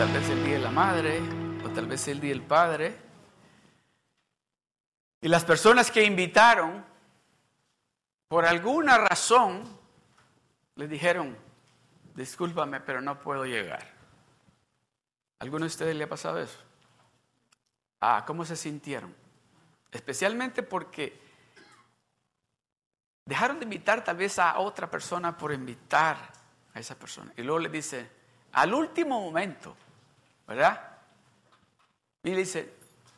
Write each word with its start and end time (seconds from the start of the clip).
tal 0.00 0.12
vez 0.12 0.30
el 0.30 0.42
día 0.42 0.54
de 0.54 0.60
la 0.60 0.70
madre, 0.70 1.20
o 1.62 1.68
tal 1.68 1.84
vez 1.84 2.08
el 2.08 2.20
día 2.22 2.30
del 2.30 2.40
padre. 2.40 2.96
Y 5.20 5.28
las 5.28 5.44
personas 5.44 5.90
que 5.90 6.02
invitaron, 6.02 6.82
por 8.26 8.46
alguna 8.46 8.96
razón, 8.96 9.62
le 10.76 10.88
dijeron, 10.88 11.36
discúlpame, 12.14 12.80
pero 12.80 13.02
no 13.02 13.20
puedo 13.20 13.44
llegar. 13.44 13.86
¿Alguno 15.38 15.66
de 15.66 15.68
ustedes 15.68 15.94
le 15.94 16.04
ha 16.04 16.08
pasado 16.08 16.40
eso? 16.40 16.60
Ah, 18.00 18.24
¿cómo 18.26 18.46
se 18.46 18.56
sintieron? 18.56 19.14
Especialmente 19.92 20.62
porque 20.62 21.20
dejaron 23.26 23.58
de 23.58 23.64
invitar 23.64 24.02
tal 24.02 24.16
vez 24.16 24.38
a 24.38 24.60
otra 24.60 24.90
persona 24.90 25.36
por 25.36 25.52
invitar 25.52 26.16
a 26.72 26.80
esa 26.80 26.98
persona. 26.98 27.34
Y 27.36 27.42
luego 27.42 27.58
le 27.58 27.68
dice, 27.68 28.10
al 28.52 28.72
último 28.72 29.20
momento, 29.20 29.76
¿verdad? 30.50 30.98
Y 32.24 32.30
le 32.30 32.38
dice, 32.38 32.74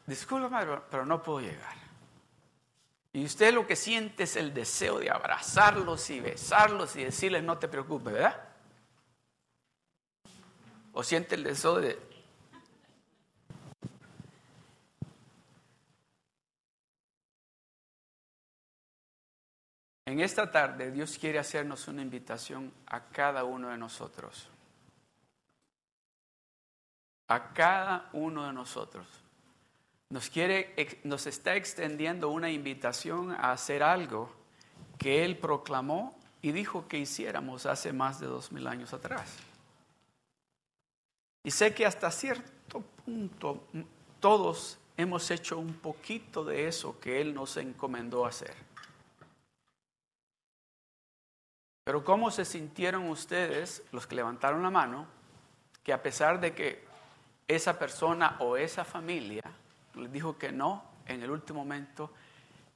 discúlpame, 0.07 0.83
pero 0.91 1.07
no 1.07 1.23
puedo 1.23 1.41
llegar. 1.41 1.75
Y 3.15 3.24
usted 3.24 3.55
lo 3.55 3.66
que 3.66 3.74
siente 3.74 4.24
es 4.24 4.37
el 4.37 4.52
deseo 4.52 4.99
de 4.99 5.11
abrazarlos 5.11 6.11
y 6.11 6.21
besarlos 6.21 6.95
y 6.97 7.05
decirles, 7.05 7.43
no 7.43 7.57
te 7.57 7.69
preocupes, 7.69 8.13
¿verdad? 8.13 8.39
O 10.93 11.02
siente 11.02 11.35
el 11.35 11.45
deseo 11.45 11.80
de 11.80 11.99
En 20.05 20.21
esta 20.21 20.51
tarde 20.51 20.91
Dios 20.91 21.17
quiere 21.17 21.39
hacernos 21.39 21.89
una 21.89 22.02
invitación 22.02 22.71
a 22.85 23.09
cada 23.09 23.45
uno 23.45 23.69
de 23.71 23.79
nosotros. 23.79 24.52
A 27.33 27.55
cada 27.55 28.11
uno 28.13 28.47
de 28.47 28.52
nosotros. 28.52 29.07
Nos, 30.11 30.29
quiere, 30.29 30.75
nos 31.05 31.27
está 31.27 31.57
extendiendo 31.57 32.29
una 32.29 32.51
invitación 32.51 33.33
a 33.33 33.52
hacer 33.52 33.83
algo 33.83 34.30
que 34.99 35.24
Él 35.24 35.39
proclamó 35.39 36.15
y 36.43 36.52
dijo 36.52 36.87
que 36.89 36.99
hiciéramos 36.99 37.65
hace 37.65 37.95
más 37.95 38.21
de 38.21 38.27
dos 38.27 38.52
mil 38.52 38.66
años 38.66 38.93
atrás. 38.93 39.35
Y 41.43 41.51
sé 41.51 41.74
que 41.74 41.87
hasta 41.87 42.11
cierto 42.11 42.83
punto 43.02 43.65
todos 44.21 44.79
hemos 44.99 45.30
hecho 45.30 45.59
un 45.59 45.73
poquito 45.73 46.45
de 46.45 46.69
eso 46.69 47.01
que 47.01 47.23
Él 47.23 47.33
nos 47.33 47.57
encomendó 47.57 48.27
hacer. 48.27 48.55
Pero 51.83 52.05
¿cómo 52.05 52.30
se 52.30 52.45
sintieron 52.45 53.09
ustedes, 53.09 53.83
los 53.91 54.07
que 54.07 54.17
levantaron 54.17 54.63
la 54.63 54.71
mano, 54.71 55.07
que 55.83 55.95
a 55.95 56.02
pesar 56.02 56.39
de 56.39 56.55
que 56.55 56.91
esa 57.48 57.79
persona 57.79 58.37
o 58.40 58.57
esa 58.57 58.85
familia 58.85 59.43
les 59.95 60.12
dijo 60.12 60.38
que 60.38 60.52
no, 60.52 60.85
en 61.07 61.23
el 61.23 61.30
último 61.30 61.60
momento 61.60 62.12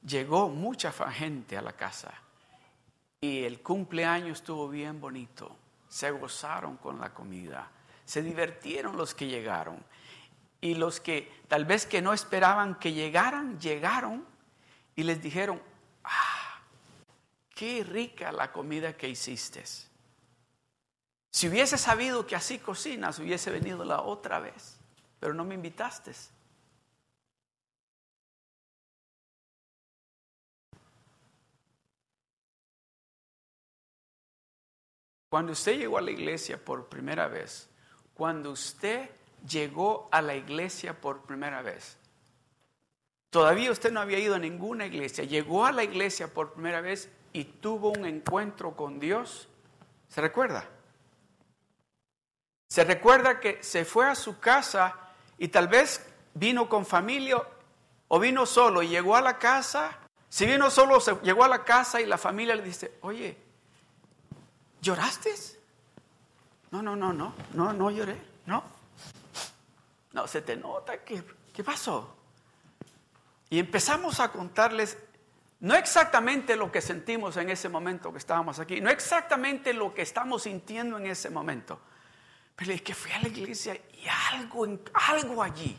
llegó 0.05 0.49
mucha 0.49 0.91
gente 0.91 1.57
a 1.57 1.61
la 1.61 1.73
casa 1.73 2.13
y 3.19 3.43
el 3.43 3.61
cumpleaños 3.61 4.39
estuvo 4.39 4.69
bien 4.69 5.01
bonito, 5.01 5.55
se 5.87 6.11
gozaron 6.11 6.77
con 6.77 6.99
la 6.99 7.13
comida, 7.13 7.69
se 8.05 8.21
divirtieron 8.21 8.95
los 8.95 9.15
que 9.15 9.27
llegaron 9.27 9.83
y 10.61 10.75
los 10.75 10.99
que 10.99 11.31
tal 11.47 11.65
vez 11.65 11.85
que 11.85 12.01
no 12.01 12.13
esperaban 12.13 12.75
que 12.75 12.93
llegaran, 12.93 13.59
llegaron 13.59 14.25
y 14.95 15.03
les 15.03 15.21
dijeron, 15.21 15.61
qué 17.55 17.83
rica 17.83 18.31
la 18.31 18.51
comida 18.51 18.95
que 18.95 19.09
hiciste. 19.09 19.63
Si 21.37 21.47
hubiese 21.47 21.77
sabido 21.77 22.25
que 22.25 22.35
así 22.35 22.57
cocinas, 22.57 23.19
hubiese 23.19 23.51
venido 23.51 23.85
la 23.85 24.01
otra 24.01 24.39
vez, 24.39 24.79
pero 25.19 25.35
no 25.35 25.45
me 25.45 25.53
invitaste. 25.53 26.11
Cuando 35.29 35.51
usted 35.51 35.77
llegó 35.77 35.99
a 35.99 36.01
la 36.01 36.09
iglesia 36.09 36.57
por 36.57 36.89
primera 36.89 37.27
vez, 37.27 37.69
cuando 38.15 38.49
usted 38.49 39.07
llegó 39.47 40.09
a 40.11 40.23
la 40.23 40.33
iglesia 40.33 40.99
por 40.99 41.21
primera 41.21 41.61
vez, 41.61 41.97
todavía 43.29 43.69
usted 43.69 43.91
no 43.91 43.99
había 43.99 44.17
ido 44.17 44.33
a 44.33 44.39
ninguna 44.39 44.87
iglesia, 44.87 45.23
llegó 45.23 45.67
a 45.67 45.71
la 45.71 45.83
iglesia 45.83 46.33
por 46.33 46.53
primera 46.53 46.81
vez 46.81 47.11
y 47.31 47.43
tuvo 47.43 47.91
un 47.91 48.07
encuentro 48.07 48.75
con 48.75 48.99
Dios, 48.99 49.47
¿se 50.09 50.19
recuerda? 50.19 50.67
Se 52.67 52.83
recuerda 52.83 53.39
que 53.39 53.63
se 53.63 53.85
fue 53.85 54.09
a 54.09 54.15
su 54.15 54.39
casa 54.39 54.95
y 55.37 55.47
tal 55.47 55.67
vez 55.67 56.05
vino 56.33 56.67
con 56.67 56.85
familia 56.85 57.41
o 58.07 58.19
vino 58.19 58.45
solo 58.45 58.83
y 58.83 58.89
llegó 58.89 59.15
a 59.15 59.21
la 59.21 59.37
casa. 59.37 59.97
Si 60.29 60.45
vino 60.45 60.69
solo, 60.69 60.99
se 60.99 61.15
llegó 61.23 61.43
a 61.43 61.47
la 61.47 61.63
casa 61.63 62.01
y 62.01 62.05
la 62.05 62.17
familia 62.17 62.55
le 62.55 62.63
dice, 62.63 62.97
oye, 63.01 63.37
¿lloraste? 64.81 65.33
No, 66.71 66.81
no, 66.81 66.95
no, 66.95 67.13
no, 67.13 67.33
no, 67.53 67.73
no 67.73 67.91
lloré, 67.91 68.21
no. 68.45 68.63
No, 70.11 70.27
se 70.27 70.41
te 70.41 70.55
nota 70.55 71.03
que, 71.03 71.23
¿qué 71.53 71.63
pasó? 71.63 72.15
Y 73.49 73.59
empezamos 73.59 74.19
a 74.19 74.31
contarles 74.31 74.97
no 75.59 75.75
exactamente 75.75 76.55
lo 76.55 76.71
que 76.71 76.81
sentimos 76.81 77.37
en 77.37 77.49
ese 77.49 77.69
momento 77.69 78.11
que 78.11 78.19
estábamos 78.19 78.59
aquí, 78.59 78.79
no 78.79 78.89
exactamente 78.89 79.73
lo 79.73 79.93
que 79.93 80.03
estamos 80.03 80.43
sintiendo 80.43 80.97
en 80.97 81.07
ese 81.07 81.29
momento, 81.29 81.79
pero 82.57 82.73
es 82.73 82.81
que 82.81 82.93
fui 82.93 83.11
a 83.11 83.21
la 83.21 83.29
iglesia 83.29 83.75
y 83.75 84.05
algo, 84.33 84.67
algo 84.93 85.41
allí. 85.41 85.77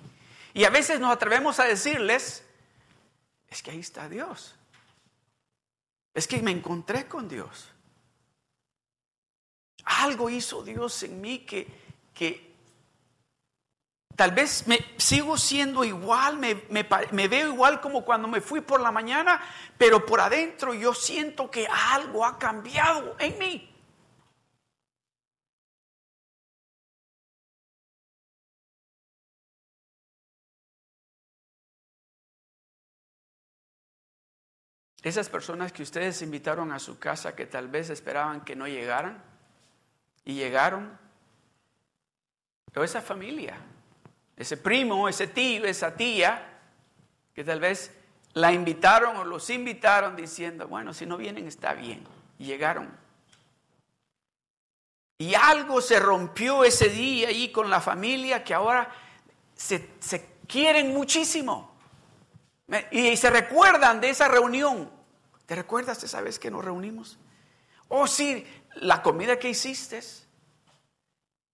Y 0.54 0.64
a 0.64 0.70
veces 0.70 0.98
nos 0.98 1.12
atrevemos 1.12 1.60
a 1.60 1.64
decirles, 1.64 2.42
es 3.50 3.62
que 3.62 3.72
ahí 3.72 3.80
está 3.80 4.08
Dios. 4.08 4.54
Es 6.14 6.26
que 6.26 6.40
me 6.40 6.52
encontré 6.52 7.06
con 7.06 7.28
Dios. 7.28 7.68
Algo 9.84 10.30
hizo 10.30 10.62
Dios 10.62 11.02
en 11.02 11.20
mí 11.20 11.40
que, 11.40 11.66
que 12.14 12.48
Tal 14.18 14.32
vez 14.32 14.66
me 14.66 14.84
sigo 14.96 15.38
siendo 15.38 15.84
igual, 15.84 16.38
me, 16.38 17.28
veo 17.28 17.52
igual 17.52 17.80
como 17.80 18.04
cuando 18.04 18.26
me 18.26 18.40
fui 18.40 18.60
por 18.60 18.80
la 18.80 18.90
mañana, 18.90 19.40
pero 19.78 20.04
por 20.04 20.20
adentro 20.20 20.74
yo 20.74 20.92
siento 20.92 21.48
que 21.48 21.68
algo 21.68 22.24
ha 22.24 22.36
cambiado 22.36 23.14
en 23.20 23.38
mí. 23.38 23.77
Esas 35.02 35.28
personas 35.28 35.72
que 35.72 35.82
ustedes 35.82 36.22
invitaron 36.22 36.72
a 36.72 36.78
su 36.78 36.98
casa 36.98 37.36
que 37.36 37.46
tal 37.46 37.68
vez 37.68 37.90
esperaban 37.90 38.42
que 38.42 38.56
no 38.56 38.66
llegaran 38.66 39.22
y 40.24 40.34
llegaron, 40.34 40.98
o 42.74 42.84
esa 42.84 43.02
familia 43.02 43.58
ese 44.38 44.56
primo, 44.56 45.08
ese 45.08 45.26
tío, 45.26 45.64
esa 45.64 45.94
tía, 45.96 46.60
que 47.34 47.42
tal 47.42 47.58
vez 47.58 47.92
la 48.34 48.52
invitaron 48.52 49.16
o 49.16 49.24
los 49.24 49.50
invitaron 49.50 50.14
diciendo, 50.14 50.68
bueno, 50.68 50.94
si 50.94 51.06
no 51.06 51.16
vienen 51.16 51.48
está 51.48 51.72
bien. 51.74 52.06
Y 52.38 52.44
llegaron. 52.44 52.88
Y 55.18 55.34
algo 55.34 55.80
se 55.80 55.98
rompió 55.98 56.62
ese 56.62 56.88
día 56.88 57.28
ahí 57.28 57.50
con 57.50 57.68
la 57.68 57.80
familia 57.80 58.44
que 58.44 58.54
ahora 58.54 58.88
se, 59.56 59.90
se 59.98 60.36
quieren 60.46 60.94
muchísimo. 60.94 61.76
Y 62.92 63.16
se 63.16 63.30
recuerdan 63.30 64.00
de 64.00 64.10
esa 64.10 64.28
reunión. 64.28 64.88
¿Te 65.48 65.54
recuerdas 65.54 66.04
esa 66.04 66.20
vez 66.20 66.38
que 66.38 66.50
nos 66.50 66.62
reunimos? 66.62 67.16
Oh, 67.88 68.06
sí, 68.06 68.46
la 68.74 69.00
comida 69.00 69.38
que 69.38 69.48
hiciste 69.48 70.02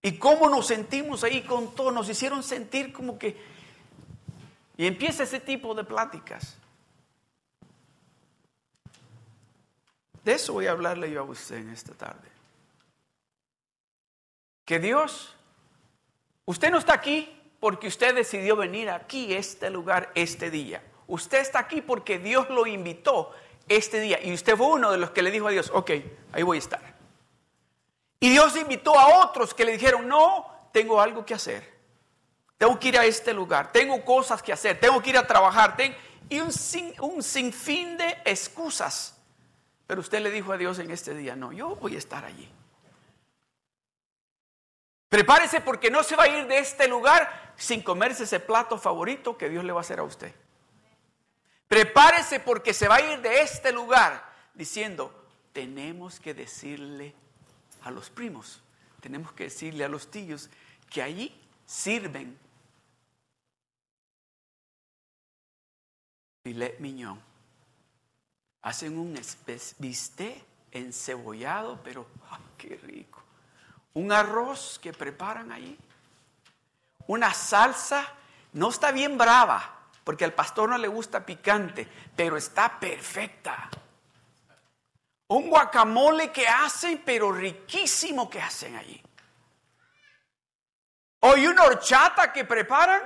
y 0.01 0.17
cómo 0.17 0.49
nos 0.49 0.67
sentimos 0.67 1.23
ahí 1.23 1.43
con 1.43 1.73
todo, 1.73 1.91
nos 1.91 2.09
hicieron 2.09 2.43
sentir 2.43 2.91
como 2.91 3.17
que... 3.17 3.41
Y 4.75 4.85
empieza 4.85 5.23
ese 5.23 5.39
tipo 5.39 5.73
de 5.73 5.85
pláticas. 5.85 6.57
De 10.25 10.33
eso 10.33 10.51
voy 10.51 10.67
a 10.67 10.71
hablarle 10.71 11.09
yo 11.09 11.21
a 11.21 11.23
usted 11.23 11.55
en 11.55 11.69
esta 11.69 11.93
tarde. 11.93 12.27
Que 14.65 14.77
Dios, 14.77 15.33
usted 16.43 16.69
no 16.69 16.79
está 16.79 16.95
aquí 16.95 17.33
porque 17.61 17.87
usted 17.87 18.13
decidió 18.13 18.57
venir 18.57 18.89
aquí, 18.89 19.33
este 19.33 19.69
lugar, 19.69 20.11
este 20.15 20.51
día. 20.51 20.83
Usted 21.07 21.39
está 21.39 21.59
aquí 21.59 21.81
porque 21.81 22.19
Dios 22.19 22.49
lo 22.49 22.67
invitó 22.67 23.31
este 23.67 23.99
día. 23.99 24.19
Y 24.23 24.33
usted 24.33 24.55
fue 24.55 24.67
uno 24.67 24.91
de 24.91 24.97
los 24.97 25.11
que 25.11 25.21
le 25.21 25.31
dijo 25.31 25.47
a 25.47 25.51
Dios, 25.51 25.71
ok, 25.73 25.91
ahí 26.31 26.43
voy 26.43 26.57
a 26.57 26.59
estar. 26.59 26.95
Y 28.19 28.29
Dios 28.29 28.55
invitó 28.55 28.97
a 28.97 29.23
otros 29.23 29.53
que 29.53 29.65
le 29.65 29.73
dijeron, 29.73 30.07
no, 30.07 30.69
tengo 30.71 30.99
algo 31.01 31.25
que 31.25 31.33
hacer. 31.33 31.75
Tengo 32.57 32.79
que 32.79 32.87
ir 32.87 32.97
a 32.97 33.05
este 33.05 33.33
lugar, 33.33 33.71
tengo 33.71 34.03
cosas 34.05 34.41
que 34.41 34.53
hacer, 34.53 34.79
tengo 34.79 35.01
que 35.01 35.09
ir 35.09 35.17
a 35.17 35.27
trabajar. 35.27 35.75
y 36.29 36.39
un, 36.39 36.51
un 37.01 37.21
sinfín 37.21 37.97
de 37.97 38.17
excusas. 38.25 39.17
Pero 39.87 40.01
usted 40.01 40.21
le 40.21 40.31
dijo 40.31 40.51
a 40.51 40.57
Dios 40.57 40.79
en 40.79 40.89
este 40.89 41.13
día, 41.13 41.35
no, 41.35 41.51
yo 41.51 41.75
voy 41.75 41.95
a 41.95 41.97
estar 41.97 42.25
allí. 42.25 42.49
Prepárese 45.09 45.61
porque 45.61 45.91
no 45.91 46.03
se 46.03 46.15
va 46.15 46.23
a 46.23 46.27
ir 46.27 46.47
de 46.47 46.57
este 46.57 46.87
lugar 46.87 47.53
sin 47.55 47.81
comerse 47.81 48.23
ese 48.23 48.39
plato 48.39 48.77
favorito 48.77 49.37
que 49.37 49.49
Dios 49.49 49.63
le 49.63 49.71
va 49.71 49.79
a 49.79 49.81
hacer 49.81 49.99
a 49.99 50.03
usted. 50.03 50.33
Prepárese 51.67 52.39
porque 52.39 52.73
se 52.73 52.87
va 52.87 52.95
a 52.95 53.13
ir 53.13 53.21
de 53.21 53.41
este 53.41 53.71
lugar 53.71 54.23
diciendo, 54.53 55.13
tenemos 55.51 56.19
que 56.19 56.33
decirle 56.33 57.13
a 57.83 57.91
los 57.91 58.09
primos, 58.09 58.61
tenemos 59.01 59.31
que 59.33 59.45
decirle 59.45 59.83
a 59.83 59.89
los 59.89 60.11
tíos 60.11 60.49
que 60.89 61.01
allí 61.01 61.35
sirven 61.65 62.37
filet 66.43 66.79
miñón. 66.79 67.19
Hacen 68.61 68.97
un 68.97 69.19
bistec 69.79 70.43
encebollado, 70.71 71.79
pero 71.83 72.07
¡ay, 72.29 72.41
qué 72.57 72.77
rico! 72.77 73.23
Un 73.93 74.11
arroz 74.11 74.79
que 74.79 74.93
preparan 74.93 75.51
allí. 75.51 75.77
Una 77.07 77.33
salsa, 77.33 78.07
no 78.53 78.69
está 78.69 78.91
bien 78.91 79.17
brava, 79.17 79.74
porque 80.05 80.23
al 80.23 80.33
pastor 80.33 80.69
no 80.69 80.77
le 80.77 80.87
gusta 80.87 81.25
picante, 81.25 81.85
pero 82.15 82.37
está 82.37 82.79
perfecta. 82.79 83.69
Un 85.29 85.49
guacamole 85.49 86.31
que 86.31 86.47
hacen, 86.47 87.01
pero 87.03 87.31
riquísimo 87.31 88.29
que 88.29 88.39
hacen 88.39 88.75
allí. 88.75 89.01
O 91.21 91.35
y 91.35 91.47
una 91.47 91.63
horchata 91.63 92.31
que 92.31 92.45
preparan. 92.45 93.01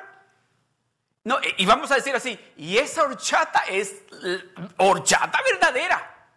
No, 1.24 1.40
y 1.58 1.66
vamos 1.66 1.90
a 1.90 1.96
decir 1.96 2.14
así, 2.14 2.38
y 2.58 2.78
esa 2.78 3.04
horchata 3.04 3.62
es 3.70 4.04
horchata 4.78 5.40
verdadera. 5.42 6.28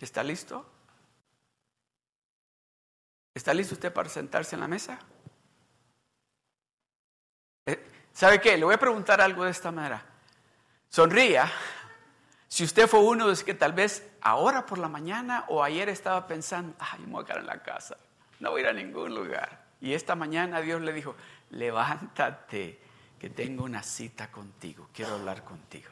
¿Está 0.00 0.22
listo? 0.22 0.66
¿Está 3.34 3.52
listo 3.52 3.74
usted 3.74 3.92
para 3.92 4.08
sentarse 4.08 4.56
en 4.56 4.60
la 4.60 4.68
mesa? 4.68 4.98
Eh, 7.66 7.84
¿Sabe 8.12 8.40
qué? 8.40 8.56
Le 8.56 8.64
voy 8.64 8.74
a 8.74 8.78
preguntar 8.78 9.20
algo 9.20 9.44
de 9.44 9.50
esta 9.50 9.70
manera. 9.70 10.02
Sonría 10.88 11.50
si 12.52 12.64
usted 12.64 12.86
fue 12.86 13.00
uno 13.00 13.24
de 13.24 13.30
los 13.30 13.44
que 13.44 13.54
tal 13.54 13.72
vez 13.72 14.06
ahora 14.20 14.66
por 14.66 14.76
la 14.76 14.86
mañana 14.86 15.46
o 15.48 15.64
ayer 15.64 15.88
estaba 15.88 16.26
pensando, 16.26 16.74
ay, 16.78 17.00
me 17.00 17.12
voy 17.12 17.22
a 17.22 17.26
quedar 17.26 17.40
en 17.40 17.46
la 17.46 17.62
casa, 17.62 17.96
no 18.40 18.50
voy 18.50 18.60
a 18.60 18.64
ir 18.64 18.68
a 18.68 18.72
ningún 18.74 19.14
lugar. 19.14 19.64
Y 19.80 19.94
esta 19.94 20.14
mañana 20.14 20.60
Dios 20.60 20.82
le 20.82 20.92
dijo, 20.92 21.16
levántate, 21.48 22.78
que 23.18 23.30
tengo 23.30 23.64
una 23.64 23.82
cita 23.82 24.30
contigo, 24.30 24.90
quiero 24.92 25.14
hablar 25.14 25.44
contigo. 25.44 25.88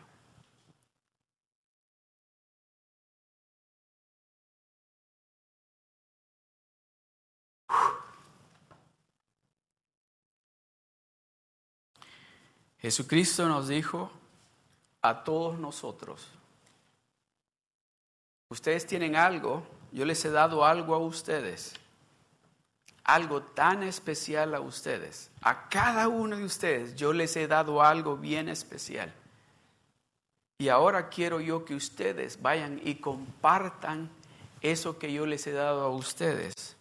Jesucristo 12.80 13.46
nos 13.46 13.68
dijo 13.68 14.10
a 15.02 15.22
todos 15.22 15.58
nosotros, 15.58 16.26
ustedes 18.48 18.86
tienen 18.86 19.16
algo, 19.16 19.62
yo 19.92 20.04
les 20.04 20.24
he 20.24 20.30
dado 20.30 20.64
algo 20.64 20.94
a 20.94 20.98
ustedes, 20.98 21.74
algo 23.04 23.42
tan 23.42 23.82
especial 23.82 24.54
a 24.54 24.60
ustedes, 24.60 25.30
a 25.42 25.68
cada 25.68 26.08
uno 26.08 26.36
de 26.36 26.44
ustedes 26.44 26.94
yo 26.96 27.12
les 27.12 27.36
he 27.36 27.46
dado 27.46 27.82
algo 27.82 28.16
bien 28.16 28.48
especial. 28.48 29.12
Y 30.58 30.68
ahora 30.68 31.08
quiero 31.08 31.40
yo 31.40 31.64
que 31.64 31.74
ustedes 31.74 32.42
vayan 32.42 32.80
y 32.84 32.96
compartan 32.96 34.10
eso 34.60 34.98
que 34.98 35.10
yo 35.10 35.24
les 35.24 35.46
he 35.46 35.52
dado 35.52 35.82
a 35.82 35.88
ustedes. 35.88 36.76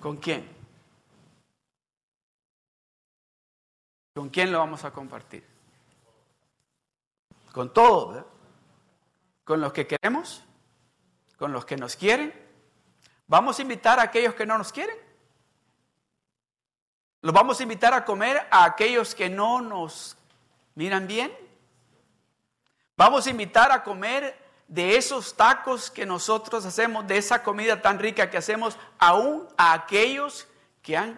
¿Con 0.00 0.16
quién? 0.16 0.55
¿Con 4.16 4.30
quién 4.30 4.50
lo 4.50 4.60
vamos 4.60 4.82
a 4.82 4.90
compartir? 4.90 5.46
Con 7.52 7.70
todos, 7.74 8.24
Con 9.44 9.60
los 9.60 9.74
que 9.74 9.86
queremos, 9.86 10.42
con 11.36 11.52
los 11.52 11.66
que 11.66 11.76
nos 11.76 11.96
quieren. 11.96 12.32
¿Vamos 13.26 13.58
a 13.58 13.62
invitar 13.62 14.00
a 14.00 14.04
aquellos 14.04 14.34
que 14.34 14.46
no 14.46 14.56
nos 14.56 14.72
quieren? 14.72 14.96
¿Los 17.20 17.34
vamos 17.34 17.60
a 17.60 17.62
invitar 17.62 17.92
a 17.92 18.06
comer 18.06 18.48
a 18.50 18.64
aquellos 18.64 19.14
que 19.14 19.28
no 19.28 19.60
nos 19.60 20.16
miran 20.74 21.06
bien? 21.06 21.30
¿Vamos 22.96 23.26
a 23.26 23.30
invitar 23.30 23.70
a 23.70 23.84
comer 23.84 24.34
de 24.66 24.96
esos 24.96 25.36
tacos 25.36 25.90
que 25.90 26.06
nosotros 26.06 26.64
hacemos, 26.64 27.06
de 27.06 27.18
esa 27.18 27.42
comida 27.42 27.82
tan 27.82 27.98
rica 27.98 28.30
que 28.30 28.38
hacemos, 28.38 28.78
aún 28.98 29.46
a 29.58 29.74
aquellos 29.74 30.48
que 30.80 31.14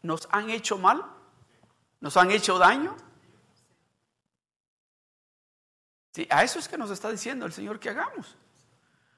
nos 0.00 0.26
han 0.32 0.48
hecho 0.48 0.78
mal? 0.78 1.17
¿Nos 2.00 2.16
han 2.16 2.30
hecho 2.30 2.58
daño? 2.58 2.96
Sí, 6.12 6.26
a 6.30 6.42
eso 6.42 6.58
es 6.58 6.68
que 6.68 6.78
nos 6.78 6.90
está 6.90 7.10
diciendo 7.10 7.46
el 7.46 7.52
Señor 7.52 7.78
que 7.78 7.90
hagamos. 7.90 8.36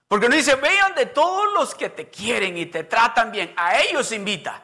Porque 0.09 0.29
nos 0.29 0.38
dice, 0.38 0.56
vean 0.56 0.94
de 0.94 1.06
todos 1.06 1.53
los 1.55 1.75
que 1.75 1.88
te 1.88 2.11
quieren 2.11 2.56
y 2.59 2.67
te 2.67 2.85
tratan 2.85 3.31
bien, 3.31 3.55
a 3.56 3.79
ellos 3.81 4.11
invita, 4.11 4.61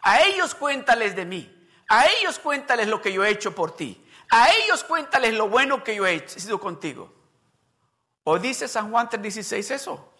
a 0.00 0.22
ellos 0.22 0.54
cuéntales 0.54 1.16
de 1.16 1.24
mí, 1.24 1.68
a 1.88 2.06
ellos 2.06 2.38
cuéntales 2.38 2.86
lo 2.86 3.02
que 3.02 3.12
yo 3.12 3.24
he 3.24 3.30
hecho 3.30 3.54
por 3.54 3.74
ti, 3.74 4.06
a 4.30 4.50
ellos 4.52 4.84
cuéntales 4.84 5.34
lo 5.34 5.48
bueno 5.48 5.82
que 5.82 5.96
yo 5.96 6.06
he 6.06 6.28
sido 6.28 6.60
contigo. 6.60 7.12
¿O 8.22 8.38
dice 8.38 8.68
San 8.68 8.90
Juan 8.90 9.08
3:16 9.08 9.70
eso? 9.72 10.12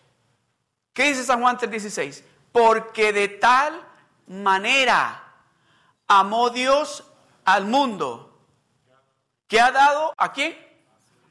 ¿Qué 0.92 1.04
dice 1.04 1.24
San 1.24 1.40
Juan 1.40 1.58
3:16? 1.58 2.24
Porque 2.52 3.12
de 3.12 3.28
tal 3.28 3.86
manera 4.26 5.32
amó 6.08 6.50
Dios 6.50 7.04
al 7.46 7.64
mundo, 7.66 8.38
que 9.48 9.60
ha 9.60 9.70
dado 9.70 10.12
a 10.16 10.32
quién? 10.32 10.54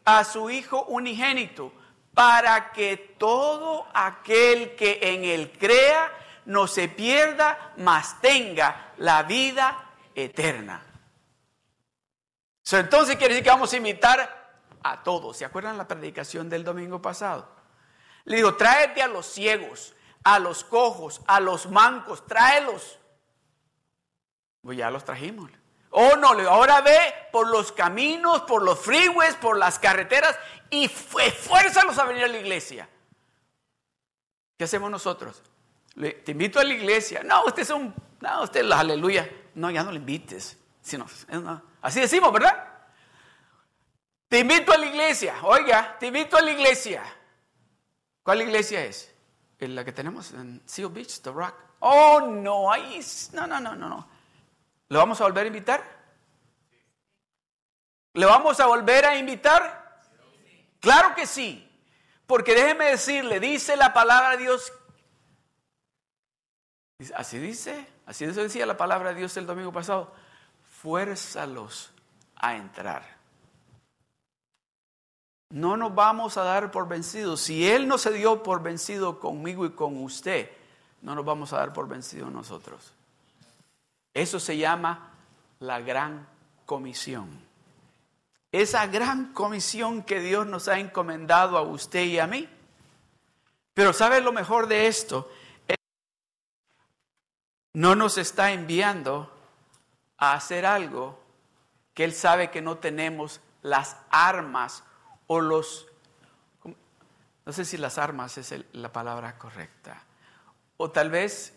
A 0.05 0.23
su 0.23 0.49
Hijo 0.49 0.83
unigénito, 0.85 1.71
para 2.13 2.71
que 2.71 3.15
todo 3.19 3.85
aquel 3.93 4.75
que 4.75 4.99
en 5.01 5.25
él 5.25 5.51
crea 5.59 6.11
no 6.45 6.67
se 6.67 6.87
pierda, 6.87 7.73
mas 7.77 8.21
tenga 8.21 8.93
la 8.97 9.23
vida 9.23 9.91
eterna. 10.15 10.85
entonces 12.71 13.17
quiere 13.17 13.33
decir 13.33 13.43
que 13.43 13.49
vamos 13.49 13.73
a 13.73 13.77
invitar 13.77 14.61
a 14.83 15.03
todos. 15.03 15.35
¿Se 15.37 15.43
acuerdan 15.43 15.77
la 15.77 15.87
predicación 15.87 16.49
del 16.49 16.63
domingo 16.63 17.01
pasado? 17.01 17.53
Le 18.23 18.37
digo, 18.37 18.55
tráete 18.55 19.01
a 19.01 19.07
los 19.07 19.25
ciegos, 19.25 19.93
a 20.23 20.39
los 20.39 20.63
cojos, 20.63 21.21
a 21.27 21.41
los 21.41 21.69
mancos, 21.69 22.25
tráelos. 22.25 22.99
Pues 24.61 24.77
ya 24.77 24.89
los 24.89 25.03
trajimos. 25.03 25.51
Oh, 25.97 26.17
no, 26.17 26.27
ahora 26.49 26.81
ve 26.81 26.97
por 27.31 27.47
los 27.47 27.71
caminos, 27.71 28.41
por 28.41 28.61
los 28.61 28.77
freeways, 28.77 29.35
por 29.35 29.57
las 29.57 29.79
carreteras 29.79 30.37
y 30.69 30.85
esfuérzalos 30.85 31.97
a 31.97 32.03
venir 32.03 32.25
a 32.25 32.27
la 32.27 32.37
iglesia. 32.37 32.89
¿Qué 34.57 34.65
hacemos 34.65 34.91
nosotros? 34.91 35.41
te 35.95 36.31
invito 36.31 36.59
a 36.59 36.65
la 36.65 36.73
iglesia. 36.73 37.23
No, 37.23 37.45
usted 37.45 37.61
es 37.61 37.69
un. 37.69 37.95
No, 38.19 38.43
usted 38.43 38.65
la 38.65 38.81
aleluya. 38.81 39.29
No, 39.53 39.71
ya 39.71 39.83
no 39.83 39.91
le 39.93 39.99
invites. 39.99 40.57
Así 41.81 42.01
decimos, 42.01 42.33
¿verdad? 42.33 42.61
Te 44.27 44.39
invito 44.39 44.73
a 44.73 44.77
la 44.77 44.87
iglesia. 44.87 45.35
Oiga, 45.43 45.95
te 45.97 46.07
invito 46.07 46.35
a 46.35 46.41
la 46.41 46.51
iglesia. 46.51 47.03
¿Cuál 48.21 48.41
iglesia 48.41 48.83
es? 48.83 49.13
La 49.59 49.85
que 49.85 49.93
tenemos 49.93 50.33
en 50.33 50.61
Seal 50.65 50.89
Beach, 50.89 51.21
The 51.21 51.31
Rock. 51.31 51.55
Oh, 51.79 52.19
no, 52.19 52.69
ahí. 52.69 52.99
No, 53.31 53.47
no, 53.47 53.61
no, 53.61 53.77
no, 53.77 53.87
no. 53.87 54.14
¿Lo 54.89 54.99
vamos 54.99 55.19
a 55.21 55.23
volver 55.23 55.45
a 55.45 55.47
invitar? 55.47 55.95
¿Le 58.13 58.25
vamos 58.25 58.59
a 58.59 58.67
volver 58.67 59.05
a 59.05 59.17
invitar? 59.17 59.99
Claro 60.79 61.15
que 61.15 61.25
sí. 61.25 61.61
Porque 62.27 62.53
déjeme 62.53 62.85
decirle, 62.85 63.39
dice 63.39 63.75
la 63.75 63.93
palabra 63.93 64.31
de 64.31 64.37
Dios. 64.37 64.71
Así 67.15 67.37
dice, 67.39 67.87
así 68.05 68.25
decía 68.25 68.65
la 68.65 68.77
palabra 68.77 69.09
de 69.09 69.15
Dios 69.15 69.35
el 69.37 69.45
domingo 69.45 69.71
pasado. 69.71 70.13
Fuérzalos 70.81 71.91
a 72.35 72.55
entrar. 72.55 73.15
No 75.49 75.77
nos 75.77 75.93
vamos 75.93 76.37
a 76.37 76.43
dar 76.43 76.71
por 76.71 76.87
vencidos. 76.87 77.41
Si 77.41 77.67
Él 77.67 77.87
no 77.87 77.97
se 77.97 78.11
dio 78.11 78.43
por 78.43 78.63
vencido 78.63 79.19
conmigo 79.19 79.65
y 79.65 79.71
con 79.71 80.01
usted, 80.03 80.49
no 81.01 81.15
nos 81.15 81.25
vamos 81.25 81.53
a 81.53 81.57
dar 81.57 81.73
por 81.73 81.87
vencidos 81.87 82.31
nosotros. 82.31 82.93
Eso 84.15 84.39
se 84.39 84.57
llama 84.57 85.11
la 85.59 85.81
gran 85.81 86.25
comisión. 86.65 87.45
Esa 88.49 88.87
gran 88.87 89.33
comisión 89.33 90.03
que 90.03 90.21
Dios 90.21 90.47
nos 90.47 90.69
ha 90.69 90.79
encomendado 90.79 91.57
a 91.57 91.61
usted 91.61 92.05
y 92.05 92.19
a 92.19 92.25
mí. 92.25 92.49
Pero 93.73 93.91
¿sabe 93.91 94.21
lo 94.21 94.31
mejor 94.31 94.67
de 94.67 94.87
esto? 94.87 95.29
No 97.73 97.95
nos 97.95 98.17
está 98.17 98.53
enviando 98.53 99.29
a 100.17 100.33
hacer 100.33 100.65
algo 100.65 101.21
que 101.93 102.05
Él 102.05 102.13
sabe 102.13 102.51
que 102.51 102.61
no 102.61 102.77
tenemos 102.77 103.41
las 103.63 103.97
armas 104.09 104.85
o 105.27 105.41
los, 105.41 105.87
No 107.45 107.51
sé 107.51 107.65
si 107.65 107.77
las 107.77 107.97
armas 107.97 108.37
es 108.37 108.53
la 108.71 108.93
palabra 108.93 109.37
correcta. 109.37 110.01
O 110.77 110.89
tal 110.89 111.09
vez 111.09 111.54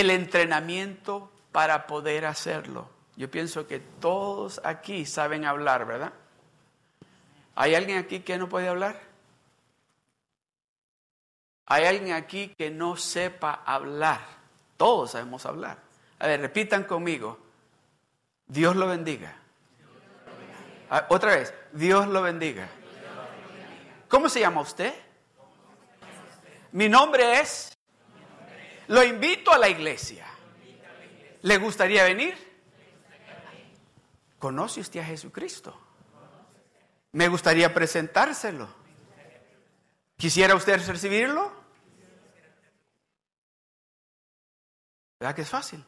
el 0.00 0.10
entrenamiento 0.10 1.32
para 1.52 1.86
poder 1.86 2.26
hacerlo. 2.26 2.90
Yo 3.16 3.30
pienso 3.30 3.66
que 3.66 3.80
todos 3.80 4.60
aquí 4.62 5.06
saben 5.06 5.46
hablar, 5.46 5.86
¿verdad? 5.86 6.12
¿Hay 7.54 7.74
alguien 7.74 7.96
aquí 7.96 8.20
que 8.20 8.36
no 8.36 8.48
puede 8.48 8.68
hablar? 8.68 9.00
¿Hay 11.64 11.84
alguien 11.84 12.12
aquí 12.12 12.54
que 12.58 12.70
no 12.70 12.96
sepa 12.96 13.62
hablar? 13.64 14.20
Todos 14.76 15.12
sabemos 15.12 15.46
hablar. 15.46 15.78
A 16.18 16.26
ver, 16.26 16.42
repitan 16.42 16.84
conmigo. 16.84 17.38
Dios 18.46 18.76
lo 18.76 18.86
bendiga. 18.86 19.34
Ah, 20.90 21.06
otra 21.08 21.36
vez, 21.36 21.54
Dios 21.72 22.06
lo 22.06 22.20
bendiga. 22.20 22.68
¿Cómo 24.08 24.28
se 24.28 24.40
llama 24.40 24.60
usted? 24.60 24.94
Mi 26.72 26.88
nombre 26.88 27.40
es... 27.40 27.75
Lo 28.88 29.02
invito 29.02 29.52
a 29.52 29.58
la 29.58 29.68
iglesia. 29.68 30.26
¿Le 31.42 31.58
gustaría 31.58 32.04
venir? 32.04 32.36
¿Conoce 34.38 34.80
usted 34.80 35.00
a 35.00 35.04
Jesucristo? 35.04 35.78
Me 37.12 37.28
gustaría 37.28 37.72
presentárselo. 37.72 38.68
¿Quisiera 40.16 40.54
usted 40.54 40.84
recibirlo? 40.86 41.52
¿Verdad 45.18 45.34
que 45.34 45.42
es 45.42 45.48
fácil? 45.48 45.84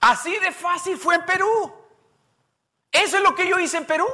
Así 0.00 0.36
de 0.38 0.52
fácil 0.52 0.96
fue 0.96 1.16
en 1.16 1.26
Perú. 1.26 1.74
Eso 2.90 3.16
es 3.16 3.22
lo 3.22 3.34
que 3.34 3.48
yo 3.48 3.58
hice 3.58 3.76
en 3.76 3.86
Perú. 3.86 4.06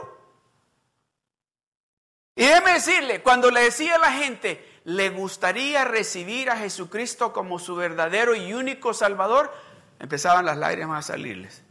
Y 2.34 2.44
déjeme 2.44 2.72
decirle, 2.72 3.22
cuando 3.22 3.50
le 3.50 3.60
decía 3.60 3.96
a 3.96 3.98
la 3.98 4.12
gente, 4.12 4.73
le 4.84 5.10
gustaría 5.10 5.84
recibir 5.84 6.50
a 6.50 6.56
Jesucristo 6.56 7.32
como 7.32 7.58
su 7.58 7.74
verdadero 7.74 8.34
y 8.34 8.52
único 8.52 8.92
Salvador, 8.92 9.52
empezaban 9.98 10.44
las 10.44 10.58
lágrimas 10.58 11.04
a 11.10 11.12
salirles. 11.14 11.62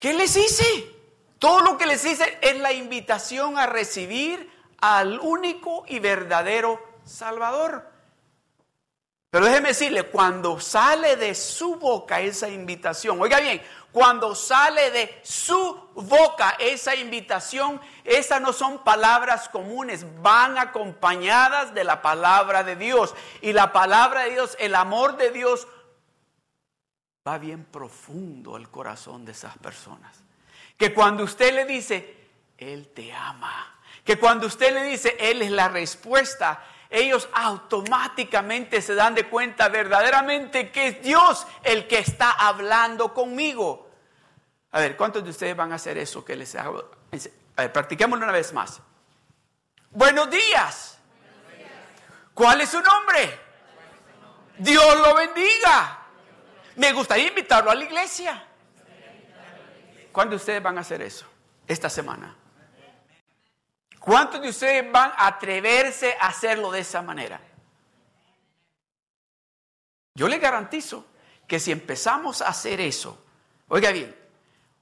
¿Qué 0.00 0.12
les 0.12 0.36
hice? 0.36 0.94
Todo 1.38 1.60
lo 1.60 1.78
que 1.78 1.86
les 1.86 2.04
hice 2.04 2.38
es 2.42 2.58
la 2.58 2.72
invitación 2.72 3.58
a 3.58 3.66
recibir 3.66 4.50
al 4.80 5.20
único 5.20 5.84
y 5.88 6.00
verdadero 6.00 6.80
Salvador. 7.04 7.88
Pero 9.30 9.44
déjeme 9.44 9.68
decirle, 9.68 10.04
cuando 10.04 10.58
sale 10.58 11.16
de 11.16 11.34
su 11.34 11.76
boca 11.76 12.20
esa 12.20 12.48
invitación, 12.48 13.20
oiga 13.20 13.40
bien, 13.40 13.60
cuando 13.92 14.34
sale 14.34 14.90
de 14.90 15.20
su 15.22 15.90
boca 15.94 16.56
esa 16.58 16.94
invitación, 16.94 17.78
esas 18.04 18.40
no 18.40 18.54
son 18.54 18.82
palabras 18.84 19.50
comunes, 19.50 20.06
van 20.22 20.56
acompañadas 20.56 21.74
de 21.74 21.84
la 21.84 22.00
palabra 22.00 22.64
de 22.64 22.76
Dios. 22.76 23.14
Y 23.42 23.52
la 23.52 23.72
palabra 23.72 24.22
de 24.22 24.30
Dios, 24.30 24.56
el 24.60 24.74
amor 24.74 25.18
de 25.18 25.30
Dios, 25.30 25.68
va 27.26 27.36
bien 27.36 27.64
profundo 27.64 28.56
al 28.56 28.70
corazón 28.70 29.26
de 29.26 29.32
esas 29.32 29.58
personas. 29.58 30.22
Que 30.78 30.94
cuando 30.94 31.24
usted 31.24 31.54
le 31.54 31.66
dice, 31.66 32.16
Él 32.56 32.88
te 32.94 33.12
ama, 33.12 33.78
que 34.04 34.18
cuando 34.18 34.46
usted 34.46 34.72
le 34.72 34.84
dice, 34.84 35.16
Él 35.18 35.42
es 35.42 35.50
la 35.50 35.68
respuesta, 35.68 36.64
ellos 36.90 37.28
automáticamente 37.32 38.80
se 38.80 38.94
dan 38.94 39.14
de 39.14 39.28
cuenta 39.28 39.68
verdaderamente 39.68 40.70
que 40.70 40.88
es 40.88 41.02
Dios 41.02 41.46
el 41.62 41.86
que 41.86 41.98
está 41.98 42.30
hablando 42.30 43.12
conmigo. 43.12 43.90
A 44.70 44.80
ver, 44.80 44.96
¿cuántos 44.96 45.24
de 45.24 45.30
ustedes 45.30 45.56
van 45.56 45.72
a 45.72 45.76
hacer 45.76 45.98
eso 45.98 46.24
que 46.24 46.36
les 46.36 46.54
hago? 46.54 46.90
A 47.56 47.62
ver, 47.62 47.72
practiquémoslo 47.72 48.24
una 48.24 48.32
vez 48.32 48.52
más. 48.52 48.80
Buenos 49.90 50.30
días. 50.30 50.98
¿Cuál 52.34 52.60
es 52.60 52.70
su 52.70 52.80
nombre? 52.80 53.40
Dios 54.58 54.96
lo 54.98 55.14
bendiga. 55.14 55.98
Me 56.76 56.92
gustaría 56.92 57.28
invitarlo 57.28 57.70
a 57.70 57.74
la 57.74 57.84
iglesia. 57.84 58.44
¿Cuándo 60.12 60.36
ustedes 60.36 60.62
van 60.62 60.78
a 60.78 60.82
hacer 60.82 61.02
eso? 61.02 61.26
Esta 61.66 61.90
semana. 61.90 62.34
¿Cuántos 64.08 64.40
de 64.40 64.48
ustedes 64.48 64.90
van 64.90 65.12
a 65.18 65.26
atreverse 65.26 66.16
a 66.18 66.28
hacerlo 66.28 66.70
de 66.70 66.80
esa 66.80 67.02
manera? 67.02 67.42
Yo 70.14 70.28
le 70.28 70.38
garantizo 70.38 71.04
que 71.46 71.60
si 71.60 71.72
empezamos 71.72 72.40
a 72.40 72.48
hacer 72.48 72.80
eso, 72.80 73.22
oiga 73.68 73.92
bien, 73.92 74.16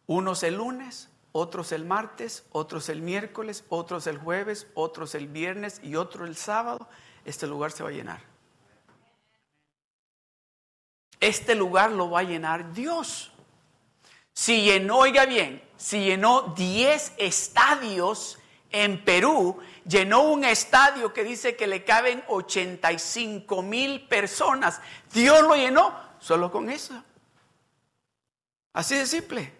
unos 0.07 0.45
el 0.45 0.55
lunes, 0.55 1.09
otros 1.33 1.73
el 1.73 1.85
martes, 1.85 2.45
otros 2.53 2.89
el 2.89 3.03
miércoles, 3.03 3.65
otros 3.69 4.07
el 4.07 4.17
jueves, 4.17 4.69
otros 4.75 5.17
el 5.17 5.27
viernes 5.27 5.81
y 5.83 5.97
otro 5.97 6.25
el 6.25 6.37
sábado, 6.37 6.89
este 7.25 7.49
lugar 7.49 7.73
se 7.73 7.83
va 7.83 7.89
a 7.89 7.93
llenar. 7.93 8.21
Este 11.19 11.57
lugar 11.57 11.91
lo 11.91 12.11
va 12.11 12.21
a 12.21 12.23
llenar 12.23 12.73
Dios. 12.73 13.33
Si 14.33 14.63
llenó, 14.63 14.99
oiga 14.99 15.27
bien, 15.27 15.69
si 15.77 16.05
llenó 16.05 16.55
10 16.57 17.15
estadios 17.19 18.39
en 18.83 19.05
Perú, 19.05 19.59
llenó 19.87 20.23
un 20.23 20.45
estadio 20.45 21.13
que 21.13 21.25
dice 21.25 21.57
que 21.57 21.67
le 21.67 21.85
caben 21.85 22.23
85 22.29 23.63
mil 23.63 24.07
personas. 24.07 24.81
Dios 25.13 25.43
lo 25.43 25.55
llenó 25.55 25.95
solo 26.19 26.51
con 26.51 26.69
eso. 26.69 27.03
Así 28.73 28.95
de 28.95 29.07
simple. 29.07 29.53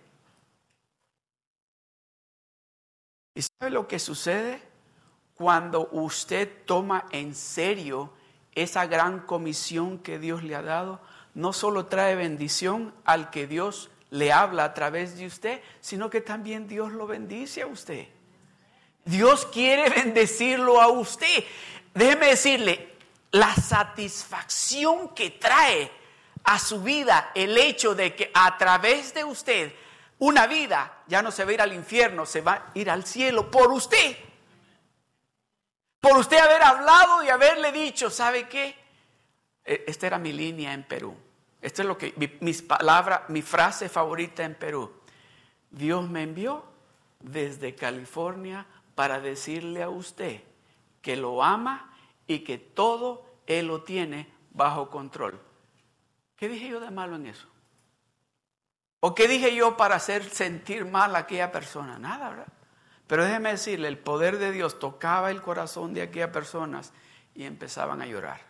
¿Y 3.35 3.43
sabe 3.43 3.71
lo 3.71 3.89
que 3.89 3.99
sucede? 3.99 4.63
Cuando 5.35 5.89
usted 5.93 6.65
toma 6.65 7.07
en 7.11 7.35
serio 7.35 8.13
esa 8.55 8.87
gran 8.87 9.21
comisión 9.21 9.99
que 9.99 10.19
Dios 10.19 10.43
le 10.43 10.55
ha 10.55 10.63
dado, 10.63 11.01
no 11.35 11.53
solo 11.53 11.87
trae 11.87 12.15
bendición 12.15 12.95
al 13.05 13.31
que 13.31 13.47
Dios 13.47 13.91
le 14.11 14.33
habla 14.33 14.65
a 14.65 14.75
través 14.75 15.17
de 15.19 15.27
usted, 15.27 15.61
sino 15.81 16.09
que 16.09 16.21
también 16.21 16.67
Dios 16.67 16.93
lo 16.93 17.07
bendice 17.07 17.63
a 17.63 17.67
usted. 17.67 18.09
Dios 19.07 19.47
quiere 19.47 19.89
bendecirlo 20.03 20.83
a 20.83 20.89
usted. 20.89 21.45
Déjeme 21.95 22.27
decirle, 22.27 22.97
la 23.31 23.55
satisfacción 23.55 25.15
que 25.15 25.31
trae 25.31 25.91
a 26.45 26.59
su 26.59 26.83
vida 26.83 27.31
el 27.35 27.57
hecho 27.57 27.95
de 27.95 28.15
que 28.15 28.31
a 28.35 28.59
través 28.59 29.15
de 29.15 29.25
usted 29.25 29.73
una 30.19 30.47
vida 30.47 31.03
ya 31.07 31.23
no 31.23 31.31
se 31.31 31.45
va 31.45 31.51
a 31.51 31.55
ir 31.55 31.63
al 31.63 31.73
infierno, 31.73 32.27
se 32.27 32.41
va 32.41 32.53
a 32.53 32.71
ir 32.75 32.91
al 32.91 33.05
cielo 33.05 33.51
por 33.51 33.73
usted. 33.73 34.17
Por 36.01 36.17
usted 36.19 36.39
haber 36.39 36.63
hablado 36.63 37.23
y 37.25 37.29
haberle 37.29 37.73
dicho, 37.73 38.11
¿sabe 38.11 38.49
qué? 38.49 38.77
E, 39.65 39.85
esta 39.87 40.07
era 40.07 40.19
mi 40.19 40.33
línea 40.33 40.73
en 40.73 40.85
Perú. 40.85 41.17
Esta 41.61 41.83
es 41.83 41.89
lo 41.89 41.99
que 41.99 42.15
mis 42.41 42.63
palabras, 42.63 43.23
mi 43.29 43.43
frase 43.43 43.89
favorita 43.89 44.45
en 44.45 44.55
Perú. 44.55 44.93
Dios 45.71 46.09
me 46.09 46.23
envió 46.23 46.65
desde 47.21 47.75
California 47.75 48.67
para 48.97 49.21
decirle 49.21 49.85
a 49.85 49.91
usted 49.91 50.43
que 51.03 51.17
lo 51.17 51.45
ama 51.45 51.95
y 52.27 52.41
que 52.41 52.59
todo 52.59 53.25
Él 53.47 53.69
lo 53.69 53.85
tiene 53.85 54.29
bajo 54.51 54.91
control. 54.91 55.39
¿Qué 56.35 56.49
dije 56.49 56.69
yo 56.69 56.81
de 56.81 56.91
malo 56.91 57.15
en 57.15 57.27
eso? 57.27 57.47
¿O 59.01 59.15
qué 59.15 59.29
dije 59.29 59.55
yo 59.55 59.77
para 59.77 59.97
hacer 59.97 60.29
sentir 60.29 60.87
mal 60.87 61.15
a 61.15 61.21
aquella 61.21 61.53
persona? 61.53 61.99
Nada, 61.99 62.31
¿verdad? 62.31 62.53
Pero 63.07 63.25
déjeme 63.25 63.51
decirle, 63.51 63.87
el 63.87 63.99
poder 63.99 64.39
de 64.39 64.51
Dios 64.51 64.79
tocaba 64.79 65.31
el 65.31 65.43
corazón 65.43 65.95
de 65.95 66.03
aquellas 66.03 66.31
personas 66.31 66.93
y 67.35 67.45
empezaban 67.45 68.01
a 68.01 68.07
llorar. 68.07 68.41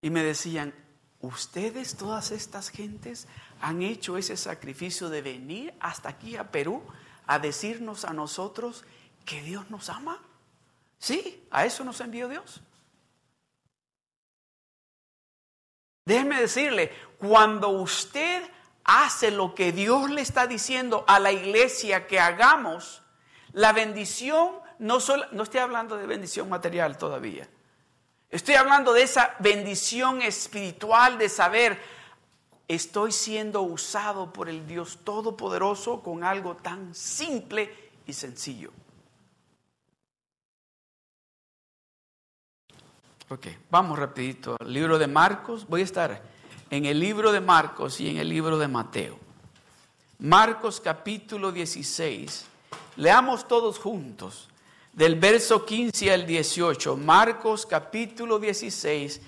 Y 0.00 0.08
me 0.08 0.24
decían, 0.24 0.74
ustedes, 1.20 1.96
todas 1.96 2.30
estas 2.30 2.70
gentes, 2.70 3.28
han 3.60 3.82
hecho 3.82 4.16
ese 4.16 4.36
sacrificio 4.36 5.10
de 5.10 5.20
venir 5.20 5.74
hasta 5.78 6.08
aquí 6.08 6.36
a 6.36 6.50
Perú 6.50 6.82
a 7.28 7.38
decirnos 7.38 8.04
a 8.04 8.12
nosotros 8.12 8.84
que 9.24 9.42
Dios 9.42 9.70
nos 9.70 9.90
ama. 9.90 10.18
Sí, 10.98 11.46
a 11.50 11.64
eso 11.64 11.84
nos 11.84 12.00
envió 12.00 12.28
Dios. 12.28 12.60
Déjeme 16.06 16.40
decirle, 16.40 16.90
cuando 17.18 17.68
usted 17.68 18.42
hace 18.82 19.30
lo 19.30 19.54
que 19.54 19.72
Dios 19.72 20.10
le 20.10 20.22
está 20.22 20.46
diciendo 20.46 21.04
a 21.06 21.20
la 21.20 21.30
iglesia 21.30 22.06
que 22.06 22.18
hagamos, 22.18 23.02
la 23.52 23.74
bendición, 23.74 24.52
no, 24.78 24.98
solo, 24.98 25.26
no 25.32 25.42
estoy 25.42 25.60
hablando 25.60 25.98
de 25.98 26.06
bendición 26.06 26.48
material 26.48 26.96
todavía, 26.96 27.46
estoy 28.30 28.54
hablando 28.54 28.94
de 28.94 29.02
esa 29.02 29.36
bendición 29.40 30.22
espiritual 30.22 31.18
de 31.18 31.28
saber, 31.28 31.78
estoy 32.68 33.12
siendo 33.12 33.62
usado 33.62 34.32
por 34.32 34.48
el 34.48 34.66
Dios 34.66 34.98
Todopoderoso 35.02 36.02
con 36.02 36.22
algo 36.22 36.56
tan 36.56 36.94
simple 36.94 37.90
y 38.06 38.12
sencillo. 38.12 38.70
Ok, 43.30 43.46
vamos 43.70 43.98
rapidito 43.98 44.56
al 44.60 44.72
libro 44.72 44.98
de 44.98 45.06
Marcos. 45.06 45.66
Voy 45.68 45.80
a 45.80 45.84
estar 45.84 46.22
en 46.70 46.86
el 46.86 47.00
libro 47.00 47.32
de 47.32 47.40
Marcos 47.40 48.00
y 48.00 48.08
en 48.08 48.18
el 48.18 48.28
libro 48.28 48.58
de 48.58 48.68
Mateo. 48.68 49.18
Marcos 50.18 50.80
capítulo 50.80 51.50
16 51.50 52.46
Leamos 52.98 53.46
todos 53.46 53.78
juntos 53.78 54.48
del 54.92 55.14
verso 55.14 55.64
15 55.64 56.12
al 56.12 56.26
18, 56.26 56.96
Marcos 56.96 57.64
capítulo 57.64 58.40
16, 58.40 59.20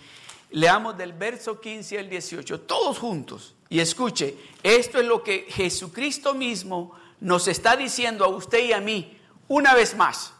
leamos 0.50 0.96
del 0.96 1.12
verso 1.12 1.60
15 1.60 1.98
al 1.98 2.08
18, 2.08 2.60
todos 2.62 2.98
juntos. 2.98 3.54
Y 3.68 3.80
escuche, 3.80 4.36
esto 4.62 4.98
es 4.98 5.06
lo 5.06 5.22
que 5.22 5.46
Jesucristo 5.48 6.34
mismo 6.34 6.92
nos 7.20 7.48
está 7.48 7.76
diciendo 7.76 8.24
a 8.24 8.28
usted 8.28 8.64
y 8.64 8.72
a 8.72 8.80
mí 8.80 9.18
una 9.48 9.74
vez 9.74 9.96
más. 9.96 10.32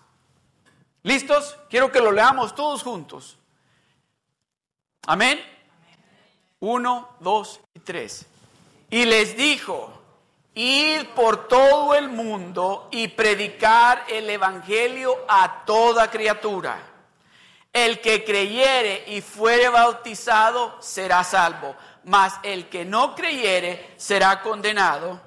¿Listos? 1.03 1.57
Quiero 1.69 1.91
que 1.91 2.01
lo 2.01 2.13
leamos 2.13 2.55
todos 2.55 2.83
juntos. 2.83 3.39
Amén. 5.07 5.41
Uno, 6.61 7.09
dos 7.21 7.61
y 7.75 7.81
tres. 7.81 8.27
Y 8.91 9.05
les 9.05 9.37
dijo, 9.37 9.93
id 10.55 11.07
por 11.15 11.49
todo 11.49 11.95
el 11.95 12.09
mundo 12.09 12.89
y 12.91 13.09
predicar 13.09 14.05
el 14.09 14.29
Evangelio 14.29 15.17
a 15.29 15.65
toda 15.65 16.11
criatura. 16.11 16.90
El 17.73 18.01
que 18.01 18.25
creyere 18.25 19.05
y 19.09 19.21
fuere 19.21 19.69
bautizado 19.69 20.77
será 20.81 21.23
salvo, 21.25 21.77
mas 22.05 22.35
el 22.43 22.69
que 22.69 22.85
no 22.85 23.15
creyere 23.15 23.95
será 23.97 24.43
condenado. 24.43 25.21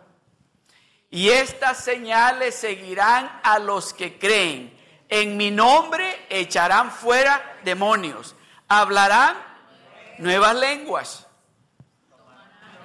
Y 1.09 1.29
estas 1.29 1.83
señales 1.83 2.55
seguirán 2.55 3.39
a 3.43 3.59
los 3.59 3.93
que 3.93 4.17
creen. 4.17 4.77
En 5.07 5.37
mi 5.37 5.51
nombre 5.51 6.25
echarán 6.29 6.91
fuera 6.91 7.59
demonios, 7.63 8.35
hablarán 8.67 9.37
nuevas 10.17 10.55
lenguas 10.55 11.27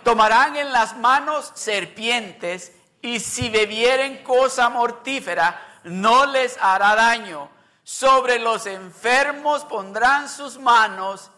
Tomarán 0.08 0.56
en 0.56 0.72
las 0.72 0.96
manos 0.96 1.52
serpientes 1.54 2.72
y 3.02 3.20
si 3.20 3.50
bebieren 3.50 4.22
cosa 4.22 4.70
mortífera 4.70 5.80
no 5.84 6.24
les 6.24 6.56
hará 6.58 6.94
daño. 6.94 7.50
Sobre 7.88 8.38
los 8.38 8.66
enfermos 8.66 9.64
pondrán 9.64 10.28
sus 10.28 10.58
manos 10.58 11.30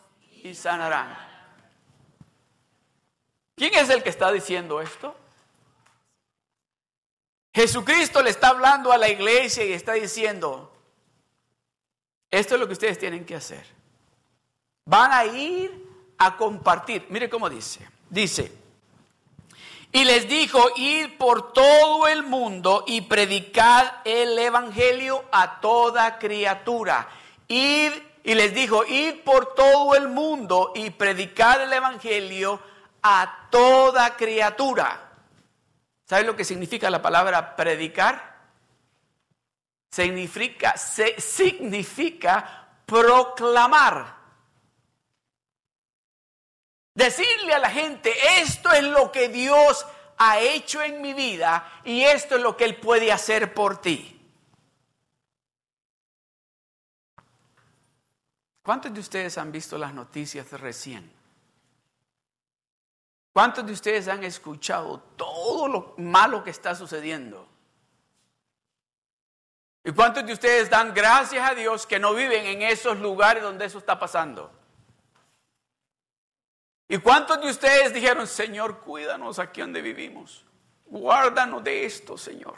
y 0.43 0.53
sanarán. 0.57 1.17
¿Quién 3.55 3.73
es 3.75 3.89
el 3.89 4.03
que 4.03 4.09
está 4.09 4.33
diciendo 4.33 4.81
esto? 4.81 5.15
Jesucristo 7.55 8.21
le 8.21 8.31
está 8.31 8.49
hablando 8.49 8.91
a 8.91 8.99
la 8.99 9.09
iglesia 9.09 9.65
y 9.65 9.73
está 9.73 9.93
diciendo, 9.93 10.77
esto 12.33 12.55
es 12.55 12.61
lo 12.61 12.67
que 12.67 12.73
ustedes 12.73 12.99
tienen 12.99 13.25
que 13.25 13.37
hacer. 13.37 13.65
Van 14.87 15.13
a 15.13 15.25
ir 15.27 15.87
a 16.19 16.37
compartir. 16.37 17.07
Mire 17.11 17.31
cómo 17.31 17.49
dice. 17.49 17.89
Dice, 18.09 18.53
y 19.93 20.05
les 20.05 20.29
dijo, 20.29 20.71
ir 20.77 21.19
por 21.19 21.53
todo 21.53 22.07
el 22.07 22.23
mundo 22.23 22.85
y 22.87 23.01
predicad 23.03 23.87
el 24.05 24.39
Evangelio 24.39 25.25
a 25.33 25.61
toda 25.61 26.19
criatura. 26.19 27.09
Id, 27.49 27.93
y 28.23 28.35
les 28.35 28.55
dijo, 28.55 28.85
id 28.85 29.25
por 29.25 29.55
todo 29.55 29.97
el 29.97 30.09
mundo 30.09 30.73
y 30.77 30.91
predicad 30.91 31.63
el 31.63 31.73
Evangelio 31.73 32.61
a 33.03 33.49
toda 33.51 34.17
criatura. 34.17 35.09
¿Sabes 36.05 36.27
lo 36.27 36.37
que 36.37 36.45
significa 36.45 36.89
la 36.91 37.03
palabra 37.03 37.57
predicar? 37.57 38.39
Significa, 39.91 40.77
significa 40.77 42.69
proclamar. 42.87 44.20
Decirle 47.01 47.55
a 47.55 47.59
la 47.59 47.71
gente, 47.71 48.13
esto 48.43 48.71
es 48.73 48.83
lo 48.83 49.11
que 49.11 49.31
Dios 49.31 49.87
ha 50.19 50.39
hecho 50.39 50.83
en 50.83 51.01
mi 51.01 51.15
vida 51.15 51.81
y 51.83 52.03
esto 52.03 52.37
es 52.37 52.43
lo 52.43 52.59
que 52.59 52.67
Él 52.67 52.77
puede 52.77 53.11
hacer 53.11 53.55
por 53.55 53.81
ti. 53.81 54.21
¿Cuántos 58.63 58.93
de 58.93 59.01
ustedes 59.01 59.39
han 59.39 59.51
visto 59.51 59.79
las 59.79 59.95
noticias 59.95 60.53
recién? 60.53 61.11
¿Cuántos 63.33 63.65
de 63.65 63.73
ustedes 63.73 64.07
han 64.07 64.23
escuchado 64.23 65.01
todo 65.17 65.69
lo 65.69 65.95
malo 65.97 66.45
que 66.45 66.51
está 66.51 66.75
sucediendo? 66.75 67.49
¿Y 69.85 69.93
cuántos 69.93 70.27
de 70.27 70.35
ustedes 70.35 70.69
dan 70.69 70.93
gracias 70.93 71.51
a 71.51 71.55
Dios 71.55 71.87
que 71.87 71.99
no 71.99 72.13
viven 72.13 72.45
en 72.45 72.61
esos 72.61 72.99
lugares 72.99 73.43
donde 73.43 73.65
eso 73.65 73.79
está 73.79 73.99
pasando? 73.99 74.60
¿Y 76.91 76.99
cuántos 76.99 77.41
de 77.41 77.49
ustedes 77.49 77.95
dijeron, 77.95 78.27
Señor, 78.27 78.81
cuídanos 78.81 79.39
aquí 79.39 79.61
donde 79.61 79.81
vivimos? 79.81 80.45
Guárdanos 80.87 81.63
de 81.63 81.87
esto, 81.87 82.19
Señor. 82.19 82.57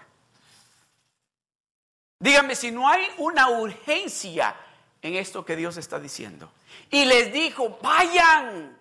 Dígame 2.18 2.56
si 2.56 2.70
no 2.70 2.88
hay 2.88 3.06
una 3.18 3.50
urgencia 3.50 4.56
en 5.02 5.16
esto 5.16 5.44
que 5.44 5.54
Dios 5.54 5.76
está 5.76 6.00
diciendo. 6.00 6.50
Y 6.90 7.04
les 7.04 7.30
dijo, 7.30 7.78
vayan, 7.82 8.74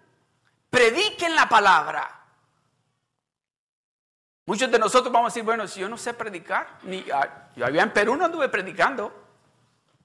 prediquen 0.69 1.35
la 1.35 1.49
palabra. 1.49 2.21
Muchos 4.45 4.71
de 4.71 4.79
nosotros 4.79 5.11
vamos 5.11 5.27
a 5.27 5.31
decir, 5.33 5.43
bueno, 5.43 5.67
si 5.67 5.81
yo 5.81 5.89
no 5.89 5.97
sé 5.97 6.13
predicar, 6.13 6.79
ni, 6.83 7.05
ah, 7.13 7.49
yo 7.57 7.65
había 7.65 7.83
en 7.83 7.91
Perú 7.91 8.15
no 8.15 8.23
anduve 8.23 8.47
predicando. 8.47 9.13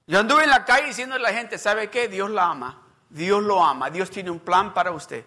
Yo 0.07 0.19
anduve 0.19 0.43
en 0.43 0.49
la 0.49 0.65
calle 0.65 0.87
diciendo 0.87 1.15
a 1.15 1.19
la 1.19 1.31
gente, 1.31 1.57
¿sabe 1.57 1.89
qué? 1.89 2.09
Dios 2.09 2.29
la 2.31 2.47
ama, 2.47 2.81
Dios 3.09 3.41
lo 3.41 3.63
ama, 3.63 3.89
Dios 3.89 4.11
tiene 4.11 4.29
un 4.29 4.41
plan 4.41 4.73
para 4.73 4.91
usted. 4.91 5.23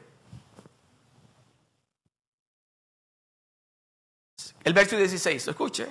El 4.64 4.74
verso 4.74 4.96
16, 4.96 5.48
escuche. 5.48 5.88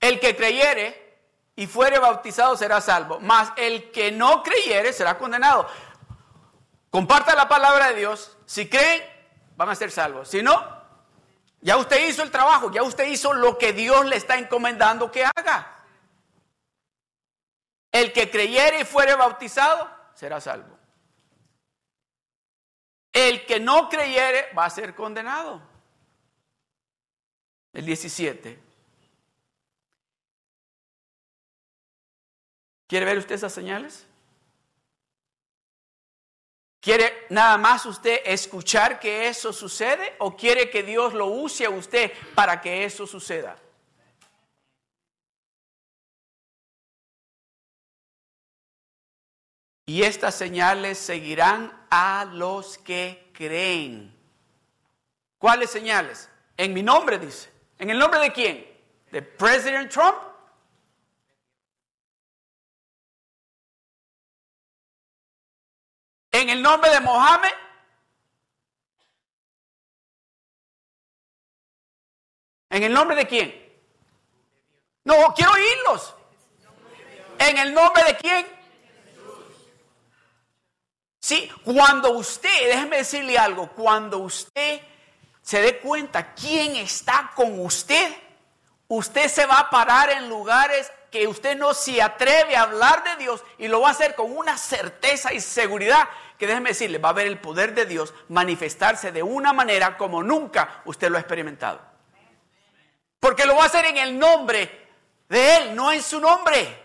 El 0.00 0.20
que 0.20 0.36
creyere 0.36 1.20
y 1.56 1.66
fuere 1.66 1.98
bautizado 1.98 2.56
será 2.56 2.80
salvo, 2.80 3.18
mas 3.20 3.52
el 3.56 3.90
que 3.90 4.12
no 4.12 4.42
creyere 4.42 4.92
será 4.92 5.18
condenado. 5.18 5.68
Comparta 6.90 7.34
la 7.34 7.48
palabra 7.48 7.88
de 7.88 7.96
Dios. 7.96 8.36
Si 8.46 8.68
creen, 8.68 9.02
van 9.56 9.68
a 9.68 9.74
ser 9.74 9.90
salvos. 9.90 10.28
Si 10.28 10.42
no, 10.42 10.78
ya 11.60 11.76
usted 11.76 12.08
hizo 12.08 12.22
el 12.22 12.30
trabajo, 12.30 12.70
ya 12.70 12.82
usted 12.82 13.06
hizo 13.08 13.32
lo 13.32 13.58
que 13.58 13.72
Dios 13.72 14.06
le 14.06 14.16
está 14.16 14.38
encomendando 14.38 15.10
que 15.10 15.24
haga. 15.24 15.74
El 17.90 18.12
que 18.12 18.30
creyere 18.30 18.80
y 18.80 18.84
fuere 18.84 19.14
bautizado 19.14 19.90
será 20.14 20.40
salvo. 20.40 20.78
El 23.12 23.46
que 23.46 23.58
no 23.58 23.88
creyere 23.88 24.52
va 24.56 24.66
a 24.66 24.70
ser 24.70 24.94
condenado 24.94 25.60
el 27.72 27.84
17. 27.84 28.58
¿Quiere 32.86 33.04
ver 33.04 33.18
usted 33.18 33.34
esas 33.34 33.52
señales? 33.52 34.06
¿Quiere 36.80 37.26
nada 37.28 37.58
más 37.58 37.84
usted 37.84 38.20
escuchar 38.24 38.98
que 38.98 39.28
eso 39.28 39.52
sucede 39.52 40.14
o 40.20 40.36
quiere 40.36 40.70
que 40.70 40.82
Dios 40.82 41.12
lo 41.12 41.26
use 41.26 41.66
a 41.66 41.70
usted 41.70 42.12
para 42.34 42.60
que 42.60 42.84
eso 42.84 43.06
suceda? 43.06 43.58
Y 49.84 50.02
estas 50.02 50.34
señales 50.34 50.98
seguirán 50.98 51.86
a 51.90 52.26
los 52.32 52.78
que 52.78 53.30
creen. 53.34 54.14
¿Cuáles 55.38 55.70
señales? 55.70 56.30
En 56.56 56.74
mi 56.74 56.82
nombre 56.82 57.18
dice. 57.18 57.57
¿En 57.78 57.90
el 57.90 57.98
nombre 57.98 58.20
de 58.20 58.32
quién? 58.32 58.66
¿De 59.10 59.22
President 59.22 59.90
Trump? 59.90 60.16
¿En 66.32 66.50
el 66.50 66.60
nombre 66.60 66.90
de 66.90 67.00
Mohammed? 67.00 67.50
¿En 72.70 72.82
el 72.82 72.92
nombre 72.92 73.16
de 73.16 73.26
quién? 73.26 73.68
No, 75.04 75.32
quiero 75.34 75.52
oírlos. 75.52 76.14
¿En 77.38 77.58
el 77.58 77.72
nombre 77.72 78.04
de 78.04 78.16
quién? 78.16 78.46
Sí, 81.20 81.50
cuando 81.64 82.12
usted, 82.12 82.68
déjeme 82.68 82.98
decirle 82.98 83.38
algo, 83.38 83.70
cuando 83.72 84.18
usted 84.18 84.80
se 85.48 85.62
dé 85.62 85.78
cuenta 85.78 86.34
quién 86.34 86.76
está 86.76 87.30
con 87.34 87.58
usted, 87.60 88.14
usted 88.86 89.28
se 89.28 89.46
va 89.46 89.60
a 89.60 89.70
parar 89.70 90.10
en 90.10 90.28
lugares 90.28 90.92
que 91.10 91.26
usted 91.26 91.56
no 91.56 91.72
se 91.72 92.02
atreve 92.02 92.54
a 92.54 92.64
hablar 92.64 93.02
de 93.02 93.16
Dios 93.24 93.42
y 93.56 93.66
lo 93.66 93.80
va 93.80 93.88
a 93.88 93.92
hacer 93.92 94.14
con 94.14 94.36
una 94.36 94.58
certeza 94.58 95.32
y 95.32 95.40
seguridad 95.40 96.06
que 96.38 96.46
déjeme 96.46 96.68
decirle, 96.68 96.98
va 96.98 97.08
a 97.08 97.14
ver 97.14 97.26
el 97.26 97.40
poder 97.40 97.74
de 97.74 97.86
Dios 97.86 98.12
manifestarse 98.28 99.10
de 99.10 99.22
una 99.22 99.54
manera 99.54 99.96
como 99.96 100.22
nunca 100.22 100.82
usted 100.84 101.08
lo 101.08 101.16
ha 101.16 101.20
experimentado. 101.20 101.80
Porque 103.18 103.46
lo 103.46 103.56
va 103.56 103.62
a 103.62 103.68
hacer 103.68 103.86
en 103.86 103.96
el 103.96 104.18
nombre 104.18 104.86
de 105.30 105.56
Él, 105.56 105.74
no 105.74 105.90
en 105.90 106.02
su 106.02 106.20
nombre. 106.20 106.78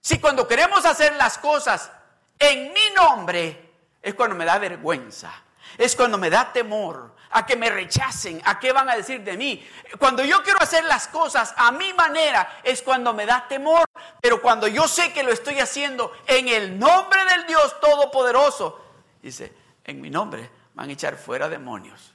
Si 0.00 0.18
cuando 0.18 0.48
queremos 0.48 0.86
hacer 0.86 1.16
las 1.16 1.36
cosas 1.36 1.92
en 2.38 2.72
mi 2.72 2.94
nombre, 2.96 3.74
es 4.00 4.14
cuando 4.14 4.36
me 4.36 4.46
da 4.46 4.56
vergüenza 4.58 5.30
Es 5.76 5.94
cuando 5.94 6.16
me 6.16 6.30
da 6.30 6.50
temor 6.50 7.12
a 7.32 7.46
que 7.46 7.56
me 7.56 7.70
rechacen, 7.70 8.40
a 8.44 8.58
qué 8.60 8.72
van 8.72 8.88
a 8.88 8.96
decir 8.96 9.22
de 9.22 9.36
mí. 9.36 9.66
Cuando 9.98 10.24
yo 10.24 10.42
quiero 10.42 10.60
hacer 10.60 10.84
las 10.84 11.08
cosas 11.08 11.54
a 11.56 11.72
mi 11.72 11.92
manera 11.94 12.60
es 12.62 12.82
cuando 12.82 13.12
me 13.14 13.26
da 13.26 13.46
temor. 13.48 13.84
Pero 14.20 14.40
cuando 14.40 14.68
yo 14.68 14.86
sé 14.86 15.12
que 15.12 15.22
lo 15.22 15.32
estoy 15.32 15.58
haciendo 15.58 16.12
en 16.26 16.48
el 16.48 16.78
nombre 16.78 17.20
del 17.24 17.46
Dios 17.46 17.80
Todopoderoso, 17.80 18.84
dice, 19.22 19.52
en 19.84 20.00
mi 20.00 20.10
nombre 20.10 20.48
van 20.74 20.90
a 20.90 20.92
echar 20.92 21.16
fuera 21.16 21.48
demonios. 21.48 22.14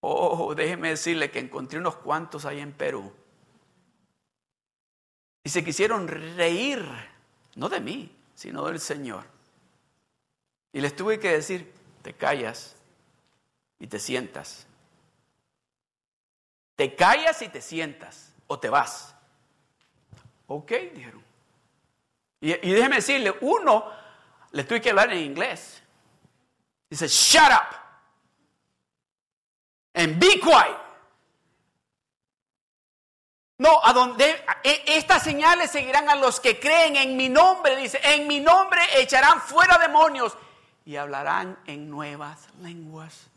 Oh, 0.00 0.54
déjeme 0.54 0.90
decirle 0.90 1.30
que 1.30 1.38
encontré 1.38 1.78
unos 1.78 1.96
cuantos 1.96 2.44
ahí 2.44 2.60
en 2.60 2.72
Perú. 2.72 3.10
Y 5.42 5.50
se 5.50 5.64
quisieron 5.64 6.08
reír, 6.08 6.84
no 7.54 7.68
de 7.68 7.80
mí, 7.80 8.14
sino 8.34 8.66
del 8.66 8.80
Señor. 8.80 9.24
Y 10.72 10.80
les 10.80 10.96
tuve 10.96 11.20
que 11.20 11.30
decir, 11.30 11.72
te 12.02 12.12
callas 12.12 12.73
y 13.78 13.86
te 13.86 13.98
sientas. 13.98 14.66
Te 16.76 16.94
callas 16.94 17.40
y 17.42 17.48
te 17.48 17.60
sientas 17.60 18.32
o 18.46 18.58
te 18.58 18.68
vas. 18.68 19.14
Ok, 20.46 20.72
dijeron. 20.94 21.22
Y, 22.40 22.52
y 22.52 22.72
déjeme 22.72 22.96
decirle, 22.96 23.34
uno, 23.40 23.90
le 24.52 24.64
tuve 24.64 24.80
que 24.80 24.90
hablar 24.90 25.12
en 25.12 25.18
inglés. 25.18 25.82
Dice, 26.90 27.08
shut 27.08 27.50
up. 27.50 27.76
And 29.94 30.18
be 30.18 30.40
quiet. 30.40 30.84
No, 33.58 33.80
a 33.82 33.92
donde 33.92 34.44
e, 34.64 34.82
estas 34.86 35.22
señales 35.22 35.70
seguirán 35.70 36.08
a 36.08 36.16
los 36.16 36.40
que 36.40 36.58
creen 36.58 36.96
en 36.96 37.16
mi 37.16 37.28
nombre, 37.28 37.76
dice, 37.76 38.00
en 38.02 38.26
mi 38.26 38.40
nombre 38.40 38.80
echarán 38.96 39.40
fuera 39.40 39.78
demonios 39.78 40.36
y 40.84 40.96
hablarán 40.96 41.58
en 41.66 41.88
nuevas 41.88 42.48
lenguas. 42.60 43.30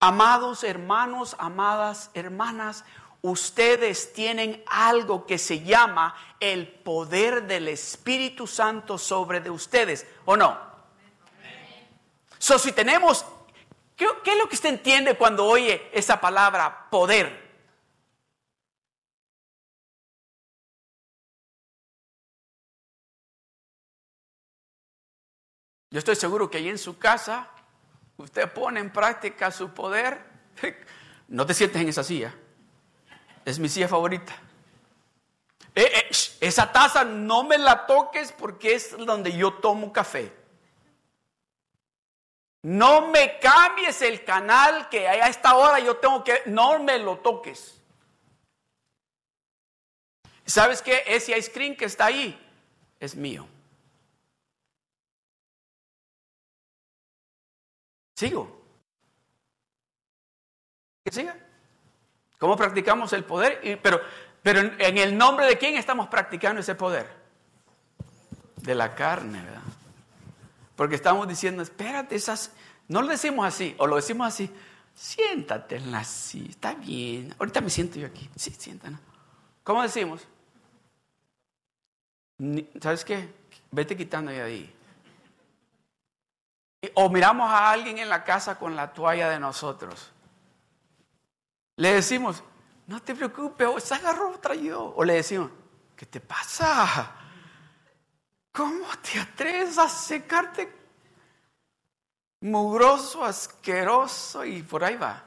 Amados 0.00 0.62
hermanos, 0.62 1.34
amadas 1.38 2.10
hermanas, 2.12 2.84
ustedes 3.22 4.12
tienen 4.12 4.62
algo 4.66 5.26
que 5.26 5.38
se 5.38 5.64
llama 5.64 6.14
el 6.38 6.68
poder 6.68 7.46
del 7.46 7.68
Espíritu 7.68 8.46
Santo 8.46 8.98
sobre 8.98 9.40
de 9.40 9.50
ustedes, 9.50 10.06
¿o 10.26 10.36
no? 10.36 10.58
So, 12.38 12.58
si 12.58 12.72
tenemos, 12.72 13.24
¿qué, 13.96 14.06
¿qué 14.22 14.32
es 14.32 14.38
lo 14.38 14.48
que 14.48 14.56
usted 14.56 14.68
entiende 14.68 15.16
cuando 15.16 15.46
oye 15.46 15.90
esa 15.92 16.20
palabra 16.20 16.88
poder? 16.90 17.46
Yo 25.90 25.98
estoy 26.00 26.16
seguro 26.16 26.50
que 26.50 26.58
ahí 26.58 26.68
en 26.68 26.76
su 26.76 26.98
casa 26.98 27.48
usted 28.16 28.52
pone 28.52 28.80
en 28.80 28.90
práctica 28.90 29.50
su 29.50 29.70
poder. 29.70 30.24
No 31.28 31.44
te 31.44 31.54
sientes 31.54 31.82
en 31.82 31.88
esa 31.88 32.04
silla. 32.04 32.32
Es 33.44 33.58
mi 33.58 33.68
silla 33.68 33.88
favorita. 33.88 34.32
Eh, 35.74 35.90
eh, 35.92 36.10
esa 36.40 36.70
taza 36.70 37.02
no 37.02 37.42
me 37.42 37.58
la 37.58 37.84
toques 37.84 38.30
porque 38.30 38.76
es 38.76 38.96
donde 38.96 39.32
yo 39.32 39.54
tomo 39.54 39.92
café. 39.92 40.32
No 42.62 43.08
me 43.08 43.38
cambies 43.38 44.02
el 44.02 44.24
canal 44.24 44.88
que 44.88 45.08
a 45.08 45.28
esta 45.28 45.56
hora 45.56 45.80
yo 45.80 45.96
tengo 45.96 46.22
que... 46.22 46.42
No 46.46 46.78
me 46.78 46.98
lo 46.98 47.18
toques. 47.18 47.80
¿Sabes 50.44 50.80
qué? 50.80 51.02
Ese 51.06 51.36
ice 51.36 51.50
cream 51.50 51.76
que 51.76 51.84
está 51.86 52.06
ahí 52.06 52.38
es 53.00 53.14
mío. 53.14 53.46
Sigo. 58.16 58.50
Que 61.04 61.12
siga. 61.12 61.36
¿Cómo 62.38 62.56
practicamos 62.56 63.12
el 63.12 63.24
poder? 63.24 63.80
pero, 63.82 64.00
pero 64.42 64.60
en 64.60 64.98
el 64.98 65.16
nombre 65.16 65.46
de 65.46 65.58
quién 65.58 65.76
estamos 65.76 66.08
practicando 66.08 66.60
ese 66.60 66.74
poder? 66.74 67.08
De 68.56 68.74
la 68.74 68.94
carne, 68.94 69.42
¿verdad? 69.42 69.62
Porque 70.74 70.94
estamos 70.94 71.28
diciendo, 71.28 71.62
espérate, 71.62 72.16
esas. 72.16 72.52
No 72.88 73.02
lo 73.02 73.08
decimos 73.08 73.46
así, 73.46 73.74
o 73.78 73.86
lo 73.86 73.96
decimos 73.96 74.28
así. 74.28 74.50
Siéntate 74.94 75.76
en 75.76 75.92
la 75.92 76.04
silla, 76.04 76.50
está 76.50 76.74
bien. 76.74 77.34
Ahorita 77.38 77.60
me 77.60 77.68
siento 77.68 77.98
yo 77.98 78.06
aquí. 78.06 78.30
Sí, 78.34 78.50
siéntate. 78.50 78.96
¿Cómo 79.62 79.82
decimos? 79.82 80.26
¿Sabes 82.80 83.04
qué? 83.04 83.28
Vete 83.70 83.96
quitando 83.96 84.30
de 84.30 84.40
ahí. 84.40 84.75
O 86.94 87.08
miramos 87.08 87.50
a 87.50 87.70
alguien 87.70 87.98
en 87.98 88.08
la 88.08 88.24
casa 88.24 88.58
con 88.58 88.76
la 88.76 88.92
toalla 88.92 89.28
de 89.30 89.40
nosotros. 89.40 90.12
Le 91.76 91.94
decimos, 91.94 92.42
no 92.86 93.02
te 93.02 93.14
preocupes, 93.14 93.66
o 93.66 93.94
agarró 93.94 94.30
otra 94.30 94.54
yo. 94.54 94.94
O 94.96 95.04
le 95.04 95.14
decimos, 95.14 95.50
¿qué 95.96 96.06
te 96.06 96.20
pasa? 96.20 97.14
¿Cómo 98.52 98.86
te 99.02 99.20
atreves 99.20 99.76
a 99.78 99.88
secarte 99.88 100.72
mugroso, 102.40 103.24
asqueroso 103.24 104.44
y 104.44 104.62
por 104.62 104.84
ahí 104.84 104.96
va? 104.96 105.22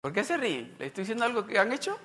¿Por 0.00 0.12
qué 0.12 0.24
se 0.24 0.36
ríen? 0.36 0.76
¿Le 0.78 0.86
estoy 0.86 1.02
diciendo 1.02 1.24
algo 1.24 1.46
que 1.46 1.58
han 1.58 1.72
hecho? 1.72 1.98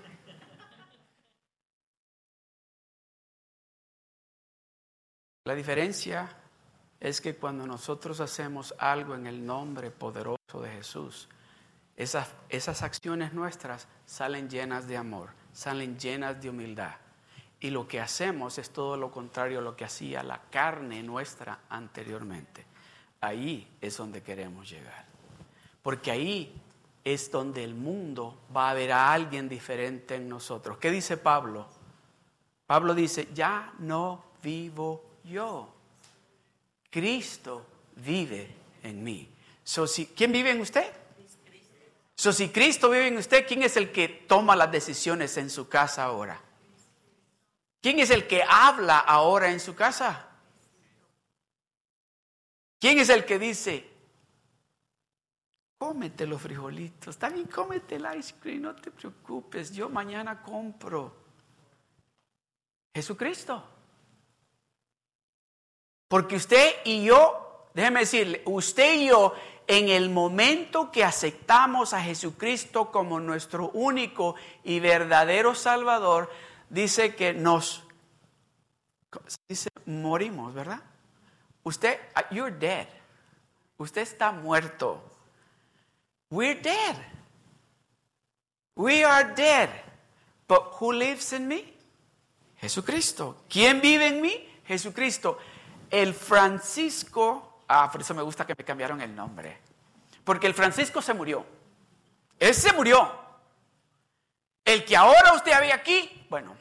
La 5.45 5.56
diferencia 5.56 6.27
es 7.00 7.22
que 7.22 7.36
cuando 7.36 7.68
nosotros 7.68 8.20
hacemos 8.20 8.74
algo 8.80 9.16
en 9.16 9.28
el 9.28 9.46
nombre 9.46 9.92
poderoso 9.92 10.62
de 10.62 10.70
Jesús, 10.72 11.30
esas, 11.96 12.34
esas 12.50 12.82
acciones 12.82 13.34
nuestras 13.34 13.88
salen 14.06 14.50
llenas 14.50 14.88
de 14.88 14.98
amor, 14.98 15.30
salen 15.54 15.98
llenas 16.00 16.42
de 16.42 16.50
humildad. 16.50 16.96
Y 17.60 17.72
lo 17.72 17.88
que 17.88 18.00
hacemos 18.00 18.58
es 18.60 18.70
todo 18.70 18.98
lo 18.98 19.12
contrario 19.12 19.60
a 19.60 19.64
lo 19.64 19.76
que 19.76 19.86
hacía 19.86 20.22
la 20.22 20.42
carne 20.50 21.02
nuestra 21.02 21.62
anteriormente. 21.70 22.66
Ahí 23.20 23.68
es 23.82 23.98
donde 23.98 24.22
queremos 24.22 24.70
llegar. 24.70 25.06
Porque 25.82 26.12
ahí 26.12 26.62
es 27.04 27.32
donde 27.32 27.64
el 27.64 27.74
mundo 27.74 28.42
va 28.56 28.70
a 28.70 28.74
ver 28.76 28.92
a 28.92 29.12
alguien 29.12 29.50
diferente 29.50 30.16
en 30.16 30.30
nosotros. 30.30 30.78
¿Qué 30.78 30.92
dice 30.92 31.18
Pablo? 31.18 31.68
Pablo 32.68 32.94
dice, 32.94 33.30
ya 33.34 33.74
no 33.80 34.24
vivo 34.44 35.04
yo 35.24 35.77
Cristo 36.98 37.64
vive 37.98 38.48
en 38.82 39.04
mí. 39.04 39.30
So, 39.64 39.86
si, 39.86 40.08
¿Quién 40.08 40.32
vive 40.32 40.50
en 40.50 40.62
usted? 40.62 40.92
So, 42.16 42.34
si 42.34 42.50
Cristo 42.50 42.90
vive 42.90 43.06
en 43.06 43.18
usted, 43.18 43.46
¿quién 43.46 43.62
es 43.62 43.78
el 43.78 43.92
que 43.92 44.08
toma 44.08 44.56
las 44.56 44.72
decisiones 44.72 45.38
en 45.38 45.52
su 45.52 45.70
casa 45.70 46.06
ahora? 46.06 46.42
¿Quién 47.84 48.00
es 48.00 48.10
el 48.10 48.26
que 48.26 48.42
habla 48.42 48.98
ahora 48.98 49.52
en 49.52 49.60
su 49.60 49.76
casa? 49.76 50.28
¿Quién 52.80 52.98
es 52.98 53.10
el 53.10 53.26
que 53.26 53.38
dice, 53.38 53.88
cómete 55.78 56.26
los 56.26 56.42
frijolitos, 56.42 57.10
está 57.10 57.30
bien, 57.30 57.46
cómete 57.46 57.98
el 57.98 58.08
ice 58.18 58.34
cream, 58.42 58.64
no 58.64 58.76
te 58.76 58.90
preocupes, 58.90 59.72
yo 59.72 59.88
mañana 59.88 60.42
compro? 60.42 61.16
Jesucristo. 62.96 63.77
Porque 66.08 66.38
usted 66.38 66.76
y 66.86 67.04
yo, 67.04 67.67
déjeme 67.74 68.02
decirle, 68.02 68.41
usted 68.46 68.96
y 68.96 69.08
yo, 69.08 69.34
en 69.67 69.89
el 69.89 70.10
momento 70.10 70.91
que 70.91 71.04
aceptamos 71.04 71.93
a 71.93 72.02
Jesucristo 72.02 72.91
como 72.91 73.20
nuestro 73.20 73.70
único 73.72 74.36
y 74.63 74.80
verdadero 74.80 75.56
Salvador, 75.56 76.32
dice 76.70 77.15
que 77.15 77.34
nos, 77.34 77.84
dice, 79.50 79.70
morimos, 79.86 80.54
¿verdad? 80.54 80.82
Usted, 81.63 82.00
uh, 82.15 82.34
you're 82.34 82.58
dead. 82.58 82.88
Usted 83.78 84.02
está 84.02 84.32
muerto. 84.32 85.04
We're 86.30 86.60
dead. 86.62 86.96
We 88.76 89.04
are 89.04 89.34
dead. 89.36 89.70
But 90.48 90.76
who 90.80 90.93
lives 90.93 91.34
in 91.34 91.48
me? 91.48 91.74
Jesucristo. 92.62 93.43
¿Quién 93.50 93.82
vive 93.82 94.08
en 94.08 94.22
mí? 94.22 94.34
Jesucristo. 94.65 95.38
El 95.89 96.13
Francisco, 96.13 97.63
ah, 97.67 97.89
por 97.91 98.02
eso 98.02 98.13
me 98.13 98.21
gusta 98.21 98.45
que 98.45 98.56
me 98.58 98.63
cambiaron 98.63 99.02
el 99.02 99.15
nombre, 99.15 99.60
porque 100.23 100.47
el 100.47 100.54
Francisco 100.54 101.02
se 101.02 101.13
murió. 101.13 101.45
Él 102.39 102.54
se 102.54 102.73
murió. 102.73 103.28
El 104.63 104.84
que 104.84 104.97
ahora 104.97 105.34
usted 105.34 105.60
ve 105.60 105.71
aquí, 105.71 106.26
bueno, 106.30 106.56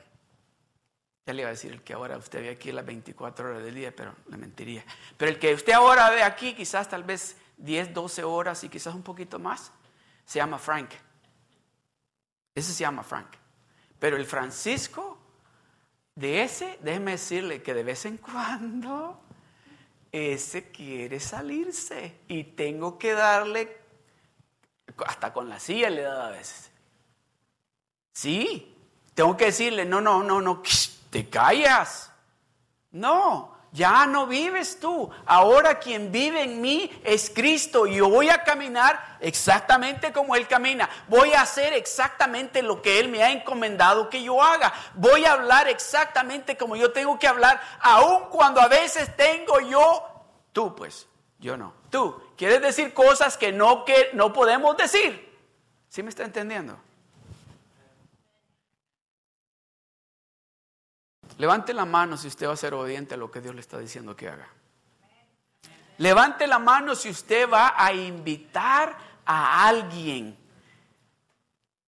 ya 1.27 1.33
le 1.33 1.43
iba 1.43 1.49
a 1.49 1.53
decir 1.53 1.73
el 1.73 1.83
que 1.83 1.93
ahora 1.93 2.17
usted 2.17 2.41
ve 2.41 2.51
aquí 2.51 2.71
las 2.71 2.87
24 2.87 3.49
horas 3.49 3.65
del 3.65 3.75
día, 3.75 3.95
pero 3.95 4.15
le 4.29 4.37
mentiría. 4.37 4.85
Pero 5.17 5.33
el 5.33 5.41
que 5.41 5.53
usted 5.55 5.73
ahora 5.73 6.09
ve 6.11 6.23
aquí, 6.23 6.55
quizás 6.55 6.89
tal 6.89 7.03
vez 7.03 7.37
10, 7.57 7.93
12 7.93 8.23
horas 8.23 8.63
y 8.63 8.69
quizás 8.69 8.95
un 8.95 9.03
poquito 9.03 9.41
más, 9.41 9.73
se 10.25 10.39
llama 10.39 10.59
Frank. 10.59 10.91
Ese 12.55 12.73
se 12.73 12.81
llama 12.81 13.03
Frank. 13.03 13.27
Pero 13.99 14.17
el 14.17 14.25
Francisco 14.25 15.19
de 16.17 16.43
ese, 16.43 16.79
déjeme 16.83 17.13
decirle 17.13 17.63
que 17.63 17.75
de 17.75 17.85
vez 17.85 18.07
en 18.07 18.17
cuando 18.17 19.21
ese 20.11 20.71
quiere 20.71 21.21
salirse 21.21 22.21
y 22.27 22.43
tengo 22.43 22.99
que 22.99 23.13
darle, 23.13 23.77
hasta 25.07 25.33
con 25.33 25.49
la 25.49 25.61
silla 25.61 25.91
le 25.91 26.03
da 26.03 26.29
a 26.29 26.31
veces. 26.31 26.71
Sí, 28.13 28.75
tengo 29.15 29.37
que 29.37 29.47
decirle, 29.47 29.85
no, 29.85 30.01
no, 30.01 30.23
no, 30.23 30.41
no, 30.41 30.63
te 31.11 31.29
callas. 31.29 32.11
No, 32.93 33.56
ya 33.73 34.07
no 34.07 34.27
vives 34.27 34.81
tú. 34.81 35.11
Ahora 35.27 35.79
quien 35.79 36.11
vive 36.11 36.43
en 36.43 36.61
mí 36.61 36.91
es 37.05 37.31
Cristo. 37.31 37.87
Y 37.87 37.97
yo 37.97 38.09
voy 38.09 38.29
a 38.29 38.43
caminar 38.43 39.19
exactamente 39.21 40.13
como 40.13 40.35
Él 40.35 40.47
camina. 40.47 40.89
Voy 41.09 41.33
a 41.33 41.43
hacer 41.43 41.73
exactamente 41.73 42.63
lo 42.63 42.81
que 42.81 42.99
Él 42.99 43.09
me 43.09 43.23
ha 43.23 43.31
encomendado 43.31 44.09
que 44.09 44.23
yo 44.23 44.43
haga. 44.43 44.73
Voy 44.95 45.25
a 45.25 45.33
hablar 45.33 45.69
exactamente 45.69 46.57
como 46.57 46.77
yo 46.77 46.93
tengo 46.93 47.19
que 47.19 47.29
hablar, 47.29 47.61
aun 47.81 48.25
cuando 48.31 48.61
a 48.61 48.69
veces 48.69 49.15
tengo 49.17 49.61
yo, 49.61 50.05
tú 50.53 50.75
pues, 50.75 51.07
yo 51.39 51.57
no. 51.57 51.75
Tú, 51.91 52.21
quieres 52.37 52.61
decir 52.63 52.93
cosas 52.95 53.37
que 53.37 53.53
no, 53.53 53.85
que 53.85 54.11
no 54.15 54.33
podemos 54.33 54.77
decir. 54.77 55.39
¿Sí 55.89 56.03
me 56.03 56.09
está 56.09 56.25
entendiendo? 56.25 56.79
Levante 61.39 61.75
la 61.75 61.85
mano 61.85 62.17
si 62.17 62.29
usted 62.29 62.49
va 62.49 62.53
a 62.55 62.57
ser 62.57 62.75
obediente 62.75 63.15
a 63.15 63.17
lo 63.17 63.31
que 63.31 63.41
Dios 63.41 63.55
le 63.55 63.61
está 63.61 63.79
diciendo 63.79 64.17
que 64.17 64.29
haga. 64.29 64.49
Levante 65.99 66.47
la 66.47 66.59
mano 66.59 66.95
si 66.95 67.11
usted 67.11 67.49
va 67.49 67.75
a 67.77 67.93
invitar 67.93 68.97
a 69.25 69.67
alguien. 69.67 70.37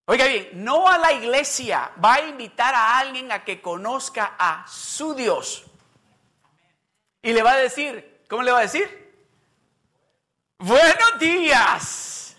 Oiga 0.07 0.27
bien, 0.27 0.49
no 0.55 0.89
a 0.89 0.97
la 0.97 1.13
iglesia, 1.13 1.91
va 2.03 2.15
a 2.15 2.21
invitar 2.23 2.75
a 2.75 2.99
alguien 2.99 3.31
a 3.31 3.45
que 3.45 3.61
conozca 3.61 4.35
a 4.39 4.67
su 4.67 5.15
Dios. 5.15 5.65
Y 7.21 7.33
le 7.33 7.43
va 7.43 7.53
a 7.53 7.57
decir, 7.57 8.25
¿cómo 8.29 8.43
le 8.43 8.51
va 8.51 8.61
a 8.61 8.63
decir? 8.63 9.13
Buenos 10.59 11.19
días, 11.21 12.37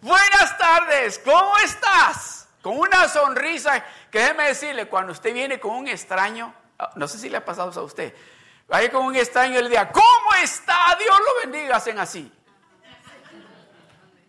buenas 0.00 0.58
tardes, 0.58 1.20
¿cómo 1.20 1.56
estás? 1.58 2.48
Con 2.60 2.78
una 2.78 3.08
sonrisa 3.08 3.84
que 4.12 4.18
déjeme 4.18 4.44
decirle, 4.44 4.88
cuando 4.88 5.12
usted 5.12 5.32
viene 5.32 5.58
con 5.58 5.74
un 5.74 5.88
extraño, 5.88 6.54
ah, 6.78 6.90
no 6.96 7.08
sé 7.08 7.16
si 7.18 7.30
le 7.30 7.38
ha 7.38 7.44
pasado 7.46 7.72
a 7.80 7.82
usted, 7.82 8.14
vaya 8.68 8.92
con 8.92 9.06
un 9.06 9.16
extraño 9.16 9.58
y 9.58 9.62
le 9.62 9.70
diga, 9.70 9.90
¿cómo 9.90 10.34
está? 10.42 10.76
Dios 10.98 11.18
lo 11.18 11.50
bendiga, 11.50 11.76
hacen 11.76 11.98
así. 11.98 12.30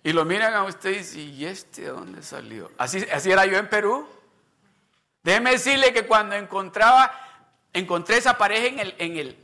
Y 0.01 0.13
lo 0.13 0.23
miran 0.23 0.53
a 0.53 0.63
usted 0.63 0.91
y 0.91 0.97
dicen, 0.99 1.19
¿y 1.19 1.45
este 1.45 1.81
de 1.81 1.89
dónde 1.89 2.23
salió? 2.23 2.71
Así, 2.77 3.05
así 3.13 3.29
era 3.29 3.45
yo 3.45 3.57
en 3.57 3.67
Perú. 3.67 4.07
Déjeme 5.21 5.51
decirle 5.51 5.91
que 5.91 6.07
cuando 6.07 6.35
encontraba, 6.35 7.11
encontré 7.73 8.17
esa 8.17 8.37
pareja 8.37 8.67
en 8.67 8.79
el, 8.79 8.95
en 8.99 9.17
el, 9.17 9.37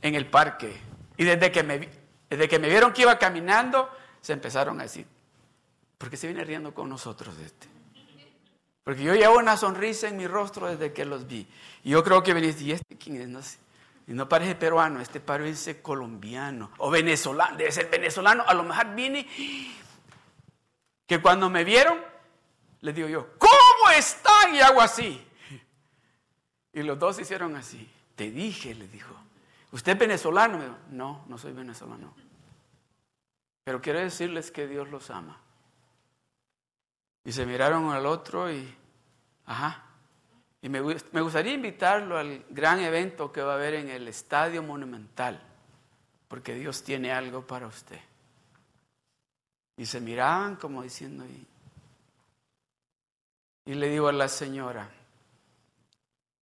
en 0.00 0.14
el 0.14 0.26
parque. 0.30 0.80
Y 1.18 1.24
desde 1.24 1.52
que, 1.52 1.62
me, 1.62 1.90
desde 2.30 2.48
que 2.48 2.58
me 2.58 2.70
vieron 2.70 2.94
que 2.94 3.02
iba 3.02 3.18
caminando, 3.18 3.90
se 4.22 4.32
empezaron 4.32 4.80
a 4.80 4.84
decir, 4.84 5.06
¿por 5.98 6.08
qué 6.08 6.16
se 6.16 6.26
viene 6.26 6.42
riendo 6.42 6.72
con 6.72 6.88
nosotros 6.88 7.36
de 7.36 7.44
este? 7.44 7.77
Porque 8.88 9.02
yo 9.02 9.14
llevo 9.14 9.36
una 9.36 9.58
sonrisa 9.58 10.08
en 10.08 10.16
mi 10.16 10.26
rostro 10.26 10.66
desde 10.66 10.94
que 10.94 11.04
los 11.04 11.26
vi. 11.26 11.46
Y 11.84 11.90
yo 11.90 12.02
creo 12.02 12.22
que 12.22 12.32
venís, 12.32 12.58
¿y 12.62 12.72
este 12.72 12.96
quién 12.96 13.20
es? 13.20 13.28
No 13.28 13.42
sé. 13.42 13.58
Y 14.06 14.14
no 14.14 14.26
parece 14.26 14.54
peruano, 14.54 14.98
este 15.02 15.20
parece 15.20 15.82
colombiano 15.82 16.70
o 16.78 16.88
venezolano, 16.90 17.54
debe 17.58 17.70
ser 17.70 17.90
venezolano. 17.90 18.44
A 18.46 18.54
lo 18.54 18.62
mejor 18.62 18.94
viene 18.94 19.28
que 21.06 21.20
cuando 21.20 21.50
me 21.50 21.64
vieron, 21.64 21.98
les 22.80 22.94
digo 22.94 23.08
yo, 23.08 23.28
¿cómo 23.36 23.90
están? 23.94 24.54
Y 24.54 24.60
hago 24.60 24.80
así. 24.80 25.22
Y 26.72 26.82
los 26.82 26.98
dos 26.98 27.20
hicieron 27.20 27.56
así. 27.56 27.92
Te 28.16 28.30
dije, 28.30 28.74
le 28.74 28.88
dijo, 28.88 29.14
¿usted 29.70 29.92
es 29.92 29.98
venezolano? 29.98 30.78
No, 30.92 31.26
no 31.28 31.36
soy 31.36 31.52
venezolano. 31.52 32.14
Pero 33.64 33.82
quiero 33.82 33.98
decirles 33.98 34.50
que 34.50 34.66
Dios 34.66 34.88
los 34.88 35.10
ama. 35.10 35.38
Y 37.22 37.32
se 37.32 37.44
miraron 37.44 37.90
al 37.90 38.06
otro 38.06 38.50
y, 38.50 38.77
ajá. 39.48 39.84
Y 40.60 40.68
me, 40.68 40.80
me 40.82 41.20
gustaría 41.20 41.54
invitarlo 41.54 42.18
al 42.18 42.44
gran 42.50 42.80
evento 42.80 43.32
que 43.32 43.42
va 43.42 43.52
a 43.52 43.56
haber 43.56 43.74
en 43.74 43.88
el 43.88 44.06
Estadio 44.06 44.62
Monumental, 44.62 45.40
porque 46.28 46.54
Dios 46.54 46.82
tiene 46.82 47.12
algo 47.12 47.46
para 47.46 47.66
usted. 47.66 47.98
Y 49.76 49.86
se 49.86 50.00
miraban 50.00 50.56
como 50.56 50.82
diciendo, 50.82 51.24
y, 51.24 51.46
y 53.70 53.74
le 53.74 53.88
digo 53.88 54.08
a 54.08 54.12
la 54.12 54.28
señora, 54.28 54.90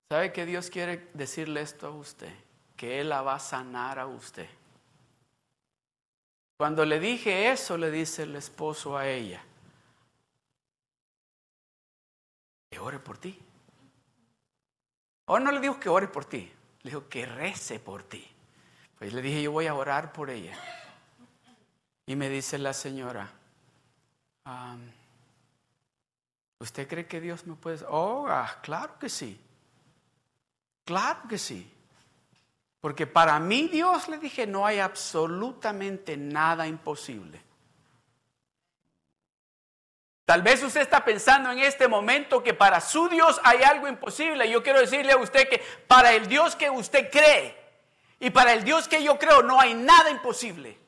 ¿sabe 0.08 0.32
que 0.32 0.46
Dios 0.46 0.70
quiere 0.70 1.08
decirle 1.14 1.60
esto 1.60 1.88
a 1.88 1.90
usted? 1.90 2.32
Que 2.76 3.00
Él 3.00 3.10
la 3.10 3.22
va 3.22 3.36
a 3.36 3.40
sanar 3.40 3.98
a 3.98 4.06
usted. 4.06 4.48
Cuando 6.56 6.84
le 6.86 6.98
dije 6.98 7.50
eso, 7.52 7.76
le 7.76 7.90
dice 7.90 8.22
el 8.22 8.34
esposo 8.34 8.96
a 8.96 9.06
ella, 9.06 9.44
ore 12.86 12.98
por 12.98 13.18
ti. 13.18 13.38
O 15.26 15.38
no 15.38 15.50
le 15.50 15.60
digo 15.60 15.78
que 15.80 15.88
ore 15.88 16.08
por 16.08 16.24
ti, 16.24 16.50
le 16.82 16.90
digo 16.90 17.08
que 17.08 17.26
rece 17.26 17.80
por 17.80 18.04
ti. 18.04 18.26
Pues 18.98 19.12
le 19.12 19.20
dije, 19.20 19.42
yo 19.42 19.52
voy 19.52 19.66
a 19.66 19.74
orar 19.74 20.12
por 20.12 20.30
ella. 20.30 20.56
Y 22.06 22.14
me 22.14 22.28
dice 22.28 22.56
la 22.58 22.72
señora, 22.72 23.28
¿usted 26.60 26.86
cree 26.86 27.06
que 27.06 27.20
Dios 27.20 27.46
me 27.46 27.56
puede? 27.56 27.84
Oh, 27.88 28.26
ah, 28.28 28.58
claro 28.62 28.98
que 28.98 29.08
sí. 29.08 29.40
Claro 30.84 31.26
que 31.28 31.36
sí. 31.36 31.68
Porque 32.80 33.08
para 33.08 33.40
mí 33.40 33.66
Dios 33.66 34.08
le 34.08 34.18
dije, 34.18 34.46
no 34.46 34.64
hay 34.64 34.78
absolutamente 34.78 36.16
nada 36.16 36.68
imposible. 36.68 37.45
Tal 40.26 40.42
vez 40.42 40.60
usted 40.64 40.80
está 40.80 41.04
pensando 41.04 41.52
en 41.52 41.60
este 41.60 41.86
momento 41.86 42.42
que 42.42 42.52
para 42.52 42.80
su 42.80 43.08
Dios 43.08 43.40
hay 43.44 43.62
algo 43.62 43.86
imposible. 43.86 44.50
Yo 44.50 44.60
quiero 44.60 44.80
decirle 44.80 45.12
a 45.12 45.18
usted 45.18 45.48
que 45.48 45.62
para 45.86 46.14
el 46.14 46.26
Dios 46.26 46.56
que 46.56 46.68
usted 46.68 47.12
cree 47.12 47.56
y 48.18 48.30
para 48.30 48.52
el 48.52 48.64
Dios 48.64 48.88
que 48.88 49.04
yo 49.04 49.20
creo 49.20 49.44
no 49.44 49.60
hay 49.60 49.74
nada 49.74 50.10
imposible. 50.10 50.80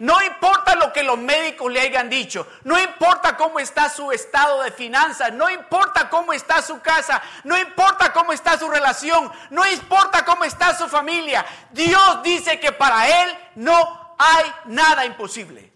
No 0.00 0.20
importa 0.20 0.74
lo 0.74 0.92
que 0.92 1.04
los 1.04 1.16
médicos 1.16 1.72
le 1.72 1.80
hayan 1.80 2.10
dicho, 2.10 2.46
no 2.64 2.76
importa 2.78 3.36
cómo 3.36 3.60
está 3.60 3.88
su 3.88 4.10
estado 4.10 4.62
de 4.64 4.72
finanzas, 4.72 5.32
no 5.32 5.48
importa 5.48 6.10
cómo 6.10 6.32
está 6.32 6.60
su 6.60 6.80
casa, 6.82 7.22
no 7.44 7.56
importa 7.56 8.12
cómo 8.12 8.32
está 8.32 8.58
su 8.58 8.68
relación, 8.68 9.32
no 9.50 9.64
importa 9.66 10.24
cómo 10.24 10.44
está 10.44 10.76
su 10.76 10.88
familia. 10.88 11.46
Dios 11.70 12.22
dice 12.24 12.58
que 12.58 12.72
para 12.72 13.22
Él 13.22 13.38
no 13.54 14.16
hay 14.18 14.44
nada 14.66 15.06
imposible. 15.06 15.75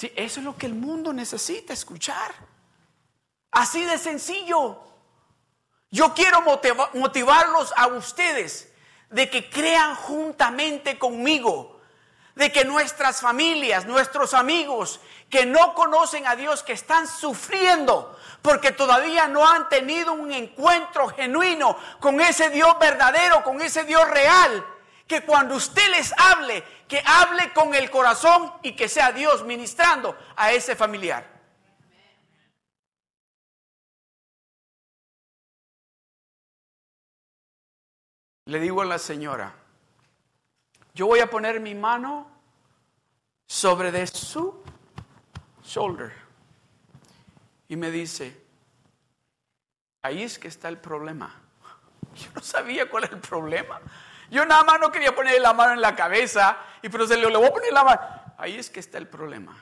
Sí, 0.00 0.10
eso 0.16 0.40
es 0.40 0.46
lo 0.46 0.56
que 0.56 0.64
el 0.64 0.72
mundo 0.72 1.12
necesita 1.12 1.74
escuchar. 1.74 2.32
Así 3.50 3.84
de 3.84 3.98
sencillo. 3.98 4.82
Yo 5.90 6.14
quiero 6.14 6.40
motivarlos 6.94 7.70
a 7.76 7.86
ustedes 7.88 8.72
de 9.10 9.28
que 9.28 9.50
crean 9.50 9.94
juntamente 9.94 10.98
conmigo, 10.98 11.82
de 12.34 12.50
que 12.50 12.64
nuestras 12.64 13.20
familias, 13.20 13.84
nuestros 13.84 14.32
amigos 14.32 15.00
que 15.28 15.44
no 15.44 15.74
conocen 15.74 16.26
a 16.26 16.34
Dios, 16.34 16.62
que 16.62 16.72
están 16.72 17.06
sufriendo 17.06 18.18
porque 18.40 18.72
todavía 18.72 19.28
no 19.28 19.46
han 19.46 19.68
tenido 19.68 20.14
un 20.14 20.32
encuentro 20.32 21.08
genuino 21.08 21.76
con 21.98 22.22
ese 22.22 22.48
Dios 22.48 22.74
verdadero, 22.80 23.44
con 23.44 23.60
ese 23.60 23.84
Dios 23.84 24.08
real, 24.08 24.64
que 25.10 25.22
cuando 25.22 25.56
usted 25.56 25.90
les 25.90 26.14
hable, 26.16 26.62
que 26.86 27.02
hable 27.04 27.52
con 27.52 27.74
el 27.74 27.90
corazón 27.90 28.52
y 28.62 28.76
que 28.76 28.88
sea 28.88 29.10
Dios 29.10 29.44
ministrando 29.44 30.16
a 30.36 30.52
ese 30.52 30.76
familiar. 30.76 31.26
Le 38.44 38.60
digo 38.60 38.82
a 38.82 38.84
la 38.84 39.00
señora, 39.00 39.52
yo 40.94 41.08
voy 41.08 41.18
a 41.18 41.28
poner 41.28 41.58
mi 41.58 41.74
mano 41.74 42.30
sobre 43.48 43.90
de 43.90 44.06
su 44.06 44.62
shoulder. 45.64 46.12
Y 47.66 47.74
me 47.74 47.90
dice, 47.90 48.44
ahí 50.02 50.22
es 50.22 50.38
que 50.38 50.46
está 50.46 50.68
el 50.68 50.78
problema. 50.78 51.34
Yo 52.14 52.30
no 52.32 52.42
sabía 52.42 52.88
cuál 52.88 53.04
es 53.04 53.10
el 53.10 53.18
problema. 53.18 53.80
Yo 54.30 54.44
nada 54.46 54.62
más 54.64 54.80
no 54.80 54.92
quería 54.92 55.14
ponerle 55.14 55.40
la 55.40 55.52
mano 55.52 55.74
en 55.74 55.80
la 55.80 55.96
cabeza, 55.96 56.56
y 56.82 56.88
pero 56.88 57.06
se 57.06 57.16
le, 57.16 57.28
le 57.28 57.36
voy 57.36 57.46
a 57.46 57.52
poner 57.52 57.72
la 57.72 57.84
mano. 57.84 58.00
Ahí 58.38 58.56
es 58.56 58.70
que 58.70 58.80
está 58.80 58.98
el 58.98 59.08
problema. 59.08 59.56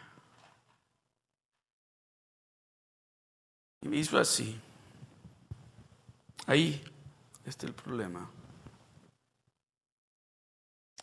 Y 3.80 3.88
me 3.88 3.96
hizo 3.96 4.18
así. 4.18 4.60
Ahí 6.46 6.84
está 7.44 7.66
el 7.66 7.72
problema. 7.72 8.30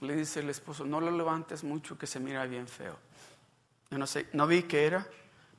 Le 0.02 0.16
dice 0.16 0.42
el 0.42 0.50
esposo, 0.50 0.86
no 0.86 1.00
lo 1.02 1.10
levantes 1.12 1.64
mucho 1.64 1.98
que 1.98 2.06
se 2.06 2.20
mira 2.20 2.46
bien 2.46 2.68
feo. 2.68 2.98
Yo 3.90 3.98
no 3.98 4.08
sé, 4.08 4.28
no 4.34 4.46
vi 4.46 4.64
qué 4.64 4.86
era, 4.86 5.08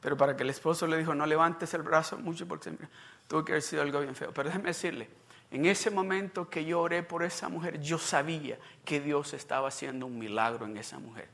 pero 0.00 0.16
para 0.16 0.36
que 0.36 0.42
el 0.42 0.50
esposo 0.50 0.86
le 0.86 0.98
dijo, 0.98 1.14
no 1.14 1.26
levantes 1.26 1.72
el 1.74 1.82
brazo 1.82 2.18
mucho 2.18 2.46
porque 2.46 2.64
se 2.64 2.70
mira, 2.72 2.88
tuvo 3.28 3.44
que 3.44 3.52
haber 3.52 3.62
sido 3.62 3.82
algo 3.82 4.00
bien 4.00 4.14
feo. 4.14 4.32
Pero 4.32 4.48
déjeme 4.48 4.68
decirle, 4.68 5.08
En 5.50 5.66
ese 5.66 5.90
momento 5.90 6.48
que 6.48 6.64
yo 6.64 6.80
oré 6.80 7.02
por 7.02 7.22
esa 7.22 7.48
mujer, 7.48 7.80
yo 7.80 7.98
sabía 7.98 8.58
que 8.84 9.00
Dios 9.00 9.32
estaba 9.32 9.68
haciendo 9.68 10.06
un 10.06 10.18
milagro 10.18 10.66
en 10.66 10.76
esa 10.76 10.98
mujer. 10.98 11.28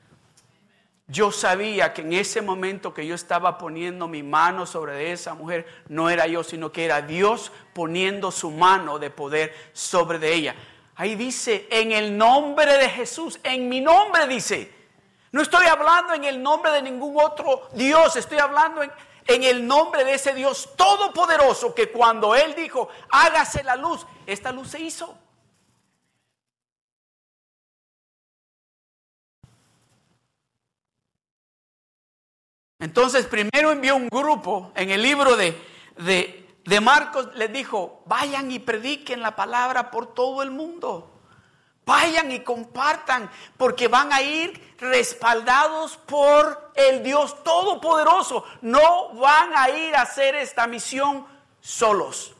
Yo 1.08 1.32
sabía 1.32 1.92
que 1.92 2.02
en 2.02 2.12
ese 2.12 2.40
momento 2.40 2.94
que 2.94 3.06
yo 3.06 3.14
estaba 3.14 3.58
poniendo 3.58 4.08
mi 4.08 4.22
mano 4.22 4.66
sobre 4.66 5.12
esa 5.12 5.34
mujer, 5.34 5.66
no 5.88 6.08
era 6.08 6.26
yo, 6.26 6.42
sino 6.42 6.72
que 6.72 6.84
era 6.84 7.02
Dios 7.02 7.52
poniendo 7.72 8.30
su 8.30 8.50
mano 8.50 8.98
de 8.98 9.10
poder 9.10 9.52
sobre 9.72 10.18
de 10.18 10.34
ella. 10.34 10.54
Ahí 10.94 11.14
dice, 11.16 11.66
en 11.70 11.92
el 11.92 12.16
nombre 12.16 12.78
de 12.78 12.88
Jesús, 12.88 13.40
en 13.42 13.68
mi 13.68 13.80
nombre 13.80 14.26
dice. 14.26 14.72
No 15.32 15.40
estoy 15.40 15.66
hablando 15.66 16.12
en 16.12 16.24
el 16.24 16.42
nombre 16.42 16.70
de 16.72 16.82
ningún 16.82 17.16
otro 17.18 17.68
Dios, 17.72 18.16
estoy 18.16 18.38
hablando 18.38 18.82
en, 18.82 18.92
en 19.26 19.42
el 19.44 19.66
nombre 19.66 20.04
de 20.04 20.14
ese 20.14 20.34
Dios 20.34 20.70
todopoderoso 20.76 21.74
que 21.74 21.90
cuando 21.90 22.34
Él 22.34 22.54
dijo, 22.54 22.88
hágase 23.10 23.62
la 23.62 23.76
luz, 23.76 24.06
esta 24.26 24.52
luz 24.52 24.68
se 24.68 24.80
hizo. 24.80 25.16
Entonces 32.82 33.26
primero 33.26 33.70
envió 33.70 33.94
un 33.94 34.08
grupo 34.08 34.72
en 34.74 34.90
el 34.90 35.02
libro 35.02 35.36
de, 35.36 35.56
de, 35.96 36.80
Marcos, 36.80 37.28
les 37.36 37.52
dijo, 37.52 38.02
vayan 38.06 38.50
y 38.50 38.58
prediquen 38.58 39.20
la 39.20 39.36
palabra 39.36 39.92
por 39.92 40.12
todo 40.14 40.42
el 40.42 40.50
mundo. 40.50 41.21
Vayan 41.84 42.30
y 42.30 42.40
compartan, 42.40 43.30
porque 43.56 43.88
van 43.88 44.12
a 44.12 44.22
ir 44.22 44.76
respaldados 44.78 45.96
por 45.96 46.72
el 46.74 47.02
Dios 47.02 47.42
Todopoderoso. 47.42 48.44
No 48.60 49.14
van 49.14 49.50
a 49.56 49.70
ir 49.70 49.96
a 49.96 50.02
hacer 50.02 50.34
esta 50.36 50.66
misión 50.66 51.26
solos. 51.60 52.34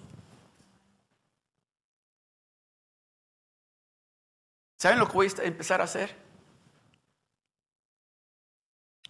¿Saben 4.79 4.99
lo 4.99 5.07
que 5.07 5.13
voy 5.13 5.29
a 5.29 5.43
empezar 5.43 5.81
a 5.81 5.85
hacer? 5.85 6.17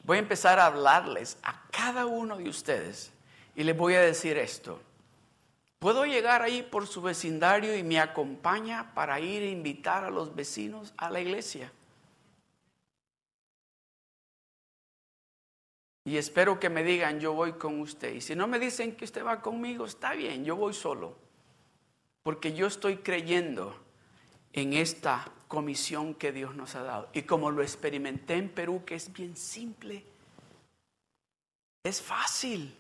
Voy 0.05 0.17
a 0.17 0.21
empezar 0.21 0.59
a 0.59 0.67
hablarles 0.67 1.39
a 1.43 1.63
cada 1.71 2.07
uno 2.07 2.37
de 2.37 2.49
ustedes 2.49 3.13
y 3.55 3.63
les 3.63 3.77
voy 3.77 3.95
a 3.95 4.01
decir 4.01 4.37
esto. 4.37 4.81
¿Puedo 5.83 6.07
llegar 6.07 6.43
ahí 6.43 6.63
por 6.63 6.87
su 6.87 7.03
vecindario 7.03 7.77
y 7.77 7.83
me 7.83 7.99
acompaña 7.99 8.95
para 8.95 9.19
ir 9.19 9.43
a 9.43 9.47
invitar 9.47 10.05
a 10.05 10.11
los 10.11 10.33
vecinos 10.33 10.95
a 10.97 11.11
la 11.11 11.21
iglesia? 11.21 11.73
Y 16.05 16.19
espero 16.19 16.61
que 16.61 16.71
me 16.71 16.85
digan, 16.85 17.19
yo 17.19 17.33
voy 17.33 17.55
con 17.55 17.81
usted. 17.81 18.15
Y 18.15 18.21
si 18.21 18.37
no 18.37 18.47
me 18.47 18.61
dicen 18.61 18.95
que 18.95 19.05
usted 19.05 19.25
va 19.25 19.43
conmigo, 19.43 19.85
está 19.85 20.13
bien, 20.13 20.45
yo 20.45 20.55
voy 20.55 20.73
solo. 20.73 21.17
Porque 22.23 22.53
yo 22.53 22.69
estoy 22.69 22.99
creyendo 22.99 23.77
en 24.53 24.75
esta 24.75 25.33
comisión 25.49 26.15
que 26.15 26.31
Dios 26.31 26.55
nos 26.55 26.77
ha 26.77 26.85
dado. 26.85 27.09
Y 27.13 27.23
como 27.23 27.51
lo 27.51 27.61
experimenté 27.61 28.35
en 28.35 28.51
Perú, 28.51 28.85
que 28.87 28.95
es 28.95 29.13
bien 29.13 29.37
simple, 29.37 30.05
es 31.83 32.01
fácil. 32.01 32.79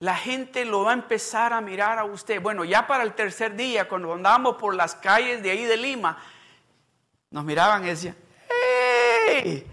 La 0.00 0.16
gente 0.16 0.64
lo 0.64 0.84
va 0.84 0.92
a 0.92 0.94
empezar 0.94 1.52
a 1.52 1.60
mirar 1.60 1.98
a 1.98 2.04
usted. 2.04 2.40
Bueno, 2.40 2.64
ya 2.64 2.86
para 2.86 3.04
el 3.04 3.14
tercer 3.14 3.54
día, 3.54 3.86
cuando 3.86 4.14
andábamos 4.14 4.56
por 4.56 4.74
las 4.74 4.94
calles 4.94 5.42
de 5.42 5.50
ahí 5.50 5.64
de 5.64 5.76
Lima, 5.76 6.18
nos 7.30 7.44
miraban 7.44 7.84
y 7.84 7.88
decían, 7.88 8.16
¡Hey! 8.48 9.66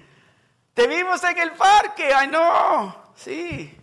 Te 0.74 0.86
vimos 0.86 1.24
en 1.24 1.38
el 1.38 1.54
parque. 1.54 2.14
¡Ay, 2.14 2.28
no! 2.28 3.14
Sí, 3.16 3.76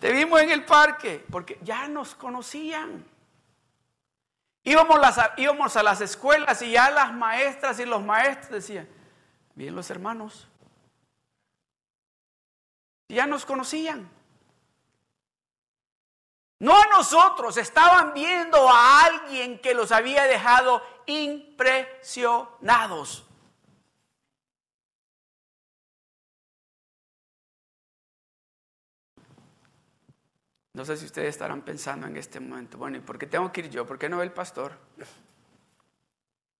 te 0.00 0.10
vimos 0.10 0.40
en 0.40 0.50
el 0.50 0.64
parque. 0.64 1.22
Porque 1.30 1.58
ya 1.62 1.86
nos 1.86 2.14
conocían. 2.14 3.04
Íbamos, 4.64 4.98
íbamos 5.36 5.76
a 5.76 5.82
las 5.82 6.00
escuelas 6.00 6.62
y 6.62 6.70
ya 6.70 6.90
las 6.90 7.12
maestras 7.12 7.78
y 7.78 7.84
los 7.84 8.02
maestros 8.02 8.50
decían, 8.50 8.88
bien 9.54 9.74
los 9.74 9.90
hermanos, 9.90 10.48
ya 13.08 13.26
nos 13.26 13.44
conocían. 13.44 14.08
No 16.60 16.80
a 16.80 16.86
nosotros, 16.86 17.56
estaban 17.56 18.12
viendo 18.12 18.68
a 18.68 19.06
alguien 19.06 19.58
que 19.60 19.72
los 19.72 19.92
había 19.92 20.24
dejado 20.24 20.82
impresionados. 21.06 23.24
No 30.74 30.84
sé 30.84 30.98
si 30.98 31.06
ustedes 31.06 31.30
estarán 31.30 31.62
pensando 31.62 32.06
en 32.06 32.16
este 32.16 32.38
momento, 32.40 32.76
bueno, 32.76 32.98
¿y 32.98 33.00
por 33.00 33.18
qué 33.18 33.26
tengo 33.26 33.50
que 33.50 33.62
ir 33.62 33.70
yo? 33.70 33.86
¿Por 33.86 33.98
qué 33.98 34.10
no 34.10 34.22
el 34.22 34.32
pastor? 34.32 34.76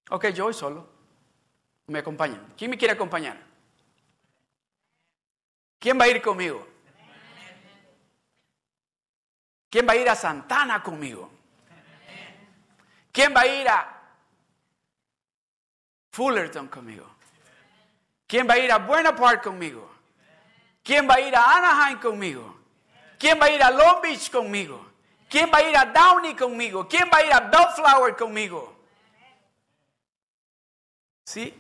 Ok, 0.09 0.29
yo 0.29 0.45
voy 0.45 0.55
solo. 0.55 0.89
Me 1.87 1.99
acompañan. 1.99 2.55
¿Quién 2.57 2.71
me 2.71 2.79
quiere 2.79 2.95
acompañar? 2.95 3.39
¿Quién 5.79 6.01
va 6.01 6.05
a 6.05 6.09
ir 6.09 6.23
conmigo? 6.23 6.70
¿Quién 9.71 9.87
va 9.89 9.93
a 9.93 9.97
ir 9.97 10.09
a 10.09 10.17
Santana 10.17 10.83
conmigo? 10.83 11.31
¿Quién 13.13 13.35
va 13.35 13.43
a 13.43 13.47
ir 13.47 13.69
a 13.69 14.03
Fullerton 16.11 16.69
conmigo? 16.69 17.07
¿Quién 18.27 18.49
va 18.49 18.55
a 18.55 18.59
ir 18.59 18.71
a 18.71 18.79
Buena 18.79 19.15
Park 19.15 19.45
conmigo? 19.45 19.89
¿Quién 20.83 21.09
va 21.09 21.15
a 21.15 21.21
ir 21.21 21.35
a 21.35 21.57
Anaheim 21.57 21.99
conmigo? 22.01 22.57
¿Quién 23.19 23.39
va 23.41 23.47
a 23.47 23.51
ir 23.51 23.63
a 23.63 23.71
Long 23.71 24.01
Beach 24.03 24.31
conmigo? 24.31 24.87
¿Quién 25.29 25.51
va 25.53 25.59
a 25.59 25.63
ir 25.63 25.77
a 25.77 25.85
Downey 25.85 26.35
conmigo? 26.35 26.89
¿Quién 26.89 27.09
va 27.13 27.19
a 27.19 27.25
ir 27.25 27.33
a 27.33 27.41
Bellflower 27.41 28.17
conmigo? 28.17 28.77
¿Sí? 31.25 31.55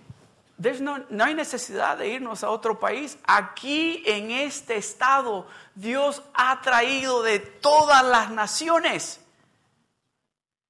No, 0.61 0.99
no, 1.09 1.25
hay 1.25 1.35
necesidad 1.35 1.97
de 1.97 2.09
irnos 2.09 2.45
a 2.45 2.51
otro 2.51 2.79
país. 2.79 3.17
Aquí 3.25 4.03
en 4.05 4.31
este 4.31 4.77
estado 4.77 5.47
Dios 5.75 6.23
ha 6.35 6.61
traído 6.61 7.23
de 7.23 7.39
todas 7.39 8.05
las 8.05 8.31
naciones. 8.31 9.21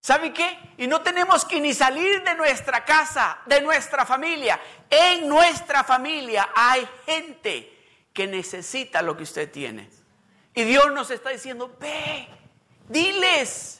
¿Sabe 0.01 0.33
qué? 0.33 0.59
Y 0.79 0.87
no 0.87 1.03
tenemos 1.03 1.45
que 1.45 1.61
ni 1.61 1.75
salir 1.75 2.23
de 2.23 2.35
nuestra 2.37 2.85
casa, 2.85 3.39
de 3.47 3.61
nuestra 3.61 4.07
familia. 4.07 4.61
En 4.89 5.29
nuestra 5.29 5.83
familia 5.83 6.51
hay 6.55 6.89
gente 7.05 7.77
que 8.13 8.29
necesita 8.29 9.03
lo 9.03 9.17
que 9.17 9.25
usted 9.25 9.51
tiene. 9.51 9.91
Y 10.55 10.63
Dios 10.63 10.93
nos 10.93 11.11
está 11.11 11.31
diciendo, 11.31 11.77
ve, 11.81 12.29
diles. 12.89 13.80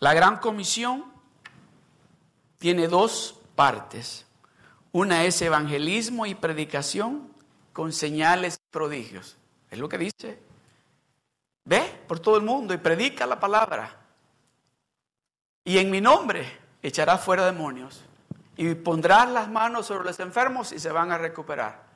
La 0.00 0.14
gran 0.14 0.38
comisión 0.38 1.04
tiene 2.58 2.88
dos 2.88 3.40
partes. 3.54 4.26
Una 4.92 5.24
es 5.24 5.40
evangelismo 5.42 6.26
y 6.26 6.34
predicación 6.34 7.32
con 7.72 7.92
señales 7.92 8.56
y 8.56 8.70
prodigios. 8.70 9.36
Es 9.70 9.78
lo 9.78 9.88
que 9.88 9.98
dice. 9.98 10.38
Ve 11.64 12.02
por 12.06 12.20
todo 12.20 12.36
el 12.36 12.42
mundo 12.42 12.72
y 12.74 12.78
predica 12.78 13.26
la 13.26 13.38
palabra. 13.38 13.96
Y 15.64 15.78
en 15.78 15.90
mi 15.90 16.00
nombre 16.00 16.46
echará 16.82 17.18
fuera 17.18 17.44
demonios 17.44 18.02
y 18.56 18.74
pondrás 18.74 19.28
las 19.28 19.48
manos 19.48 19.86
sobre 19.86 20.04
los 20.04 20.18
enfermos 20.20 20.72
y 20.72 20.78
se 20.78 20.90
van 20.90 21.12
a 21.12 21.18
recuperar. 21.18 21.86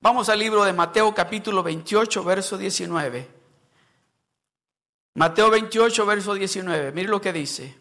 Vamos 0.00 0.28
al 0.28 0.38
libro 0.38 0.64
de 0.64 0.72
Mateo 0.72 1.14
capítulo 1.14 1.62
28, 1.62 2.24
verso 2.24 2.58
19. 2.58 3.39
Mateo 5.14 5.50
28, 5.50 6.06
verso 6.06 6.34
19. 6.34 6.92
Mire 6.92 7.08
lo 7.08 7.20
que 7.20 7.32
dice. 7.32 7.76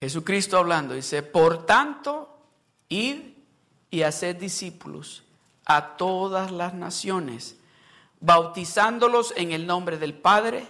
Jesucristo 0.00 0.56
hablando, 0.56 0.94
dice, 0.94 1.22
por 1.22 1.66
tanto, 1.66 2.38
id 2.88 3.18
y 3.90 4.02
haced 4.02 4.36
discípulos 4.36 5.22
a 5.66 5.96
todas 5.96 6.50
las 6.50 6.72
naciones, 6.72 7.56
bautizándolos 8.20 9.34
en 9.36 9.52
el 9.52 9.66
nombre 9.66 9.98
del 9.98 10.14
Padre 10.14 10.66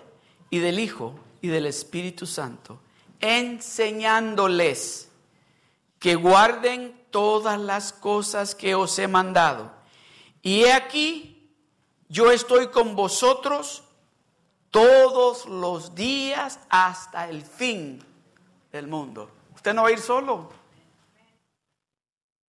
y 0.51 0.59
del 0.59 0.81
Hijo 0.81 1.15
y 1.41 1.49
del 1.49 1.67
Espíritu 1.67 2.27
Santo 2.27 2.81
enseñándoles 3.21 5.09
que 5.99 6.15
guarden 6.15 6.99
todas 7.11 7.61
las 7.61 7.93
cosas 7.93 8.55
que 8.55 8.75
os 8.75 8.99
he 8.99 9.09
mandado. 9.09 9.71
Y 10.43 10.63
he 10.63 10.73
aquí, 10.73 11.51
yo 12.09 12.33
estoy 12.33 12.69
con 12.69 12.97
vosotros 12.97 13.85
todos 14.71 15.47
los 15.47 15.95
días 15.95 16.61
hasta 16.69 17.29
el 17.29 17.43
fin 17.45 18.05
del 18.73 18.87
mundo. 18.87 19.31
Usted 19.55 19.75
no 19.75 19.83
va 19.83 19.89
a 19.89 19.93
ir 19.93 20.01
solo. 20.01 20.51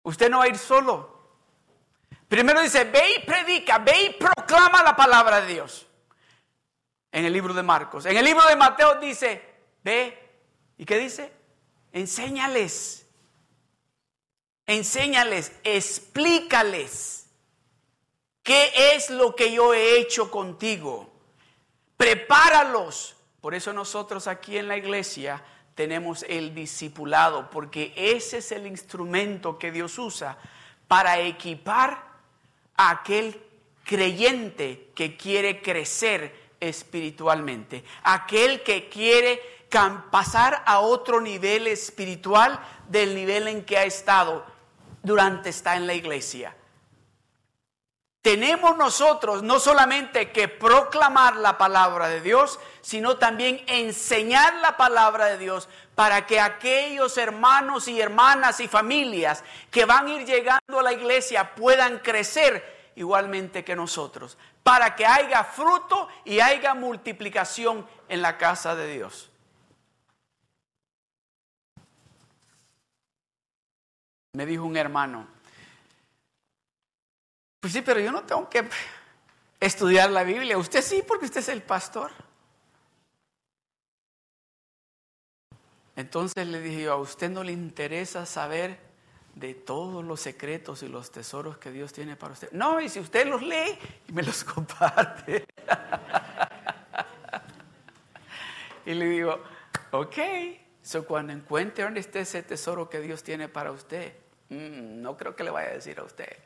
Usted 0.03 0.29
no 0.29 0.39
va 0.39 0.45
a 0.45 0.49
ir 0.49 0.57
solo. 0.57 1.17
Primero 2.27 2.61
dice, 2.61 2.83
ve 2.83 3.03
y 3.17 3.25
predica, 3.25 3.77
ve 3.79 4.03
y 4.03 4.09
proclama 4.13 4.83
la 4.83 4.95
palabra 4.95 5.41
de 5.41 5.53
Dios. 5.53 5.87
En 7.11 7.25
el 7.25 7.33
libro 7.33 7.53
de 7.53 7.63
Marcos. 7.63 8.05
En 8.05 8.17
el 8.17 8.25
libro 8.25 8.45
de 8.47 8.55
Mateo 8.55 8.99
dice, 8.99 9.41
ve 9.83 10.27
¿Y 10.77 10.85
qué 10.85 10.97
dice? 10.97 11.31
Enséñales. 11.91 13.05
Enséñales, 14.65 15.51
explícales. 15.63 17.27
¿Qué 18.43 18.95
es 18.95 19.09
lo 19.09 19.35
que 19.35 19.51
yo 19.51 19.73
he 19.73 19.99
hecho 19.99 20.29
contigo? 20.29 21.11
Prepáralos. 21.97 23.15
Por 23.41 23.55
eso 23.55 23.73
nosotros 23.73 24.27
aquí 24.27 24.57
en 24.57 24.67
la 24.67 24.77
iglesia 24.77 25.43
tenemos 25.75 26.25
el 26.27 26.55
discipulado, 26.55 27.49
porque 27.49 27.93
ese 27.95 28.37
es 28.39 28.51
el 28.51 28.65
instrumento 28.65 29.59
que 29.59 29.71
Dios 29.71 29.97
usa 29.99 30.37
para 30.87 31.19
equipar 31.19 32.03
a 32.75 32.89
aquel 32.89 33.41
creyente 33.83 34.91
que 34.95 35.15
quiere 35.15 35.61
crecer 35.61 36.47
espiritualmente, 36.59 37.83
aquel 38.03 38.63
que 38.63 38.89
quiere 38.89 39.39
pasar 40.11 40.63
a 40.65 40.79
otro 40.79 41.21
nivel 41.21 41.67
espiritual 41.67 42.59
del 42.89 43.13
nivel 43.13 43.47
en 43.47 43.63
que 43.63 43.77
ha 43.77 43.83
estado 43.83 44.45
durante 45.03 45.49
estar 45.49 45.77
en 45.77 45.87
la 45.87 45.93
iglesia. 45.93 46.55
Tenemos 48.27 48.75
nosotros 48.75 49.41
no 49.41 49.57
solamente 49.57 50.33
que 50.33 50.49
proclamar 50.49 51.37
la 51.37 51.57
palabra 51.57 52.09
de 52.09 52.19
Dios, 52.19 52.59
sino 52.81 53.15
también 53.15 53.63
enseñar 53.67 54.55
la 54.55 54.75
palabra 54.75 55.27
de 55.27 55.37
Dios 55.37 55.69
para 55.95 56.27
que 56.27 56.41
aquellos 56.41 57.17
hermanos 57.17 57.87
y 57.87 58.01
hermanas 58.01 58.59
y 58.59 58.67
familias 58.67 59.45
que 59.71 59.85
van 59.85 60.07
a 60.07 60.13
ir 60.15 60.25
llegando 60.25 60.77
a 60.77 60.83
la 60.83 60.91
iglesia 60.91 61.55
puedan 61.55 61.99
crecer 61.99 62.91
igualmente 62.97 63.63
que 63.63 63.77
nosotros, 63.77 64.37
para 64.61 64.93
que 64.93 65.05
haya 65.05 65.45
fruto 65.45 66.09
y 66.25 66.41
haya 66.41 66.73
multiplicación 66.73 67.87
en 68.09 68.21
la 68.21 68.37
casa 68.37 68.75
de 68.75 68.93
Dios. 68.93 69.31
Me 74.33 74.45
dijo 74.45 74.65
un 74.65 74.75
hermano, 74.75 75.36
pues 77.59 77.73
sí, 77.73 77.81
pero 77.81 77.99
yo 77.99 78.11
no 78.11 78.23
tengo 78.23 78.49
que 78.49 78.67
estudiar 79.59 80.09
la 80.09 80.23
Biblia. 80.23 80.57
Usted 80.57 80.81
sí, 80.81 81.03
porque 81.07 81.25
usted 81.25 81.39
es 81.39 81.49
el 81.49 81.61
pastor. 81.61 82.11
Entonces 85.95 86.47
le 86.47 86.61
dije 86.61 86.83
yo, 86.83 86.93
a 86.93 86.97
usted 86.97 87.29
no 87.29 87.43
le 87.43 87.51
interesa 87.51 88.25
saber 88.25 88.79
de 89.33 89.55
todos 89.55 90.03
los 90.03 90.21
secretos 90.21 90.83
y 90.83 90.87
los 90.87 91.11
tesoros 91.11 91.57
que 91.57 91.71
Dios 91.71 91.93
tiene 91.93 92.15
para 92.15 92.33
usted. 92.33 92.51
No, 92.51 92.79
y 92.79 92.89
si 92.89 92.99
usted 92.99 93.27
los 93.27 93.41
lee 93.41 93.77
y 94.07 94.11
me 94.11 94.21
los 94.23 94.43
comparte. 94.43 95.45
y 98.85 98.93
le 98.93 99.05
digo, 99.05 99.41
ok, 99.91 100.17
so 100.83 101.05
cuando 101.05 101.33
encuentre 101.33 101.83
dónde 101.83 101.99
esté 101.99 102.19
ese 102.21 102.43
tesoro 102.43 102.89
que 102.89 102.99
Dios 102.99 103.23
tiene 103.23 103.49
para 103.49 103.71
usted, 103.71 104.13
Mm, 104.49 105.01
no 105.01 105.17
creo 105.17 105.35
que 105.35 105.43
le 105.43 105.49
vaya 105.49 105.69
a 105.69 105.73
decir 105.73 105.99
a 105.99 106.03
usted. 106.03 106.37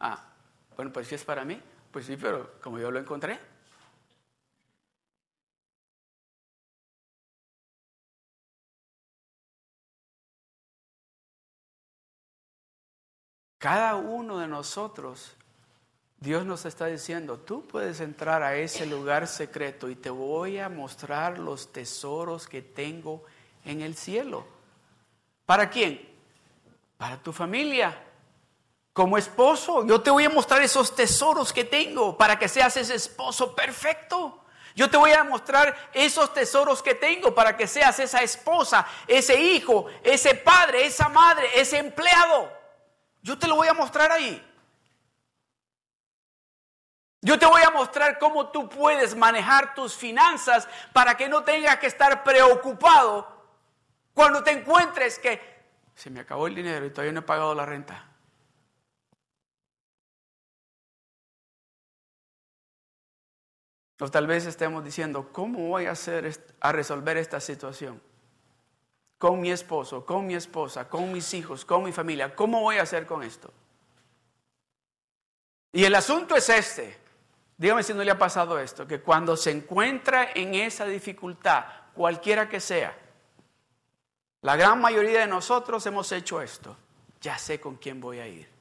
Ah, 0.00 0.32
bueno, 0.76 0.92
pues 0.92 1.08
si 1.08 1.14
es 1.14 1.24
para 1.24 1.44
mí, 1.44 1.60
pues 1.90 2.06
sí, 2.06 2.16
pero 2.16 2.60
como 2.62 2.78
yo 2.78 2.90
lo 2.90 2.98
encontré. 2.98 3.38
Cada 13.58 13.96
uno 13.96 14.38
de 14.38 14.46
nosotros, 14.46 15.34
Dios 16.18 16.44
nos 16.46 16.64
está 16.64 16.86
diciendo, 16.86 17.38
tú 17.40 17.66
puedes 17.66 18.00
entrar 18.00 18.42
a 18.42 18.56
ese 18.56 18.86
lugar 18.86 19.26
secreto 19.26 19.88
y 19.88 19.96
te 19.96 20.10
voy 20.10 20.58
a 20.58 20.68
mostrar 20.68 21.38
los 21.38 21.72
tesoros 21.72 22.46
que 22.46 22.62
tengo 22.62 23.24
en 23.64 23.80
el 23.80 23.96
cielo. 23.96 24.46
¿Para 25.44 25.70
quién? 25.70 26.08
para 26.98 27.16
tu 27.16 27.32
familia. 27.32 27.96
Como 28.98 29.16
esposo, 29.16 29.86
yo 29.86 30.00
te 30.00 30.10
voy 30.10 30.24
a 30.24 30.28
mostrar 30.28 30.60
esos 30.60 30.92
tesoros 30.92 31.52
que 31.52 31.62
tengo 31.62 32.18
para 32.18 32.36
que 32.36 32.48
seas 32.48 32.76
ese 32.76 32.96
esposo 32.96 33.54
perfecto. 33.54 34.44
Yo 34.74 34.90
te 34.90 34.96
voy 34.96 35.12
a 35.12 35.22
mostrar 35.22 35.90
esos 35.92 36.34
tesoros 36.34 36.82
que 36.82 36.96
tengo 36.96 37.32
para 37.32 37.56
que 37.56 37.68
seas 37.68 38.00
esa 38.00 38.24
esposa, 38.24 38.84
ese 39.06 39.40
hijo, 39.40 39.86
ese 40.02 40.34
padre, 40.34 40.84
esa 40.84 41.08
madre, 41.08 41.48
ese 41.54 41.78
empleado. 41.78 42.52
Yo 43.22 43.38
te 43.38 43.46
lo 43.46 43.54
voy 43.54 43.68
a 43.68 43.72
mostrar 43.72 44.10
ahí. 44.10 44.44
Yo 47.20 47.38
te 47.38 47.46
voy 47.46 47.62
a 47.62 47.70
mostrar 47.70 48.18
cómo 48.18 48.48
tú 48.48 48.68
puedes 48.68 49.14
manejar 49.14 49.76
tus 49.76 49.94
finanzas 49.94 50.68
para 50.92 51.16
que 51.16 51.28
no 51.28 51.44
tengas 51.44 51.78
que 51.78 51.86
estar 51.86 52.24
preocupado 52.24 53.28
cuando 54.12 54.42
te 54.42 54.50
encuentres 54.50 55.20
que 55.20 55.40
se 55.94 56.10
me 56.10 56.18
acabó 56.18 56.48
el 56.48 56.56
dinero 56.56 56.84
y 56.84 56.90
todavía 56.90 57.12
no 57.12 57.20
he 57.20 57.22
pagado 57.22 57.54
la 57.54 57.64
renta. 57.64 58.07
O 64.00 64.08
tal 64.08 64.26
vez 64.26 64.46
estemos 64.46 64.84
diciendo, 64.84 65.30
¿cómo 65.32 65.68
voy 65.68 65.86
a 65.86 65.92
hacer 65.92 66.54
a 66.60 66.72
resolver 66.72 67.16
esta 67.16 67.40
situación? 67.40 68.00
Con 69.18 69.40
mi 69.40 69.50
esposo, 69.50 70.06
con 70.06 70.26
mi 70.26 70.34
esposa, 70.34 70.88
con 70.88 71.12
mis 71.12 71.34
hijos, 71.34 71.64
con 71.64 71.82
mi 71.82 71.90
familia. 71.90 72.34
¿Cómo 72.36 72.60
voy 72.60 72.76
a 72.76 72.82
hacer 72.82 73.06
con 73.06 73.24
esto? 73.24 73.52
Y 75.72 75.84
el 75.84 75.94
asunto 75.96 76.36
es 76.36 76.48
este. 76.48 76.96
Dígame 77.56 77.82
si 77.82 77.92
no 77.92 78.04
le 78.04 78.12
ha 78.12 78.18
pasado 78.18 78.58
esto, 78.60 78.86
que 78.86 79.00
cuando 79.00 79.36
se 79.36 79.50
encuentra 79.50 80.28
en 80.32 80.54
esa 80.54 80.84
dificultad, 80.84 81.64
cualquiera 81.92 82.48
que 82.48 82.60
sea, 82.60 82.96
la 84.42 84.54
gran 84.54 84.80
mayoría 84.80 85.20
de 85.20 85.26
nosotros 85.26 85.84
hemos 85.86 86.12
hecho 86.12 86.40
esto. 86.40 86.76
Ya 87.20 87.36
sé 87.36 87.60
con 87.60 87.74
quién 87.74 88.00
voy 88.00 88.20
a 88.20 88.28
ir. 88.28 88.57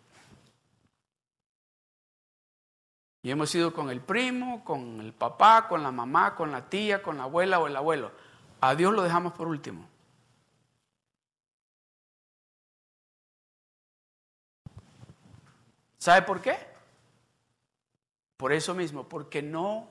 Y 3.22 3.32
hemos 3.32 3.54
ido 3.56 3.74
con 3.74 3.90
el 3.90 4.02
primo, 4.02 4.64
con 4.64 5.02
el 5.02 5.14
papá, 5.14 5.68
con 5.68 5.84
la 5.84 5.92
mamá, 5.92 6.36
con 6.36 6.52
la 6.52 6.70
tía, 6.70 7.02
con 7.02 7.18
la 7.18 7.24
abuela 7.24 7.60
o 7.60 7.68
el 7.68 7.76
abuelo. 7.76 8.12
A 8.62 8.76
Dios 8.76 8.94
lo 8.94 9.04
dejamos 9.04 9.34
por 9.34 9.48
último. 9.48 9.88
¿Sabe 15.98 16.22
por 16.22 16.42
qué? 16.42 16.58
Por 18.38 18.54
eso 18.54 18.74
mismo, 18.74 19.10
porque 19.10 19.42
no 19.42 19.90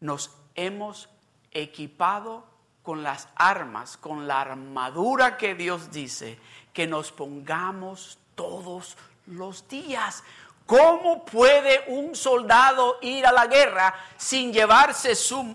nos 0.00 0.30
hemos 0.54 1.08
equipado 1.50 2.44
con 2.82 3.02
las 3.02 3.28
armas, 3.36 3.96
con 3.96 4.26
la 4.26 4.40
armadura 4.40 5.36
que 5.36 5.54
Dios 5.54 5.90
dice 5.90 6.38
que 6.72 6.86
nos 6.86 7.12
pongamos 7.12 8.18
todos 8.34 8.96
los 9.26 9.68
días. 9.68 10.22
¿Cómo 10.66 11.24
puede 11.24 11.84
un 11.88 12.14
soldado 12.14 12.98
ir 13.02 13.26
a 13.26 13.32
la 13.32 13.46
guerra 13.46 13.94
sin 14.16 14.52
llevarse 14.52 15.14
su 15.14 15.54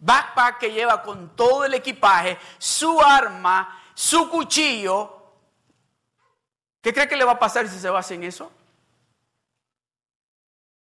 backpack 0.00 0.58
que 0.58 0.72
lleva 0.72 1.02
con 1.02 1.34
todo 1.34 1.64
el 1.64 1.74
equipaje, 1.74 2.38
su 2.58 3.00
arma, 3.00 3.80
su 3.94 4.30
cuchillo? 4.30 5.14
¿Qué 6.80 6.92
cree 6.92 7.08
que 7.08 7.16
le 7.16 7.24
va 7.24 7.32
a 7.32 7.38
pasar 7.38 7.68
si 7.68 7.78
se 7.78 7.90
va 7.90 8.02
sin 8.02 8.22
eso? 8.22 8.50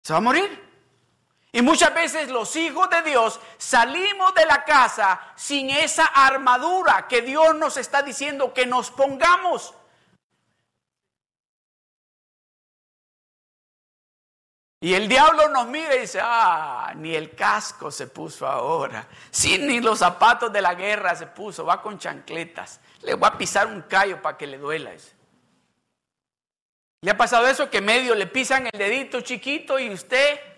Se 0.03 0.13
va 0.13 0.17
a 0.17 0.21
morir. 0.21 0.71
Y 1.53 1.61
muchas 1.61 1.93
veces 1.93 2.29
los 2.29 2.55
hijos 2.55 2.89
de 2.89 3.01
Dios 3.01 3.39
salimos 3.57 4.33
de 4.33 4.45
la 4.45 4.63
casa 4.63 5.19
sin 5.35 5.69
esa 5.69 6.05
armadura 6.05 7.07
que 7.09 7.21
Dios 7.21 7.55
nos 7.55 7.75
está 7.75 8.01
diciendo 8.01 8.53
que 8.53 8.65
nos 8.65 8.89
pongamos. 8.89 9.73
Y 14.81 14.93
el 14.93 15.07
diablo 15.07 15.47
nos 15.47 15.67
mira 15.67 15.95
y 15.95 15.99
dice, 16.01 16.19
ah, 16.21 16.91
ni 16.95 17.15
el 17.15 17.33
casco 17.35 17.89
se 17.89 18.07
puso 18.07 18.45
ahora, 18.45 19.07
sí, 19.29 19.57
ni 19.57 19.79
los 19.79 19.99
zapatos 19.99 20.51
de 20.51 20.61
la 20.61 20.73
guerra 20.73 21.15
se 21.15 21.27
puso, 21.27 21.63
va 21.63 21.81
con 21.81 21.97
chancletas, 21.97 22.81
le 23.03 23.13
voy 23.13 23.29
a 23.29 23.37
pisar 23.37 23.67
un 23.67 23.83
callo 23.83 24.21
para 24.21 24.37
que 24.37 24.47
le 24.47 24.57
duela. 24.57 24.91
Eso. 24.91 25.13
¿Le 27.01 27.11
ha 27.11 27.17
pasado 27.17 27.47
eso 27.47 27.69
que 27.69 27.79
medio 27.79 28.15
le 28.15 28.27
pisan 28.27 28.67
el 28.73 28.77
dedito 28.77 29.21
chiquito 29.21 29.79
y 29.79 29.91
usted 29.91 30.51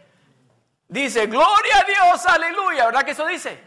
Dice, 0.94 1.26
gloria 1.26 1.80
a 1.80 1.84
Dios, 1.86 2.26
aleluya. 2.28 2.86
¿Verdad 2.86 3.04
que 3.04 3.12
eso 3.12 3.26
dice? 3.26 3.60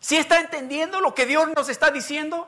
¿Sí 0.00 0.18
está 0.18 0.38
entendiendo 0.38 1.00
lo 1.00 1.14
que 1.14 1.24
Dios 1.24 1.48
nos 1.56 1.70
está 1.70 1.90
diciendo? 1.90 2.46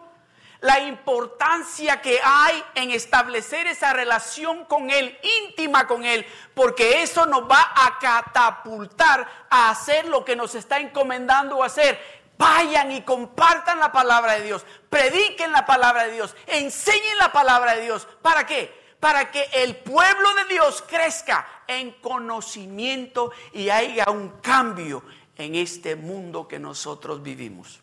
La 0.61 0.81
importancia 0.81 2.01
que 2.01 2.19
hay 2.23 2.63
en 2.75 2.91
establecer 2.91 3.67
esa 3.67 3.93
relación 3.93 4.65
con 4.65 4.91
Él, 4.91 5.19
íntima 5.43 5.87
con 5.87 6.05
Él, 6.05 6.27
porque 6.55 7.03
eso 7.03 7.27
nos 7.27 7.43
va 7.43 7.73
a 7.75 7.99
catapultar 7.99 9.47
a 9.51 9.71
hacer 9.71 10.07
lo 10.07 10.25
que 10.25 10.37
nos 10.37 10.55
está 10.55 10.79
encomendando 10.79 11.63
hacer. 11.63 11.99
Vayan 12.39 12.93
y 12.93 13.03
compartan 13.03 13.81
la 13.81 13.93
palabra 13.93 14.35
de 14.35 14.43
Dios, 14.43 14.65
prediquen 14.91 15.53
la 15.53 15.65
palabra 15.65 16.05
de 16.05 16.13
Dios, 16.13 16.35
enseñen 16.47 17.19
la 17.19 17.33
palabra 17.33 17.75
de 17.75 17.83
Dios. 17.83 18.07
¿Para 18.23 18.47
qué? 18.47 18.87
para 19.01 19.31
que 19.31 19.45
el 19.53 19.77
pueblo 19.77 20.35
de 20.35 20.55
Dios 20.55 20.83
crezca 20.87 21.47
en 21.67 21.93
conocimiento 21.93 23.31
y 23.53 23.69
haya 23.69 24.07
un 24.11 24.31
cambio 24.41 25.03
en 25.37 25.55
este 25.55 25.97
mundo 25.97 26.49
que 26.49 26.59
nosotros 26.59 27.23
vivimos. 27.23 27.81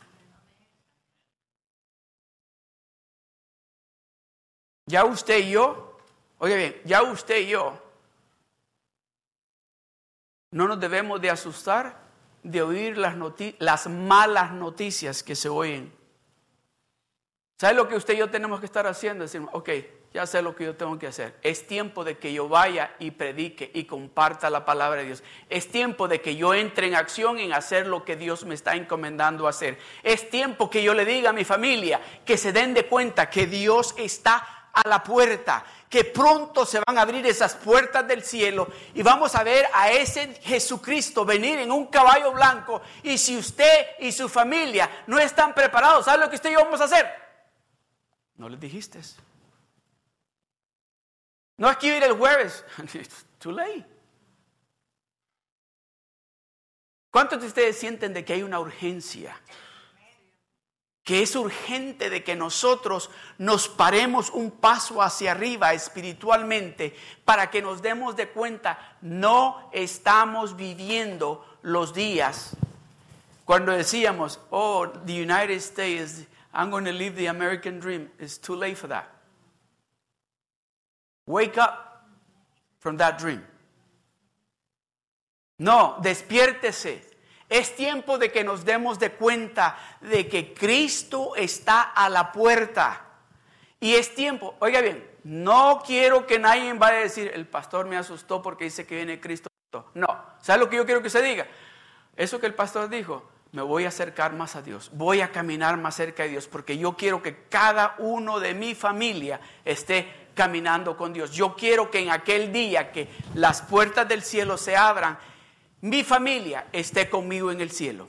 Ya 4.86 5.06
usted 5.06 5.40
y 5.40 5.52
yo 5.52 5.94
Oye 6.44 6.58
bien, 6.58 6.82
ya 6.84 7.04
usted 7.04 7.38
y 7.38 7.48
yo 7.48 7.82
no 10.52 10.68
nos 10.68 10.78
debemos 10.78 11.22
de 11.22 11.30
asustar 11.30 11.98
de 12.44 12.62
oír 12.62 12.98
las, 12.98 13.16
las 13.60 13.88
malas 13.88 14.52
noticias 14.52 15.24
que 15.24 15.36
se 15.36 15.48
oyen. 15.48 15.94
¿Sabe 17.58 17.76
lo 17.76 17.88
que 17.88 17.96
usted 17.96 18.16
y 18.16 18.18
yo 18.18 18.30
tenemos 18.30 18.60
que 18.60 18.66
estar 18.66 18.86
haciendo? 18.88 19.24
Decir, 19.24 19.42
ok, 19.54 19.70
ya 20.14 20.28
sé 20.28 20.42
lo 20.42 20.54
que 20.54 20.66
yo 20.66 20.76
tengo 20.76 21.00
que 21.00 21.08
hacer. 21.08 21.40
Es 21.44 21.66
tiempo 21.66 22.04
de 22.04 22.18
que 22.18 22.34
yo 22.34 22.50
vaya 22.50 22.94
y 23.00 23.12
predique 23.12 23.72
y 23.74 23.86
comparta 23.86 24.50
la 24.50 24.66
palabra 24.66 25.00
de 25.00 25.06
Dios. 25.06 25.24
Es 25.50 25.70
tiempo 25.70 26.10
de 26.10 26.20
que 26.20 26.36
yo 26.36 26.54
entre 26.54 26.88
en 26.88 26.96
acción 26.96 27.40
en 27.40 27.54
hacer 27.54 27.88
lo 27.88 28.04
que 28.04 28.18
Dios 28.18 28.44
me 28.44 28.54
está 28.54 28.76
encomendando 28.76 29.48
hacer. 29.48 29.80
Es 30.04 30.30
tiempo 30.30 30.70
que 30.70 30.84
yo 30.84 30.94
le 30.94 31.06
diga 31.06 31.30
a 31.30 31.34
mi 31.34 31.46
familia 31.46 32.02
que 32.26 32.36
se 32.36 32.52
den 32.52 32.74
de 32.74 32.86
cuenta 32.86 33.30
que 33.30 33.48
Dios 33.48 33.96
está 33.98 34.63
a 34.74 34.88
la 34.88 35.04
puerta, 35.04 35.64
que 35.88 36.04
pronto 36.04 36.66
se 36.66 36.82
van 36.86 36.98
a 36.98 37.02
abrir 37.02 37.26
esas 37.28 37.56
puertas 37.56 38.08
del 38.08 38.24
cielo 38.24 38.68
y 38.94 39.04
vamos 39.04 39.36
a 39.36 39.44
ver 39.44 39.68
a 39.74 39.92
ese 39.92 40.34
Jesucristo 40.42 41.24
venir 41.24 41.60
en 41.60 41.72
un 41.72 41.88
caballo 41.88 42.32
blanco. 42.32 42.82
Y 43.04 43.18
si 43.18 43.38
usted 43.38 43.98
y 44.00 44.12
su 44.12 44.28
familia 44.28 44.90
no 45.08 45.20
están 45.20 45.54
preparados, 45.54 46.06
¿sabe 46.06 46.24
lo 46.24 46.30
que 46.30 46.38
usted 46.38 46.50
y 46.50 46.54
yo 46.54 46.66
vamos 46.66 46.82
a 46.82 46.86
hacer? 46.86 47.08
No 48.36 48.50
les 48.50 48.60
dijiste. 48.60 49.00
No 51.58 51.70
es 51.70 51.78
que 51.78 51.96
ir 51.96 52.04
el 52.04 52.14
jueves. 52.14 52.66
Too 53.40 53.52
late. 53.52 53.86
¿Cuántos 57.12 57.40
de 57.42 57.48
ustedes 57.48 57.78
sienten 57.78 58.12
de 58.12 58.26
que 58.26 58.34
hay 58.34 58.42
una 58.42 58.60
urgencia? 58.60 59.40
Que 61.04 61.22
es 61.22 61.36
urgente 61.36 62.10
de 62.10 62.24
que 62.24 62.36
nosotros 62.36 63.10
nos 63.38 63.68
paremos 63.68 64.30
un 64.30 64.52
paso 64.52 65.02
hacia 65.02 65.32
arriba 65.32 65.74
espiritualmente 65.74 66.96
para 67.26 67.50
que 67.50 67.62
nos 67.62 67.82
demos 67.82 68.16
de 68.16 68.30
cuenta, 68.30 68.98
no 69.02 69.70
estamos 69.74 70.56
viviendo 70.56 71.46
los 71.62 71.94
días. 71.94 72.56
Cuando 73.46 73.74
decíamos, 73.74 74.40
oh, 74.52 74.88
the 75.06 75.14
United 75.14 75.58
States, 75.58 76.26
I'm 76.54 76.70
going 76.70 76.86
to 76.86 76.94
live 76.94 77.16
the 77.16 77.28
American 77.28 77.80
dream, 77.80 78.10
it's 78.20 78.38
too 78.38 78.56
late 78.56 78.78
for 78.78 78.88
that. 78.88 79.10
Wake 81.26 81.58
up 81.58 82.06
from 82.80 82.98
that 82.98 83.18
dream. 83.18 83.42
No, 85.60 85.98
despiértese. 86.02 87.13
Es 87.54 87.76
tiempo 87.76 88.18
de 88.18 88.32
que 88.32 88.44
nos 88.44 88.66
demos 88.66 88.98
de 88.98 89.12
cuenta 89.12 89.78
de 90.02 90.28
que 90.28 90.56
Cristo 90.56 91.36
está 91.36 91.84
a 91.84 92.10
la 92.10 92.32
puerta. 92.32 93.02
Y 93.80 93.94
es 93.94 94.16
tiempo, 94.16 94.56
oiga 94.58 94.82
bien, 94.82 95.08
no 95.24 95.84
quiero 95.86 96.26
que 96.26 96.40
nadie 96.40 96.74
vaya 96.74 96.98
a 96.98 97.02
decir, 97.02 97.30
el 97.32 97.46
pastor 97.46 97.86
me 97.86 97.96
asustó 97.96 98.42
porque 98.42 98.64
dice 98.64 98.88
que 98.88 98.96
viene 98.96 99.20
Cristo. 99.20 99.50
No, 99.94 100.08
¿sabe 100.42 100.62
lo 100.62 100.68
que 100.68 100.78
yo 100.78 100.86
quiero 100.88 101.04
que 101.04 101.12
se 101.12 101.22
diga? 101.22 101.46
Eso 102.16 102.40
que 102.40 102.48
el 102.48 102.56
pastor 102.56 102.90
dijo, 102.90 103.30
me 103.52 103.62
voy 103.62 103.86
a 103.86 103.90
acercar 103.90 104.34
más 104.34 104.56
a 104.56 104.64
Dios, 104.64 104.90
voy 104.92 105.22
a 105.22 105.32
caminar 105.32 105.78
más 105.78 105.94
cerca 105.94 106.24
de 106.24 106.30
Dios, 106.30 106.48
porque 106.48 106.80
yo 106.80 106.94
quiero 106.94 107.22
que 107.22 107.44
cada 107.50 107.94
uno 108.00 108.40
de 108.40 108.56
mi 108.56 108.74
familia 108.74 109.40
esté 109.64 110.12
caminando 110.34 110.98
con 110.98 111.14
Dios. 111.14 111.30
Yo 111.30 111.56
quiero 111.56 111.92
que 111.92 112.00
en 112.00 112.10
aquel 112.10 112.52
día 112.52 112.92
que 112.92 113.10
las 113.36 113.62
puertas 113.62 114.08
del 114.08 114.24
cielo 114.24 114.58
se 114.58 114.76
abran, 114.76 115.20
mi 115.84 116.04
familia 116.04 116.68
esté 116.72 117.10
conmigo 117.10 117.52
en 117.52 117.60
el 117.60 117.70
cielo. 117.70 118.08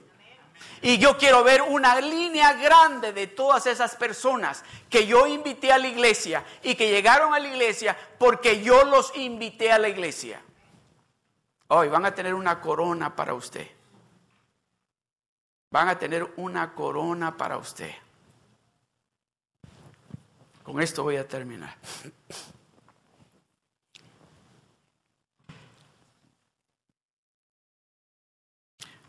Y 0.81 0.99
yo 0.99 1.18
quiero 1.18 1.43
ver 1.43 1.62
una 1.62 2.01
línea 2.01 2.53
grande 2.53 3.12
de 3.12 3.27
todas 3.27 3.66
esas 3.66 3.97
personas 3.97 4.62
que 4.89 5.07
yo 5.07 5.27
invité 5.27 5.72
a 5.72 5.79
la 5.79 5.89
iglesia 5.89 6.45
y 6.62 6.77
que 6.77 6.89
llegaron 6.89 7.35
a 7.35 7.41
la 7.41 7.49
iglesia 7.49 7.97
porque 8.18 8.62
yo 8.62 8.85
los 8.85 9.16
invité 9.16 9.72
a 9.72 9.79
la 9.79 9.89
iglesia. 9.89 10.41
Hoy 11.68 11.89
van 11.89 12.07
a 12.07 12.14
tener 12.14 12.35
una 12.35 12.61
corona 12.61 13.16
para 13.16 13.35
usted. 13.35 13.66
Van 15.70 15.89
a 15.89 15.99
tener 15.99 16.33
una 16.37 16.75
corona 16.75 17.37
para 17.37 17.57
usted. 17.57 17.91
Con 20.62 20.81
esto 20.81 21.03
voy 21.03 21.16
a 21.16 21.27
terminar. 21.27 21.77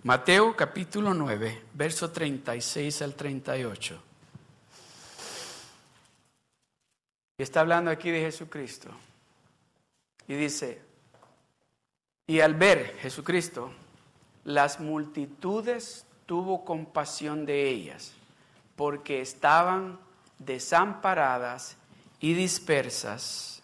Mateo 0.05 0.55
capítulo 0.55 1.15
9, 1.15 1.63
verso 1.73 2.11
36 2.11 3.01
al 3.01 3.15
38. 3.15 3.99
Y 7.39 7.41
está 7.41 7.61
hablando 7.61 7.89
aquí 7.89 8.11
de 8.11 8.19
Jesucristo. 8.19 8.89
Y 10.27 10.35
dice, 10.35 10.79
y 12.27 12.39
al 12.39 12.53
ver 12.53 12.95
Jesucristo, 12.99 13.73
las 14.43 14.79
multitudes 14.79 16.05
tuvo 16.27 16.63
compasión 16.63 17.43
de 17.47 17.67
ellas, 17.67 18.13
porque 18.75 19.21
estaban 19.21 19.99
desamparadas 20.37 21.77
y 22.19 22.35
dispersas 22.35 23.63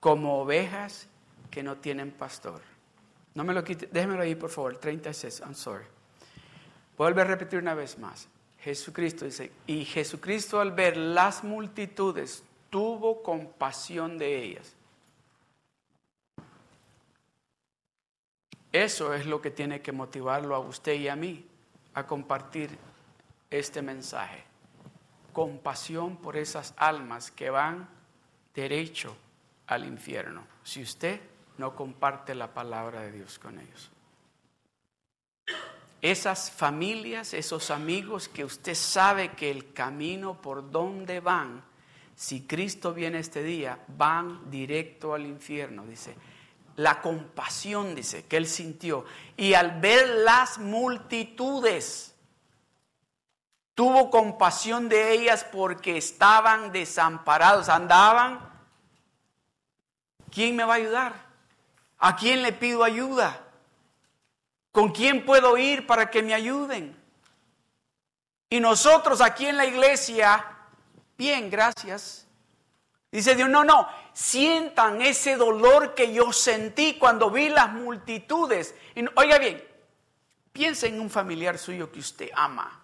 como 0.00 0.40
ovejas 0.40 1.06
que 1.52 1.62
no 1.62 1.76
tienen 1.76 2.10
pastor. 2.10 2.73
No 3.34 3.44
me 3.44 3.52
lo 3.52 3.64
quite, 3.64 3.86
déjemelo 3.86 4.22
ahí 4.22 4.34
por 4.34 4.50
favor, 4.50 4.76
36, 4.76 5.40
I'm 5.40 5.54
sorry. 5.54 5.84
Vuelve 6.96 7.22
a 7.22 7.24
repetir 7.24 7.58
una 7.58 7.74
vez 7.74 7.98
más. 7.98 8.28
Jesucristo 8.60 9.24
dice, 9.24 9.50
y 9.66 9.84
Jesucristo 9.84 10.60
al 10.60 10.72
ver 10.72 10.96
las 10.96 11.44
multitudes 11.44 12.44
tuvo 12.70 13.22
compasión 13.22 14.16
de 14.16 14.42
ellas. 14.42 14.74
Eso 18.72 19.14
es 19.14 19.26
lo 19.26 19.40
que 19.40 19.50
tiene 19.50 19.82
que 19.82 19.92
motivarlo 19.92 20.54
a 20.54 20.60
usted 20.60 20.94
y 20.94 21.08
a 21.08 21.16
mí 21.16 21.44
a 21.94 22.06
compartir 22.06 22.70
este 23.50 23.82
mensaje 23.82 24.44
compasión 25.34 26.16
por 26.16 26.36
esas 26.36 26.72
almas 26.78 27.30
que 27.30 27.50
van 27.50 27.86
derecho 28.54 29.14
al 29.66 29.84
infierno, 29.84 30.46
si 30.62 30.80
usted 30.82 31.20
no 31.58 31.74
comparte 31.74 32.34
la 32.34 32.52
palabra 32.52 33.02
de 33.02 33.12
Dios 33.12 33.38
con 33.38 33.58
ellos. 33.58 33.90
Esas 36.00 36.50
familias, 36.50 37.32
esos 37.32 37.70
amigos 37.70 38.28
que 38.28 38.44
usted 38.44 38.74
sabe 38.74 39.32
que 39.32 39.50
el 39.50 39.72
camino 39.72 40.40
por 40.40 40.70
donde 40.70 41.20
van, 41.20 41.64
si 42.14 42.46
Cristo 42.46 42.92
viene 42.92 43.18
este 43.18 43.42
día, 43.42 43.78
van 43.88 44.50
directo 44.50 45.14
al 45.14 45.26
infierno, 45.26 45.84
dice. 45.86 46.14
La 46.76 47.00
compasión, 47.00 47.94
dice, 47.94 48.26
que 48.26 48.36
él 48.36 48.46
sintió. 48.46 49.04
Y 49.36 49.54
al 49.54 49.80
ver 49.80 50.08
las 50.08 50.58
multitudes, 50.58 52.14
Tuvo 53.74 54.08
compasión 54.08 54.88
de 54.88 55.12
ellas 55.12 55.44
porque 55.44 55.96
estaban 55.96 56.70
desamparados, 56.70 57.68
andaban. 57.68 58.38
¿Quién 60.30 60.54
me 60.54 60.64
va 60.64 60.74
a 60.74 60.76
ayudar? 60.76 61.23
¿A 61.98 62.16
quién 62.16 62.42
le 62.42 62.52
pido 62.52 62.84
ayuda? 62.84 63.40
¿Con 64.72 64.90
quién 64.90 65.24
puedo 65.24 65.56
ir 65.56 65.86
para 65.86 66.10
que 66.10 66.22
me 66.22 66.34
ayuden? 66.34 66.96
Y 68.50 68.60
nosotros 68.60 69.20
aquí 69.20 69.46
en 69.46 69.56
la 69.56 69.66
iglesia, 69.66 70.44
bien, 71.16 71.50
gracias. 71.50 72.26
Dice 73.10 73.36
Dios, 73.36 73.48
no, 73.48 73.64
no, 73.64 73.88
sientan 74.12 75.00
ese 75.00 75.36
dolor 75.36 75.94
que 75.94 76.12
yo 76.12 76.32
sentí 76.32 76.98
cuando 76.98 77.30
vi 77.30 77.48
las 77.48 77.72
multitudes. 77.72 78.74
Oiga 79.14 79.38
bien, 79.38 79.62
piensa 80.52 80.88
en 80.88 81.00
un 81.00 81.08
familiar 81.08 81.58
suyo 81.58 81.92
que 81.92 82.00
usted 82.00 82.30
ama. 82.34 82.80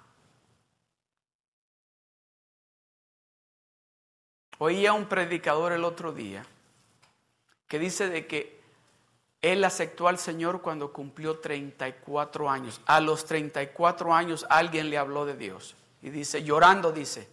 Oía 4.58 4.92
un 4.92 5.06
predicador 5.06 5.72
el 5.72 5.84
otro 5.84 6.12
día 6.12 6.44
que 7.66 7.78
dice 7.78 8.08
de 8.08 8.26
que 8.26 8.59
él 9.42 9.64
aceptó 9.64 10.06
al 10.06 10.18
Señor 10.18 10.60
cuando 10.60 10.92
cumplió 10.92 11.38
34 11.38 12.50
años. 12.50 12.80
A 12.86 13.00
los 13.00 13.24
34 13.24 14.12
años 14.14 14.46
alguien 14.50 14.90
le 14.90 14.98
habló 14.98 15.24
de 15.24 15.36
Dios. 15.36 15.76
Y 16.02 16.10
dice, 16.10 16.42
llorando, 16.42 16.92
dice, 16.92 17.28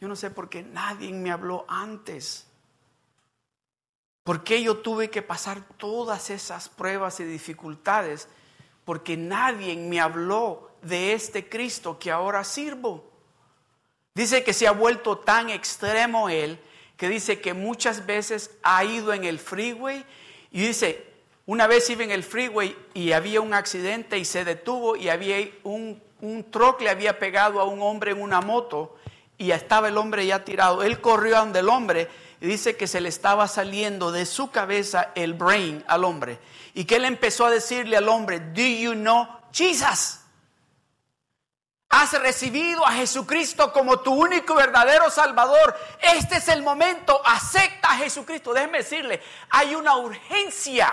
yo 0.00 0.08
no 0.08 0.16
sé 0.16 0.30
por 0.30 0.48
qué 0.48 0.62
nadie 0.62 1.12
me 1.12 1.30
habló 1.32 1.64
antes. 1.68 2.46
¿Por 4.22 4.44
qué 4.44 4.62
yo 4.62 4.78
tuve 4.78 5.10
que 5.10 5.22
pasar 5.22 5.62
todas 5.78 6.30
esas 6.30 6.68
pruebas 6.68 7.18
y 7.18 7.24
dificultades? 7.24 8.28
Porque 8.84 9.16
nadie 9.16 9.76
me 9.76 10.00
habló 10.00 10.70
de 10.82 11.12
este 11.12 11.48
Cristo 11.48 11.98
que 11.98 12.12
ahora 12.12 12.44
sirvo. 12.44 13.10
Dice 14.14 14.44
que 14.44 14.52
se 14.52 14.68
ha 14.68 14.72
vuelto 14.72 15.18
tan 15.18 15.50
extremo 15.50 16.28
él 16.28 16.60
que 16.96 17.08
dice 17.08 17.40
que 17.40 17.52
muchas 17.54 18.06
veces 18.06 18.50
ha 18.62 18.84
ido 18.84 19.12
en 19.12 19.24
el 19.24 19.40
freeway 19.40 20.04
y 20.52 20.66
dice, 20.66 21.11
una 21.46 21.66
vez 21.66 21.88
iba 21.90 22.04
en 22.04 22.10
el 22.10 22.22
freeway 22.22 22.76
y 22.94 23.12
había 23.12 23.40
un 23.40 23.54
accidente 23.54 24.18
y 24.18 24.24
se 24.24 24.44
detuvo 24.44 24.96
y 24.96 25.08
había 25.08 25.36
un, 25.64 26.00
un 26.20 26.50
truck 26.50 26.80
le 26.80 26.90
había 26.90 27.18
pegado 27.18 27.60
a 27.60 27.64
un 27.64 27.82
hombre 27.82 28.12
en 28.12 28.22
una 28.22 28.40
moto 28.40 28.96
y 29.38 29.50
estaba 29.50 29.88
el 29.88 29.98
hombre 29.98 30.24
ya 30.24 30.44
tirado. 30.44 30.82
Él 30.82 31.00
corrió 31.00 31.36
a 31.36 31.40
donde 31.40 31.60
el 31.60 31.68
hombre 31.68 32.08
y 32.40 32.46
dice 32.46 32.76
que 32.76 32.86
se 32.86 33.00
le 33.00 33.08
estaba 33.08 33.48
saliendo 33.48 34.12
de 34.12 34.24
su 34.24 34.50
cabeza 34.50 35.10
el 35.14 35.34
brain 35.34 35.84
al 35.88 36.04
hombre 36.04 36.38
y 36.74 36.84
que 36.84 36.96
él 36.96 37.04
empezó 37.04 37.46
a 37.46 37.50
decirle 37.50 37.96
al 37.96 38.08
hombre, 38.08 38.38
"Do 38.38 38.62
you 38.62 38.92
know 38.92 39.26
Jesus?" 39.52 40.20
Has 41.88 42.12
recibido 42.22 42.86
a 42.86 42.92
Jesucristo 42.92 43.70
como 43.70 44.00
tu 44.00 44.14
único 44.14 44.54
verdadero 44.54 45.10
Salvador. 45.10 45.76
Este 46.00 46.38
es 46.38 46.48
el 46.48 46.62
momento. 46.62 47.20
Acepta 47.22 47.90
a 47.90 47.96
Jesucristo. 47.98 48.54
Déjeme 48.54 48.78
decirle, 48.78 49.20
hay 49.50 49.74
una 49.74 49.96
urgencia. 49.98 50.90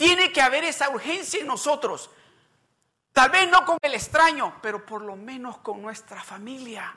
Tiene 0.00 0.32
que 0.32 0.40
haber 0.40 0.64
esa 0.64 0.88
urgencia 0.88 1.40
en 1.40 1.46
nosotros. 1.46 2.08
Tal 3.12 3.28
vez 3.28 3.50
no 3.50 3.66
con 3.66 3.76
el 3.82 3.92
extraño, 3.92 4.56
pero 4.62 4.86
por 4.86 5.02
lo 5.02 5.14
menos 5.14 5.58
con 5.58 5.82
nuestra 5.82 6.22
familia. 6.22 6.96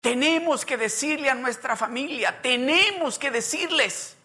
Tenemos 0.00 0.64
que 0.64 0.78
decirle 0.78 1.28
a 1.28 1.34
nuestra 1.34 1.76
familia, 1.76 2.40
tenemos 2.40 3.18
que 3.18 3.30
decirles 3.30 4.16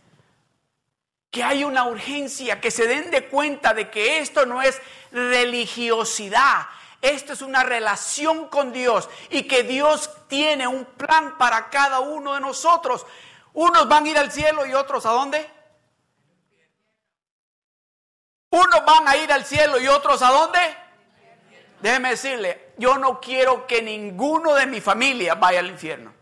que 1.29 1.43
hay 1.43 1.65
una 1.65 1.83
urgencia, 1.83 2.61
que 2.61 2.71
se 2.71 2.87
den 2.87 3.11
de 3.11 3.27
cuenta 3.27 3.73
de 3.73 3.89
que 3.89 4.19
esto 4.19 4.45
no 4.45 4.61
es 4.61 4.81
religiosidad, 5.11 6.65
esto 7.01 7.33
es 7.33 7.41
una 7.41 7.61
relación 7.61 8.47
con 8.47 8.71
Dios 8.71 9.09
y 9.29 9.43
que 9.49 9.63
Dios 9.63 10.09
tiene 10.29 10.65
un 10.65 10.85
plan 10.85 11.37
para 11.37 11.69
cada 11.69 11.99
uno 11.99 12.35
de 12.35 12.39
nosotros. 12.39 13.05
Unos 13.51 13.89
van 13.89 14.05
a 14.05 14.09
ir 14.09 14.17
al 14.17 14.31
cielo 14.31 14.65
y 14.65 14.73
otros 14.73 15.05
a 15.05 15.09
dónde? 15.09 15.62
Unos 18.53 18.85
van 18.85 19.07
a 19.07 19.17
ir 19.17 19.33
al 19.33 19.43
cielo 19.45 19.79
y 19.79 19.87
otros 19.87 20.21
a 20.21 20.29
dónde? 20.29 20.59
Déjeme 21.81 22.11
decirle, 22.11 22.73
yo 22.77 22.99
no 22.99 23.19
quiero 23.19 23.65
que 23.65 23.81
ninguno 23.81 24.53
de 24.53 24.67
mi 24.67 24.79
familia 24.79 25.33
vaya 25.33 25.57
al 25.57 25.69
infierno. 25.69 26.13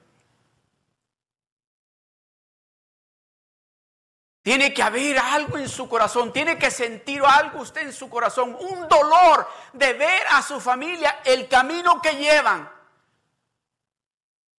Tiene 4.41 4.73
que 4.73 4.81
haber 4.81 5.19
algo 5.19 5.57
en 5.57 5.67
su 5.67 5.89
corazón, 5.89 6.31
tiene 6.31 6.57
que 6.57 6.71
sentir 6.71 7.21
algo 7.21 7.59
usted 7.59 7.81
en 7.81 7.91
su 7.91 8.09
corazón, 8.09 8.55
un 8.57 8.87
dolor 8.87 9.45
de 9.73 9.91
ver 9.91 10.21
a 10.31 10.41
su 10.41 10.61
familia 10.61 11.19
el 11.25 11.49
camino 11.49 12.01
que 12.01 12.15
llevan. 12.15 12.71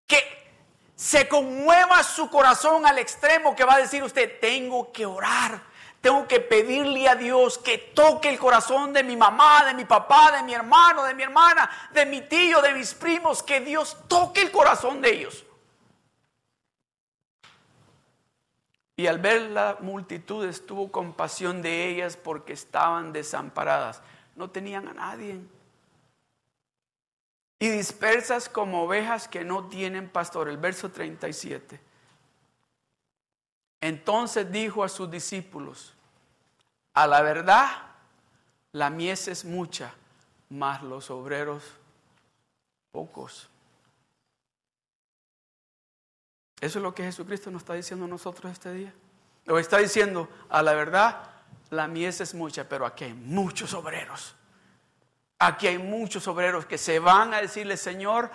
Que 0.06 0.20
se 0.94 1.26
conmueva 1.26 2.02
su 2.02 2.28
corazón 2.28 2.84
al 2.84 2.98
extremo 2.98 3.56
que 3.56 3.64
va 3.64 3.76
a 3.76 3.78
decir 3.78 4.02
usted, 4.04 4.38
tengo 4.40 4.92
que 4.92 5.06
orar, 5.06 5.71
tengo 6.02 6.26
que 6.26 6.40
pedirle 6.40 7.08
a 7.08 7.14
Dios 7.14 7.58
que 7.58 7.78
toque 7.78 8.28
el 8.28 8.38
corazón 8.38 8.92
de 8.92 9.04
mi 9.04 9.16
mamá, 9.16 9.64
de 9.64 9.72
mi 9.72 9.84
papá, 9.84 10.32
de 10.32 10.42
mi 10.42 10.52
hermano, 10.52 11.04
de 11.04 11.14
mi 11.14 11.22
hermana, 11.22 11.70
de 11.94 12.04
mi 12.04 12.20
tío, 12.22 12.60
de 12.60 12.74
mis 12.74 12.92
primos, 12.92 13.40
que 13.40 13.60
Dios 13.60 13.96
toque 14.08 14.42
el 14.42 14.50
corazón 14.50 15.00
de 15.00 15.10
ellos. 15.10 15.46
Y 18.96 19.06
al 19.06 19.20
ver 19.20 19.42
la 19.42 19.78
multitud 19.80 20.52
tuvo 20.66 20.90
compasión 20.90 21.62
de 21.62 21.88
ellas 21.90 22.16
porque 22.16 22.52
estaban 22.52 23.12
desamparadas. 23.12 24.02
No 24.34 24.50
tenían 24.50 24.88
a 24.88 24.94
nadie. 24.94 25.38
Y 27.60 27.68
dispersas 27.68 28.48
como 28.48 28.82
ovejas 28.82 29.28
que 29.28 29.44
no 29.44 29.68
tienen 29.68 30.08
pastor. 30.08 30.48
El 30.48 30.56
verso 30.56 30.90
37. 30.90 31.91
Entonces 33.82 34.50
dijo 34.50 34.84
a 34.84 34.88
sus 34.88 35.10
discípulos, 35.10 35.92
a 36.94 37.06
la 37.08 37.20
verdad, 37.20 37.66
la 38.70 38.90
mies 38.90 39.26
es 39.26 39.44
mucha, 39.44 39.92
mas 40.48 40.82
los 40.84 41.10
obreros 41.10 41.64
pocos. 42.92 43.48
Eso 46.60 46.78
es 46.78 46.82
lo 46.82 46.94
que 46.94 47.02
Jesucristo 47.02 47.50
nos 47.50 47.62
está 47.62 47.74
diciendo 47.74 48.04
a 48.04 48.08
nosotros 48.08 48.52
este 48.52 48.72
día. 48.72 48.94
Lo 49.46 49.58
está 49.58 49.78
diciendo, 49.78 50.28
a 50.48 50.62
la 50.62 50.74
verdad, 50.74 51.28
la 51.70 51.88
mies 51.88 52.20
es 52.20 52.34
mucha, 52.34 52.68
pero 52.68 52.86
aquí 52.86 53.02
hay 53.02 53.14
muchos 53.14 53.74
obreros. 53.74 54.36
Aquí 55.44 55.66
hay 55.66 55.78
muchos 55.78 56.28
obreros 56.28 56.66
que 56.66 56.78
se 56.78 57.00
van 57.00 57.34
a 57.34 57.40
decirle, 57.40 57.76
Señor, 57.76 58.30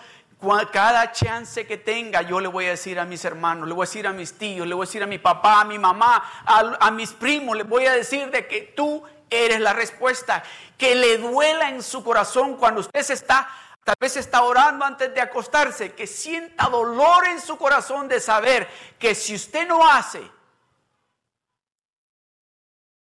cada 0.73 1.13
chance 1.13 1.65
que 1.65 1.77
tenga, 1.77 2.21
yo 2.21 2.41
le 2.41 2.49
voy 2.49 2.65
a 2.65 2.71
decir 2.71 2.99
a 2.99 3.05
mis 3.05 3.23
hermanos, 3.23 3.65
le 3.65 3.73
voy 3.73 3.85
a 3.85 3.87
decir 3.87 4.05
a 4.07 4.11
mis 4.11 4.37
tíos, 4.37 4.67
le 4.67 4.75
voy 4.75 4.83
a 4.83 4.87
decir 4.87 5.03
a 5.03 5.07
mi 5.07 5.17
papá, 5.17 5.61
a 5.61 5.63
mi 5.63 5.79
mamá, 5.79 6.21
a, 6.45 6.91
mis 6.91 7.13
primos, 7.13 7.55
le 7.55 7.63
voy 7.63 7.85
a 7.85 7.93
decir 7.93 8.29
de 8.29 8.45
que 8.45 8.73
tú 8.75 9.01
eres 9.29 9.61
la 9.61 9.71
respuesta. 9.71 10.43
Que 10.77 10.95
le 10.95 11.17
duela 11.17 11.69
en 11.69 11.81
su 11.81 12.03
corazón 12.03 12.57
cuando 12.57 12.81
usted 12.81 13.09
está 13.09 13.47
Tal 13.85 13.95
vez 14.01 14.17
está 14.17 14.41
orando 14.41 14.83
antes 14.83 15.13
de 15.13 15.21
acostarse, 15.21 15.93
que 15.93 16.07
sienta 16.07 16.67
dolor 16.67 17.25
en 17.25 17.39
su 17.39 17.57
corazón 17.57 18.09
de 18.09 18.19
saber 18.19 18.67
que 18.99 19.15
si 19.15 19.33
usted 19.33 19.65
no 19.65 19.89
hace, 19.89 20.29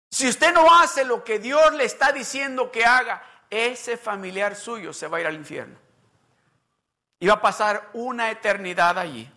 si 0.09 0.29
usted 0.29 0.53
no 0.53 0.65
hace 0.79 1.03
lo 1.03 1.25
que 1.25 1.39
Dios 1.39 1.73
le 1.73 1.83
está 1.83 2.13
diciendo 2.13 2.71
que 2.71 2.85
haga, 2.85 3.21
ese 3.49 3.97
familiar 3.97 4.55
suyo 4.55 4.93
se 4.93 5.07
va 5.07 5.17
a 5.17 5.21
ir 5.21 5.27
al 5.27 5.35
infierno. 5.35 5.77
Y 7.19 7.27
va 7.27 7.35
a 7.35 7.41
pasar 7.41 7.89
una 7.93 8.29
eternidad 8.29 8.97
allí. 8.97 9.29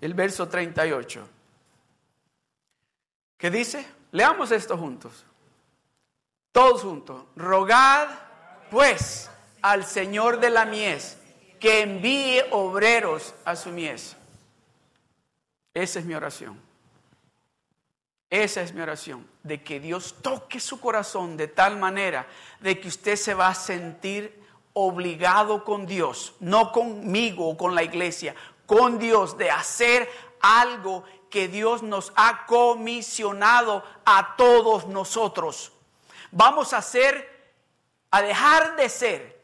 El 0.00 0.14
verso 0.14 0.48
38. 0.48 1.28
¿Qué 3.38 3.50
dice? 3.50 3.86
Leamos 4.10 4.50
esto 4.50 4.76
juntos. 4.76 5.24
Todos 6.52 6.82
juntos. 6.82 7.24
Rogad 7.36 8.08
pues 8.70 9.30
al 9.62 9.84
Señor 9.84 10.40
de 10.40 10.50
la 10.50 10.64
mies 10.64 11.18
que 11.60 11.82
envíe 11.82 12.42
obreros 12.50 13.34
a 13.44 13.54
su 13.54 13.70
mies. 13.70 14.16
Esa 15.74 16.00
es 16.00 16.04
mi 16.04 16.14
oración. 16.14 16.60
Esa 18.28 18.62
es 18.62 18.72
mi 18.72 18.80
oración, 18.80 19.26
de 19.42 19.62
que 19.62 19.80
Dios 19.80 20.16
toque 20.22 20.60
su 20.60 20.80
corazón 20.80 21.36
de 21.36 21.48
tal 21.48 21.76
manera 21.76 22.26
de 22.60 22.78
que 22.80 22.88
usted 22.88 23.16
se 23.16 23.34
va 23.34 23.48
a 23.48 23.54
sentir 23.54 24.40
obligado 24.72 25.64
con 25.64 25.86
Dios, 25.86 26.34
no 26.40 26.72
conmigo 26.72 27.48
o 27.48 27.56
con 27.56 27.74
la 27.74 27.82
iglesia, 27.82 28.34
con 28.66 28.98
Dios, 28.98 29.36
de 29.36 29.50
hacer 29.50 30.08
algo 30.40 31.04
que 31.30 31.48
Dios 31.48 31.82
nos 31.82 32.12
ha 32.16 32.46
comisionado 32.46 33.82
a 34.04 34.36
todos 34.36 34.86
nosotros. 34.86 35.72
Vamos 36.30 36.72
a 36.72 36.78
hacer 36.78 37.32
a 38.10 38.22
dejar 38.22 38.76
de 38.76 38.88
ser 38.88 39.42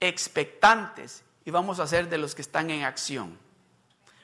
expectantes 0.00 1.24
y 1.44 1.50
vamos 1.50 1.80
a 1.80 1.86
ser 1.86 2.08
de 2.08 2.18
los 2.18 2.34
que 2.34 2.42
están 2.42 2.70
en 2.70 2.84
acción. 2.84 3.38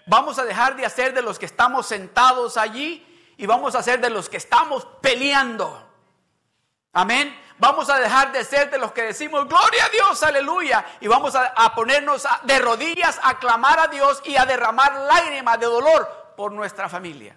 Vamos 0.07 0.39
a 0.39 0.45
dejar 0.45 0.77
de 0.77 0.87
hacer 0.87 1.13
de 1.13 1.23
los 1.23 1.39
que 1.39 1.47
estamos 1.47 1.87
sentados 1.87 2.57
allí 2.57 3.05
y 3.39 3.47
vamos 3.47 3.75
a 3.77 3.83
ser 3.83 4.01
de 4.01 4.11
los 4.11 4.29
que 4.29 4.37
estamos 4.37 4.85
peleando. 5.01 5.89
Amén. 6.93 7.35
Vamos 7.59 7.89
a 7.89 7.99
dejar 7.99 8.33
de 8.33 8.45
ser 8.45 8.69
de 8.69 8.79
los 8.79 8.93
que 8.93 9.03
decimos 9.03 9.49
gloria 9.49 9.85
a 9.85 9.89
Dios, 9.89 10.23
aleluya. 10.25 10.85
Y 11.01 11.07
vamos 11.07 11.35
a, 11.37 11.75
ponernos 11.75 12.27
de 12.43 12.59
rodillas 12.59 13.21
a 13.23 13.39
clamar 13.39 13.79
a 13.79 13.87
Dios 13.87 14.21
y 14.25 14.37
a 14.37 14.45
derramar 14.45 14.93
lágrimas 14.93 15.59
de 15.61 15.67
dolor 15.67 16.35
por 16.37 16.53
nuestra 16.53 16.89
familia. 16.89 17.37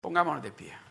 Pongámonos 0.00 0.42
de 0.42 0.50
pie. 0.50 0.89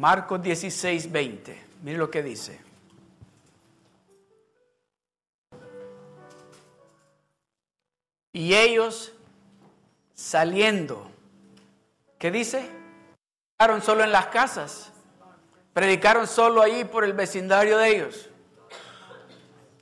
Marcos 0.00 0.42
16, 0.42 1.12
20. 1.12 1.62
Mire 1.82 1.98
lo 1.98 2.10
que 2.10 2.22
dice. 2.22 2.58
Y 8.32 8.54
ellos 8.54 9.12
saliendo, 10.14 11.10
¿qué 12.18 12.30
dice? 12.30 12.70
Predicaron 13.58 13.82
solo 13.82 14.04
en 14.04 14.12
las 14.12 14.28
casas, 14.28 14.90
predicaron 15.74 16.26
solo 16.26 16.62
ahí 16.62 16.84
por 16.84 17.04
el 17.04 17.12
vecindario 17.12 17.76
de 17.76 17.88
ellos. 17.90 18.29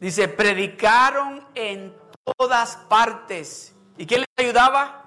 Dice, 0.01 0.29
predicaron 0.29 1.47
en 1.55 1.97
todas 2.37 2.77
partes. 2.89 3.75
¿Y 3.97 4.07
quién 4.07 4.21
les 4.21 4.47
ayudaba? 4.47 5.05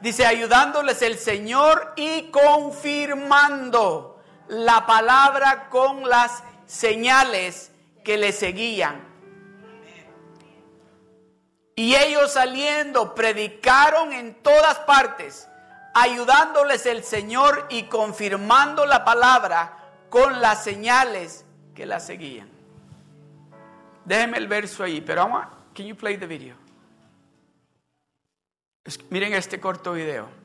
Dice, 0.00 0.26
ayudándoles 0.26 1.00
el 1.02 1.16
Señor 1.16 1.92
y 1.96 2.30
confirmando 2.30 4.20
la 4.48 4.86
palabra 4.86 5.68
con 5.68 6.08
las 6.08 6.42
señales 6.66 7.70
que 8.04 8.18
le 8.18 8.32
seguían. 8.32 9.02
Y 11.76 11.94
ellos 11.96 12.32
saliendo 12.32 13.14
predicaron 13.14 14.12
en 14.12 14.34
todas 14.42 14.78
partes, 14.80 15.48
ayudándoles 15.94 16.86
el 16.86 17.02
Señor 17.02 17.66
y 17.68 17.84
confirmando 17.84 18.86
la 18.86 19.04
palabra 19.04 19.78
con 20.10 20.40
las 20.40 20.62
señales 20.62 21.44
que 21.74 21.86
la 21.86 21.98
seguían. 21.98 22.53
Déjenme 24.04 24.38
el 24.38 24.48
verso 24.48 24.84
ahí, 24.84 25.00
pero 25.00 25.22
vamos, 25.22 25.46
can 25.74 25.86
you 25.86 25.96
play 25.96 26.16
the 26.16 26.26
video? 26.26 26.56
Miren 29.10 29.32
este 29.32 29.58
corto 29.58 29.92
video. 29.92 30.43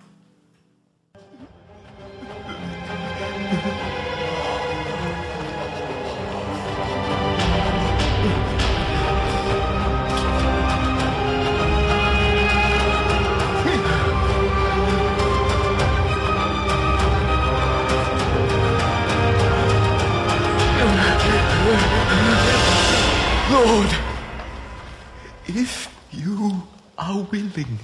Are 26.99 27.23
willing, 27.31 27.79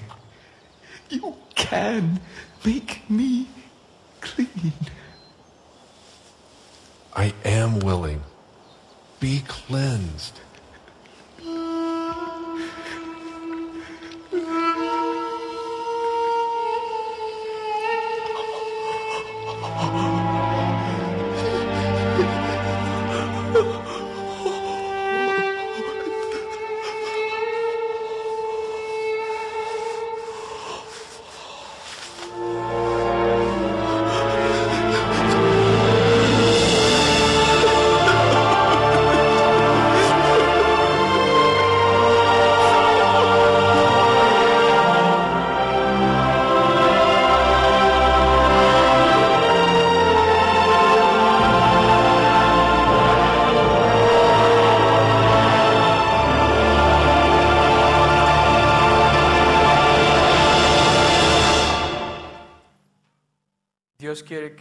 you 1.09 1.35
can 1.55 2.19
make 2.65 3.09
me 3.09 3.47
clean. 4.21 4.73
I 7.15 7.33
am 7.45 7.79
willing. 7.79 8.21
Be 9.19 9.41
cleansed. 9.47 10.41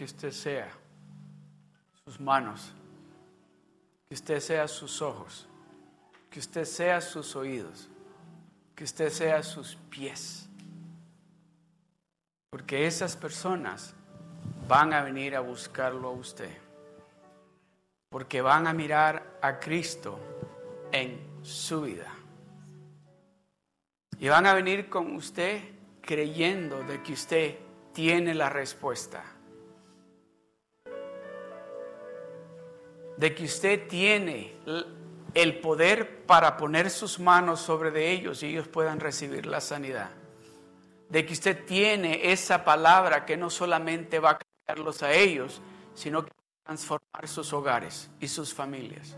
Que 0.05 0.11
usted 0.11 0.31
sea 0.31 0.69
sus 2.03 2.19
manos, 2.19 2.71
que 4.07 4.13
usted 4.13 4.39
sea 4.39 4.67
sus 4.67 5.01
ojos, 5.01 5.47
que 6.29 6.37
usted 6.37 6.63
sea 6.63 7.01
sus 7.01 7.35
oídos, 7.35 7.89
que 8.75 8.83
usted 8.83 9.09
sea 9.09 9.41
sus 9.41 9.75
pies. 9.89 10.47
Porque 12.51 12.85
esas 12.85 13.17
personas 13.17 13.95
van 14.67 14.93
a 14.93 15.01
venir 15.01 15.35
a 15.35 15.39
buscarlo 15.39 16.09
a 16.09 16.11
usted. 16.11 16.55
Porque 18.09 18.41
van 18.41 18.67
a 18.67 18.73
mirar 18.73 19.39
a 19.41 19.59
Cristo 19.59 20.19
en 20.91 21.19
su 21.41 21.81
vida. 21.81 22.13
Y 24.19 24.27
van 24.27 24.45
a 24.45 24.53
venir 24.53 24.87
con 24.87 25.15
usted 25.15 25.63
creyendo 26.01 26.83
de 26.83 27.01
que 27.01 27.13
usted 27.13 27.57
tiene 27.91 28.35
la 28.35 28.51
respuesta. 28.51 29.34
De 33.17 33.33
que 33.33 33.45
usted 33.45 33.87
tiene 33.87 34.55
el 35.33 35.59
poder 35.59 36.25
para 36.25 36.57
poner 36.57 36.89
sus 36.89 37.19
manos 37.19 37.61
sobre 37.61 37.91
de 37.91 38.11
ellos 38.11 38.43
y 38.43 38.47
ellos 38.47 38.67
puedan 38.67 38.99
recibir 38.99 39.45
la 39.45 39.61
sanidad. 39.61 40.09
De 41.09 41.25
que 41.25 41.33
usted 41.33 41.65
tiene 41.65 42.31
esa 42.31 42.65
palabra 42.65 43.25
que 43.25 43.37
no 43.37 43.49
solamente 43.49 44.19
va 44.19 44.31
a 44.31 44.39
cambiarlos 44.39 45.03
a 45.03 45.13
ellos, 45.13 45.61
sino 45.93 46.23
que 46.23 46.31
va 46.31 46.43
a 46.63 46.65
transformar 46.65 47.27
sus 47.27 47.53
hogares 47.53 48.09
y 48.19 48.27
sus 48.27 48.53
familias. 48.53 49.15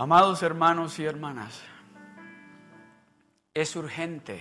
Amados 0.00 0.44
hermanos 0.44 0.96
y 1.00 1.04
hermanas, 1.06 1.60
es 3.52 3.74
urgente. 3.74 4.40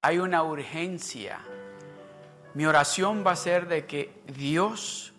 Hay 0.00 0.18
una 0.18 0.42
urgencia. 0.44 1.40
Mi 2.54 2.64
oración 2.64 3.22
va 3.22 3.32
a 3.32 3.36
ser 3.36 3.68
de 3.68 3.84
que 3.84 4.22
Dios 4.28 5.12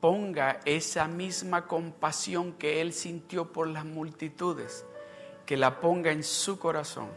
ponga 0.00 0.60
esa 0.64 1.08
misma 1.08 1.66
compasión 1.66 2.52
que 2.52 2.80
Él 2.80 2.92
sintió 2.92 3.52
por 3.52 3.66
las 3.66 3.84
multitudes, 3.84 4.86
que 5.44 5.56
la 5.56 5.80
ponga 5.80 6.12
en 6.12 6.22
su 6.22 6.60
corazón. 6.60 7.08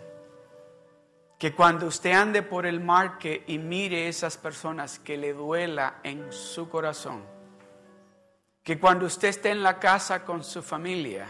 Que 1.38 1.54
cuando 1.54 1.86
usted 1.86 2.14
ande 2.14 2.41
por 2.41 2.66
el 2.66 2.80
mar 2.80 3.20
que, 3.20 3.43
y 3.45 3.60
mire 3.60 4.08
esas 4.08 4.36
personas, 4.36 4.98
que 4.98 5.16
le 5.16 5.34
duela 5.34 6.00
en 6.02 6.32
su 6.32 6.68
corazón 6.70 7.37
que 8.68 8.78
cuando 8.78 9.05
usted 9.05 9.30
esté 9.30 9.51
en 9.51 9.63
la 9.63 9.80
casa 9.80 10.26
con 10.26 10.43
su 10.43 10.61
familia 10.61 11.26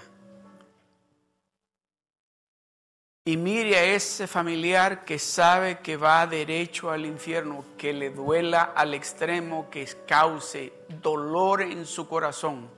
y 3.25 3.38
mire 3.38 3.77
a 3.77 3.83
ese 3.83 4.25
familiar 4.25 5.05
que 5.05 5.19
sabe 5.19 5.77
que 5.77 5.97
va 5.97 6.25
derecho 6.25 6.89
al 6.89 7.05
infierno, 7.05 7.63
que 7.77 7.93
le 7.93 8.09
duela 8.09 8.63
al 8.75 8.95
extremo, 8.95 9.69
que 9.69 9.88
cause 10.07 10.73
dolor 10.99 11.61
en 11.61 11.85
su 11.85 12.09
corazón. 12.09 12.71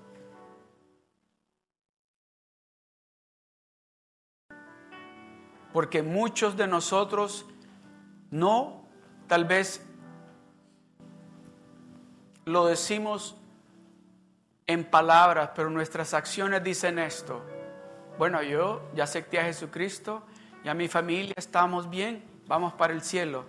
Porque 5.72 6.04
muchos 6.04 6.58
de 6.58 6.68
nosotros 6.68 7.46
no, 8.30 8.90
tal 9.30 9.46
vez 9.46 9.88
lo 12.44 12.66
decimos 12.66 13.39
en 14.70 14.84
palabras, 14.86 15.50
pero 15.56 15.72
nuestras 15.72 16.14
acciones 16.14 16.64
dicen 16.64 17.00
esto. 17.00 17.42
Bueno, 18.20 18.44
yo 18.44 18.84
ya 18.94 19.06
acepté 19.06 19.40
a 19.40 19.46
Jesucristo, 19.46 20.22
ya 20.64 20.76
mi 20.76 20.88
familia 20.88 21.34
estamos 21.36 21.90
bien, 21.90 22.24
vamos 22.46 22.74
para 22.74 22.94
el 22.94 23.02
cielo. 23.02 23.46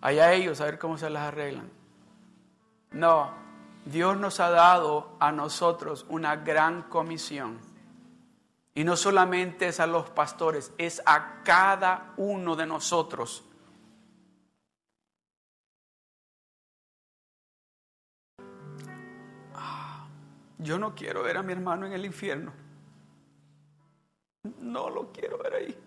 Allá 0.00 0.32
ellos, 0.34 0.60
a 0.60 0.66
ver 0.66 0.78
cómo 0.78 0.96
se 0.96 1.10
las 1.10 1.24
arreglan. 1.24 1.68
No, 2.92 3.32
Dios 3.84 4.16
nos 4.16 4.38
ha 4.38 4.50
dado 4.50 5.16
a 5.18 5.32
nosotros 5.32 6.06
una 6.10 6.36
gran 6.36 6.82
comisión. 6.82 7.58
Y 8.72 8.84
no 8.84 8.94
solamente 8.94 9.66
es 9.66 9.80
a 9.80 9.88
los 9.88 10.10
pastores, 10.10 10.72
es 10.78 11.02
a 11.06 11.42
cada 11.42 12.12
uno 12.18 12.54
de 12.54 12.66
nosotros 12.66 13.42
Yo 20.58 20.78
no 20.78 20.94
quiero 20.94 21.22
ver 21.22 21.36
a 21.36 21.42
mi 21.42 21.52
hermano 21.52 21.86
en 21.86 21.92
el 21.92 22.04
infierno. 22.04 22.52
No 24.60 24.90
lo 24.90 25.12
quiero 25.12 25.38
ver 25.38 25.54
ahí. 25.54 25.78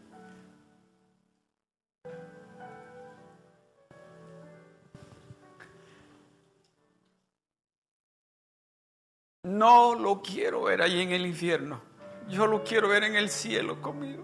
No 9.44 9.96
lo 9.96 10.22
quiero 10.22 10.64
ver 10.64 10.82
ahí 10.82 11.02
en 11.02 11.12
el 11.12 11.26
infierno. 11.26 11.82
Yo 12.28 12.46
lo 12.46 12.64
quiero 12.64 12.88
ver 12.88 13.04
en 13.04 13.16
el 13.16 13.30
cielo 13.30 13.82
conmigo. 13.82 14.24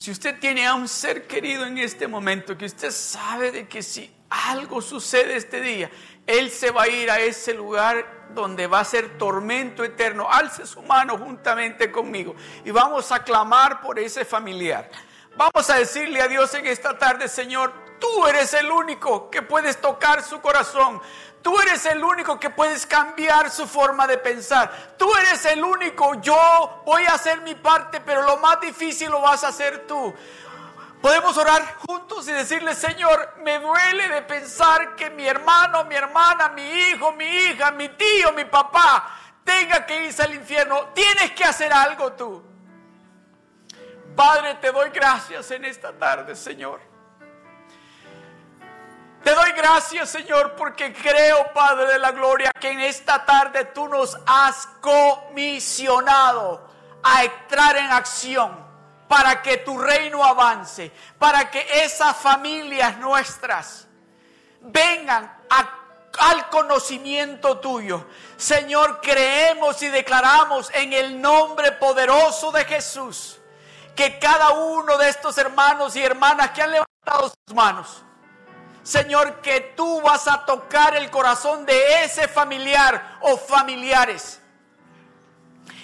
Si 0.00 0.10
usted 0.10 0.38
tiene 0.38 0.66
a 0.66 0.74
un 0.74 0.88
ser 0.88 1.26
querido 1.26 1.64
en 1.64 1.78
este 1.78 2.06
momento, 2.06 2.56
que 2.56 2.66
usted 2.66 2.90
sabe 2.90 3.50
de 3.50 3.66
que 3.66 3.82
si 3.82 4.17
algo 4.30 4.80
sucede 4.80 5.36
este 5.36 5.60
día, 5.60 5.90
Él 6.26 6.50
se 6.50 6.70
va 6.70 6.82
a 6.82 6.88
ir 6.88 7.10
a 7.10 7.20
ese 7.20 7.54
lugar 7.54 8.28
donde 8.30 8.66
va 8.66 8.80
a 8.80 8.84
ser 8.84 9.16
tormento 9.18 9.84
eterno. 9.84 10.28
Alce 10.30 10.66
su 10.66 10.82
mano 10.82 11.16
juntamente 11.18 11.90
conmigo 11.90 12.34
y 12.64 12.70
vamos 12.70 13.10
a 13.12 13.22
clamar 13.22 13.80
por 13.80 13.98
ese 13.98 14.24
familiar. 14.24 14.90
Vamos 15.36 15.70
a 15.70 15.76
decirle 15.76 16.20
a 16.20 16.28
Dios 16.28 16.52
en 16.54 16.66
esta 16.66 16.98
tarde, 16.98 17.28
Señor, 17.28 17.72
tú 18.00 18.26
eres 18.26 18.52
el 18.54 18.70
único 18.70 19.30
que 19.30 19.42
puedes 19.42 19.80
tocar 19.80 20.22
su 20.22 20.40
corazón. 20.40 21.00
Tú 21.42 21.58
eres 21.60 21.86
el 21.86 22.02
único 22.02 22.40
que 22.40 22.50
puedes 22.50 22.84
cambiar 22.84 23.48
su 23.50 23.66
forma 23.66 24.06
de 24.08 24.18
pensar. 24.18 24.96
Tú 24.98 25.08
eres 25.16 25.44
el 25.46 25.62
único. 25.62 26.20
Yo 26.20 26.82
voy 26.84 27.04
a 27.04 27.14
hacer 27.14 27.40
mi 27.42 27.54
parte, 27.54 28.00
pero 28.00 28.22
lo 28.22 28.38
más 28.38 28.60
difícil 28.60 29.10
lo 29.10 29.20
vas 29.20 29.44
a 29.44 29.48
hacer 29.48 29.86
tú. 29.86 30.12
Podemos 31.00 31.36
orar 31.36 31.76
juntos 31.86 32.26
y 32.28 32.32
decirle, 32.32 32.74
Señor, 32.74 33.36
me 33.44 33.60
duele 33.60 34.08
de 34.08 34.22
pensar 34.22 34.96
que 34.96 35.10
mi 35.10 35.26
hermano, 35.26 35.84
mi 35.84 35.94
hermana, 35.94 36.48
mi 36.48 36.62
hijo, 36.62 37.12
mi 37.12 37.24
hija, 37.24 37.70
mi 37.70 37.88
tío, 37.90 38.32
mi 38.32 38.44
papá 38.44 39.14
tenga 39.44 39.86
que 39.86 40.06
irse 40.06 40.22
al 40.22 40.34
infierno. 40.34 40.88
Tienes 40.94 41.30
que 41.32 41.44
hacer 41.44 41.72
algo 41.72 42.12
tú. 42.14 42.42
Padre, 44.16 44.56
te 44.56 44.72
doy 44.72 44.90
gracias 44.90 45.48
en 45.52 45.64
esta 45.64 45.92
tarde, 45.92 46.34
Señor. 46.34 46.80
Te 49.22 49.32
doy 49.32 49.52
gracias, 49.52 50.10
Señor, 50.10 50.56
porque 50.56 50.92
creo, 50.92 51.52
Padre 51.52 51.86
de 51.86 51.98
la 52.00 52.10
Gloria, 52.10 52.50
que 52.58 52.70
en 52.70 52.80
esta 52.80 53.24
tarde 53.24 53.66
tú 53.66 53.86
nos 53.86 54.18
has 54.26 54.66
comisionado 54.80 56.68
a 57.04 57.22
entrar 57.22 57.76
en 57.76 57.92
acción 57.92 58.67
para 59.08 59.42
que 59.42 59.58
tu 59.58 59.78
reino 59.78 60.22
avance, 60.22 60.92
para 61.18 61.50
que 61.50 61.66
esas 61.82 62.16
familias 62.16 62.98
nuestras 62.98 63.88
vengan 64.60 65.36
al 66.18 66.48
conocimiento 66.50 67.58
tuyo. 67.58 68.06
Señor, 68.36 69.00
creemos 69.00 69.82
y 69.82 69.88
declaramos 69.88 70.70
en 70.74 70.92
el 70.92 71.20
nombre 71.20 71.72
poderoso 71.72 72.52
de 72.52 72.64
Jesús 72.64 73.38
que 73.96 74.18
cada 74.18 74.50
uno 74.50 74.96
de 74.98 75.08
estos 75.08 75.36
hermanos 75.38 75.96
y 75.96 76.04
hermanas 76.04 76.50
que 76.50 76.62
han 76.62 76.70
levantado 76.70 77.28
sus 77.30 77.54
manos, 77.54 78.02
Señor, 78.82 79.40
que 79.40 79.60
tú 79.76 80.00
vas 80.02 80.28
a 80.28 80.44
tocar 80.46 80.96
el 80.96 81.10
corazón 81.10 81.66
de 81.66 82.04
ese 82.04 82.28
familiar 82.28 83.18
o 83.20 83.36
familiares 83.36 84.37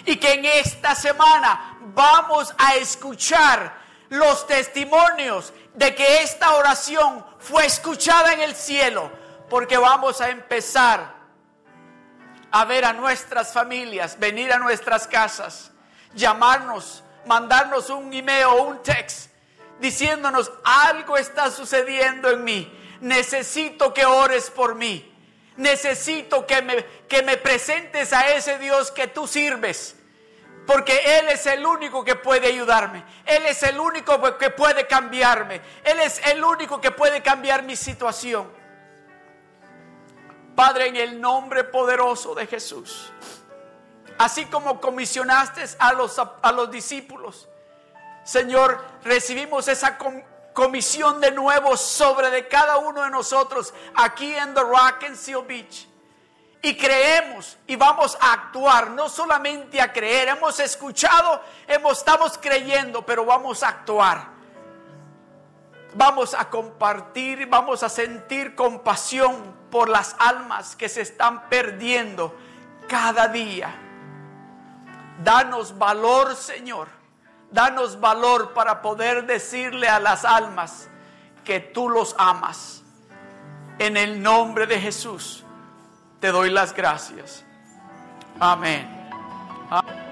y 0.05 0.17
que 0.17 0.33
en 0.33 0.45
esta 0.45 0.95
semana 0.95 1.77
vamos 1.93 2.53
a 2.57 2.75
escuchar 2.75 3.75
los 4.09 4.45
testimonios 4.47 5.53
de 5.73 5.95
que 5.95 6.21
esta 6.21 6.55
oración 6.55 7.25
fue 7.39 7.65
escuchada 7.65 8.33
en 8.33 8.41
el 8.41 8.55
cielo, 8.55 9.11
porque 9.49 9.77
vamos 9.77 10.21
a 10.21 10.29
empezar 10.29 11.15
a 12.51 12.65
ver 12.65 12.85
a 12.85 12.93
nuestras 12.93 13.51
familias, 13.51 14.17
venir 14.19 14.53
a 14.53 14.59
nuestras 14.59 15.07
casas, 15.07 15.71
llamarnos, 16.13 17.03
mandarnos 17.25 17.89
un 17.89 18.13
email 18.13 18.45
o 18.45 18.63
un 18.63 18.83
text 18.83 19.31
diciéndonos 19.79 20.51
algo 20.63 21.17
está 21.17 21.51
sucediendo 21.51 22.29
en 22.29 22.43
mí, 22.43 22.71
necesito 23.01 23.93
que 23.93 24.05
ores 24.05 24.49
por 24.49 24.75
mí. 24.75 25.11
Necesito 25.57 26.45
que 26.45 26.61
me, 26.61 26.85
que 27.07 27.23
me 27.23 27.37
presentes 27.37 28.11
a 28.13 28.33
ese 28.33 28.57
Dios 28.59 28.91
que 28.91 29.07
tú 29.07 29.27
sirves. 29.27 29.95
Porque 30.65 31.19
Él 31.19 31.29
es 31.29 31.45
el 31.45 31.65
único 31.65 32.03
que 32.03 32.15
puede 32.15 32.47
ayudarme. 32.47 33.03
Él 33.25 33.45
es 33.45 33.61
el 33.63 33.79
único 33.79 34.37
que 34.37 34.49
puede 34.49 34.87
cambiarme. 34.87 35.61
Él 35.83 35.99
es 35.99 36.19
el 36.25 36.43
único 36.43 36.81
que 36.81 36.91
puede 36.91 37.21
cambiar 37.21 37.63
mi 37.63 37.75
situación. 37.75 38.51
Padre, 40.55 40.87
en 40.87 40.95
el 40.95 41.21
nombre 41.21 41.63
poderoso 41.65 42.33
de 42.33 42.47
Jesús. 42.47 43.11
Así 44.17 44.45
como 44.45 44.79
comisionaste 44.79 45.63
a 45.77 45.93
los, 45.93 46.19
a 46.19 46.51
los 46.51 46.71
discípulos. 46.71 47.47
Señor, 48.23 48.83
recibimos 49.03 49.67
esa 49.67 49.97
comisión 50.55 51.19
de 51.19 51.31
nuevo 51.31 51.75
sobre 51.75 52.31
de 52.31 52.47
cada 52.47 52.77
uno 52.77 53.03
de 53.03 53.11
nosotros 53.11 53.73
aquí 53.93 54.33
en 54.33 54.53
The 54.53 54.61
Rock 54.61 55.03
and 55.05 55.15
Seal 55.17 55.43
Beach. 55.43 55.87
Y 56.61 56.75
creemos 56.75 57.57
y 57.67 57.75
vamos 57.75 58.17
a 58.19 58.33
actuar, 58.33 58.89
no 58.89 59.07
solamente 59.07 59.79
a 59.79 59.93
creer, 59.93 60.29
hemos 60.29 60.59
escuchado, 60.59 61.41
hemos, 61.67 61.99
estamos 61.99 62.39
creyendo, 62.39 63.05
pero 63.05 63.23
vamos 63.25 63.61
a 63.61 63.67
actuar. 63.67 64.29
Vamos 65.93 66.33
a 66.33 66.49
compartir, 66.49 67.45
vamos 67.47 67.83
a 67.83 67.89
sentir 67.89 68.55
compasión 68.55 69.55
por 69.69 69.89
las 69.89 70.15
almas 70.17 70.75
que 70.75 70.89
se 70.89 71.01
están 71.01 71.49
perdiendo 71.49 72.33
cada 72.87 73.27
día. 73.27 73.75
Danos 75.21 75.77
valor, 75.77 76.35
Señor 76.35 76.94
Danos 77.55 78.01
valor 78.01 78.51
para 78.51 78.81
poder 78.81 79.25
decirle 79.25 79.87
a 79.87 79.97
las 79.97 80.25
almas 80.25 80.89
que 81.45 81.61
tú 81.61 81.87
los 81.87 82.13
amas. 82.17 82.83
En 83.79 83.95
el 83.95 84.21
nombre 84.21 84.67
de 84.67 84.77
Jesús 84.77 85.45
te 86.19 86.33
doy 86.33 86.49
las 86.49 86.75
gracias. 86.75 87.45
Amén. 88.41 89.09
Amén. 89.69 90.04